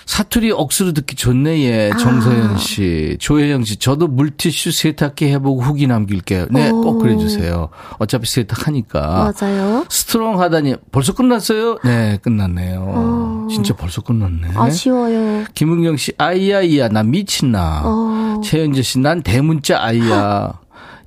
사투리 0.05 0.51
억수로 0.51 0.93
듣기 0.93 1.15
좋네, 1.17 1.63
예. 1.63 1.91
아. 1.93 1.97
정서연 1.97 2.57
씨. 2.57 3.17
조혜영 3.19 3.63
씨. 3.65 3.75
저도 3.75 4.07
물티슈 4.07 4.71
세탁기 4.71 5.25
해보고 5.25 5.61
후기 5.61 5.85
남길게요. 5.85 6.47
네, 6.51 6.69
오. 6.69 6.81
꼭 6.81 6.99
그래주세요. 6.99 7.69
어차피 7.99 8.25
세탁하니까. 8.29 9.33
맞아요. 9.41 9.85
strong 9.89 10.39
하다니. 10.39 10.75
벌써 10.93 11.13
끝났어요? 11.13 11.79
네, 11.83 12.17
끝났네요. 12.21 13.45
오. 13.45 13.47
진짜 13.49 13.75
벌써 13.75 14.01
끝났네. 14.01 14.51
아쉬워요. 14.55 15.43
김은경 15.53 15.97
씨. 15.97 16.13
I야, 16.17 16.61
E야. 16.61 16.87
나 16.87 17.03
미친나. 17.03 17.83
오. 17.85 18.41
최현재 18.41 18.81
씨. 18.83 18.99
난 18.99 19.21
대문자 19.21 19.77
I야. 19.81 20.53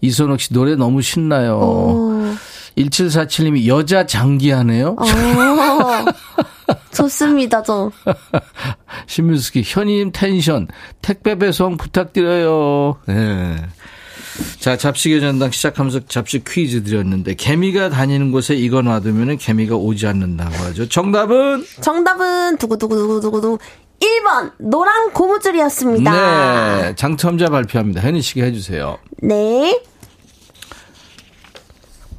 이선옥 0.01 0.41
씨. 0.41 0.53
노래 0.53 0.75
너무 0.77 1.03
신나요. 1.03 2.37
1747님이 2.77 3.67
여자 3.67 4.07
장기하네요. 4.07 4.97
좋습니다, 6.93 7.63
저. 7.63 7.91
신민수기, 9.07 9.63
현임 9.65 10.13
텐션, 10.13 10.69
택배 11.03 11.37
배송 11.37 11.77
부탁드려요. 11.77 12.97
네. 13.07 13.57
자, 14.59 14.77
잡식의 14.77 15.21
전당 15.21 15.51
시작하면서 15.51 16.01
잡식 16.07 16.45
퀴즈 16.47 16.83
드렸는데, 16.85 17.35
개미가 17.35 17.91
다니는 17.91 18.31
곳에 18.33 18.55
이거 18.55 18.83
놔두면 18.83 19.39
개미가 19.39 19.77
오지 19.77 20.07
않는다고 20.07 20.55
하죠. 20.55 20.89
정답은? 20.89 21.65
정답은, 21.81 22.57
두구두구두구두구. 22.59 23.59
1번, 24.01 24.53
노란 24.59 25.11
고무줄이었습니다. 25.13 26.13
네. 26.83 26.95
당첨자 26.95 27.49
발표합니다. 27.49 28.01
현희 28.01 28.23
씨가 28.23 28.47
해 28.47 28.53
주세요. 28.53 28.97
네. 29.23 29.83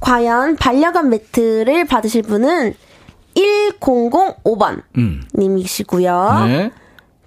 과연 0.02 0.58
반려견 0.58 1.10
매트를 1.10 1.86
받으실 1.86 2.24
분은 2.24 2.74
1005번 3.36 4.84
음. 4.98 5.24
님이시고요. 5.34 6.44
네. 6.48 6.72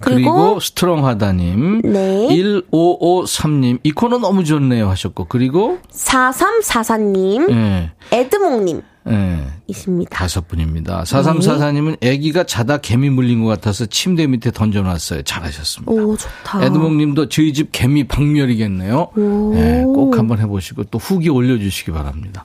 그리고, 0.01 0.33
그리고 0.35 0.61
스트롱하다님. 0.61 1.81
네. 1.83 2.29
1553님. 2.29 3.79
이 3.83 3.93
코너 3.93 4.18
너무 4.18 4.45
좋네요 4.45 4.91
하셨고. 4.91 5.27
그리고 5.27 5.79
4344님. 5.93 7.47
네. 7.47 7.91
에드몽님. 8.12 8.83
네. 9.07 9.47
있습니다. 9.67 10.17
다섯 10.17 10.49
분입니다. 10.49 11.03
4344님은 11.05 12.05
아기가 12.05 12.45
자다 12.45 12.79
개미 12.79 13.11
물린 13.11 13.43
것 13.43 13.49
같아서 13.49 13.87
침대 13.87 14.27
밑에 14.27 14.51
던져놨어요. 14.51 15.23
잘하셨습니다. 15.23 15.93
오, 15.93 16.17
좋다. 16.17 16.65
에드몽 16.65 16.97
님도 16.99 17.29
저희 17.29 17.53
집 17.53 17.71
개미 17.73 18.05
박멸이겠네요. 18.05 19.11
네, 19.53 19.83
꼭 19.85 20.17
한번 20.19 20.39
해보시고 20.41 20.85
또 20.85 20.99
후기 20.99 21.29
올려주시기 21.29 21.93
바랍니다. 21.93 22.45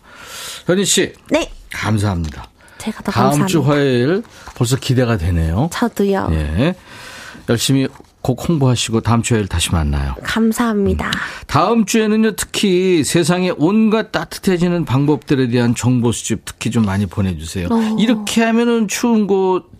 현희 0.65 0.85
씨. 0.85 1.13
네. 1.29 1.49
감사합니다. 1.71 2.49
제가 2.77 3.03
더 3.03 3.11
다음 3.11 3.23
감사합니다. 3.23 3.47
주 3.47 3.61
화요일 3.61 4.23
벌써 4.55 4.75
기대가 4.77 5.17
되네요. 5.17 5.69
저도요. 5.71 6.29
예. 6.31 6.75
열심히 7.49 7.87
곡 8.21 8.47
홍보하시고 8.47 9.01
다음 9.01 9.21
주에 9.21 9.45
다시 9.45 9.71
만나요. 9.71 10.15
감사합니다. 10.23 11.07
음. 11.07 11.11
다음 11.47 11.85
주에는요, 11.85 12.35
특히 12.35 13.03
세상의 13.03 13.55
온갖 13.57 14.11
따뜻해지는 14.11 14.85
방법들에 14.85 15.47
대한 15.47 15.73
정보 15.73 16.11
수집 16.11 16.43
특히 16.45 16.69
좀 16.69 16.85
많이 16.85 17.05
보내주세요. 17.05 17.67
오. 17.71 17.75
어. 17.75 17.97
이렇게 17.99 18.43
하면은 18.43 18.87
추운 18.87 19.25
곳 19.25 19.71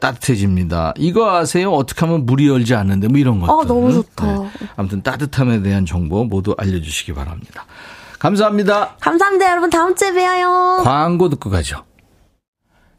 따뜻해집니다. 0.00 0.94
이거 0.96 1.36
아세요? 1.36 1.70
어떻게 1.72 2.06
하면 2.06 2.24
물이 2.24 2.48
열지 2.48 2.74
않는데 2.74 3.08
뭐 3.08 3.18
이런 3.18 3.40
것들. 3.40 3.52
어, 3.52 3.64
너무 3.64 3.92
좋다. 3.92 4.26
네. 4.26 4.50
아무튼 4.76 5.02
따뜻함에 5.02 5.60
대한 5.62 5.84
정보 5.84 6.24
모두 6.24 6.54
알려주시기 6.56 7.12
바랍니다. 7.12 7.66
감사합니다. 8.18 8.96
감사합니다. 9.00 9.50
여러분 9.50 9.68
다음 9.68 9.94
주에 9.94 10.12
봬요. 10.12 10.80
광고 10.82 11.28
듣고 11.28 11.50
가죠. 11.50 11.84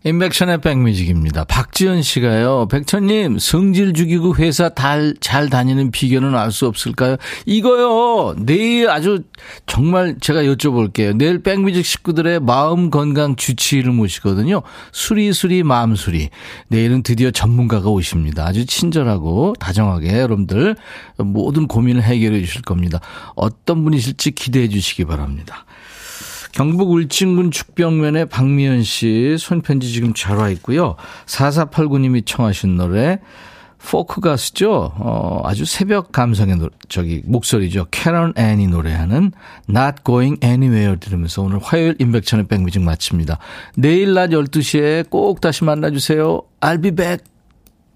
인백션의 0.06 0.62
백뮤직입니다. 0.62 1.46
박지연 1.46 2.04
씨가요. 2.04 2.68
백천님 2.70 3.40
성질 3.40 3.94
죽이고 3.94 4.36
회사 4.36 4.70
달, 4.70 5.16
잘 5.20 5.50
다니는 5.50 5.90
비결은 5.90 6.36
알 6.36 6.52
수 6.52 6.68
없을까요? 6.68 7.18
이거요. 7.48 8.36
내일 8.38 8.90
아주 8.92 9.24
정말 9.66 10.18
제가 10.22 10.44
여쭤볼게요. 10.44 11.18
내일 11.18 11.42
백뮤직 11.42 11.84
식구들의 11.84 12.40
마음 12.42 12.92
건강 12.92 13.36
주치의를 13.36 13.92
모시거든요. 13.94 14.62
수리수리 14.92 15.64
마음수리. 15.64 16.30
내일은 16.68 17.02
드디어 17.02 17.32
전문가가 17.32 17.90
오십니다. 17.90 18.46
아주 18.46 18.68
친절하고 18.68 19.56
다정하게 19.60 20.20
여러분들 20.20 20.76
모든 21.18 21.68
고민을 21.68 22.04
해결해 22.04 22.42
주실 22.42 22.62
겁니다. 22.62 23.00
어떤 23.36 23.84
분이실지 23.84 24.32
기대해 24.32 24.70
주시기 24.70 25.06
바랍니다. 25.06 25.66
경북 26.56 26.92
울진군 26.92 27.52
죽변면의 27.52 28.28
박미연 28.28 28.84
씨 28.84 29.36
손편지 29.38 29.92
지금 29.92 30.14
잘 30.14 30.38
와 30.38 30.50
있고요. 30.52 30.96
4489님이 31.26 32.26
청하신 32.26 32.78
노래 32.78 33.20
포크 33.78 34.22
가수죠. 34.22 34.94
어, 34.96 35.42
아주 35.44 35.66
새벽 35.66 36.12
감성의 36.12 36.56
노, 36.56 36.70
저기 36.88 37.22
목소리죠. 37.26 37.88
캐런 37.92 38.34
앤이 38.38 38.68
노래하는 38.68 39.34
Not 39.70 40.04
Going 40.06 40.40
Anywhere 40.44 40.98
들으면서 40.98 41.42
오늘 41.44 41.60
화요일 41.60 41.96
임백천의 42.00 42.48
백뮤직 42.48 42.82
마칩니다. 42.82 43.38
내일 43.76 44.14
낮 44.14 44.30
12시에 44.30 45.10
꼭 45.10 45.42
다시 45.42 45.66
만나주세요. 45.66 46.42
I'll 46.62 46.82
be 46.82 46.92
back. 46.92 47.35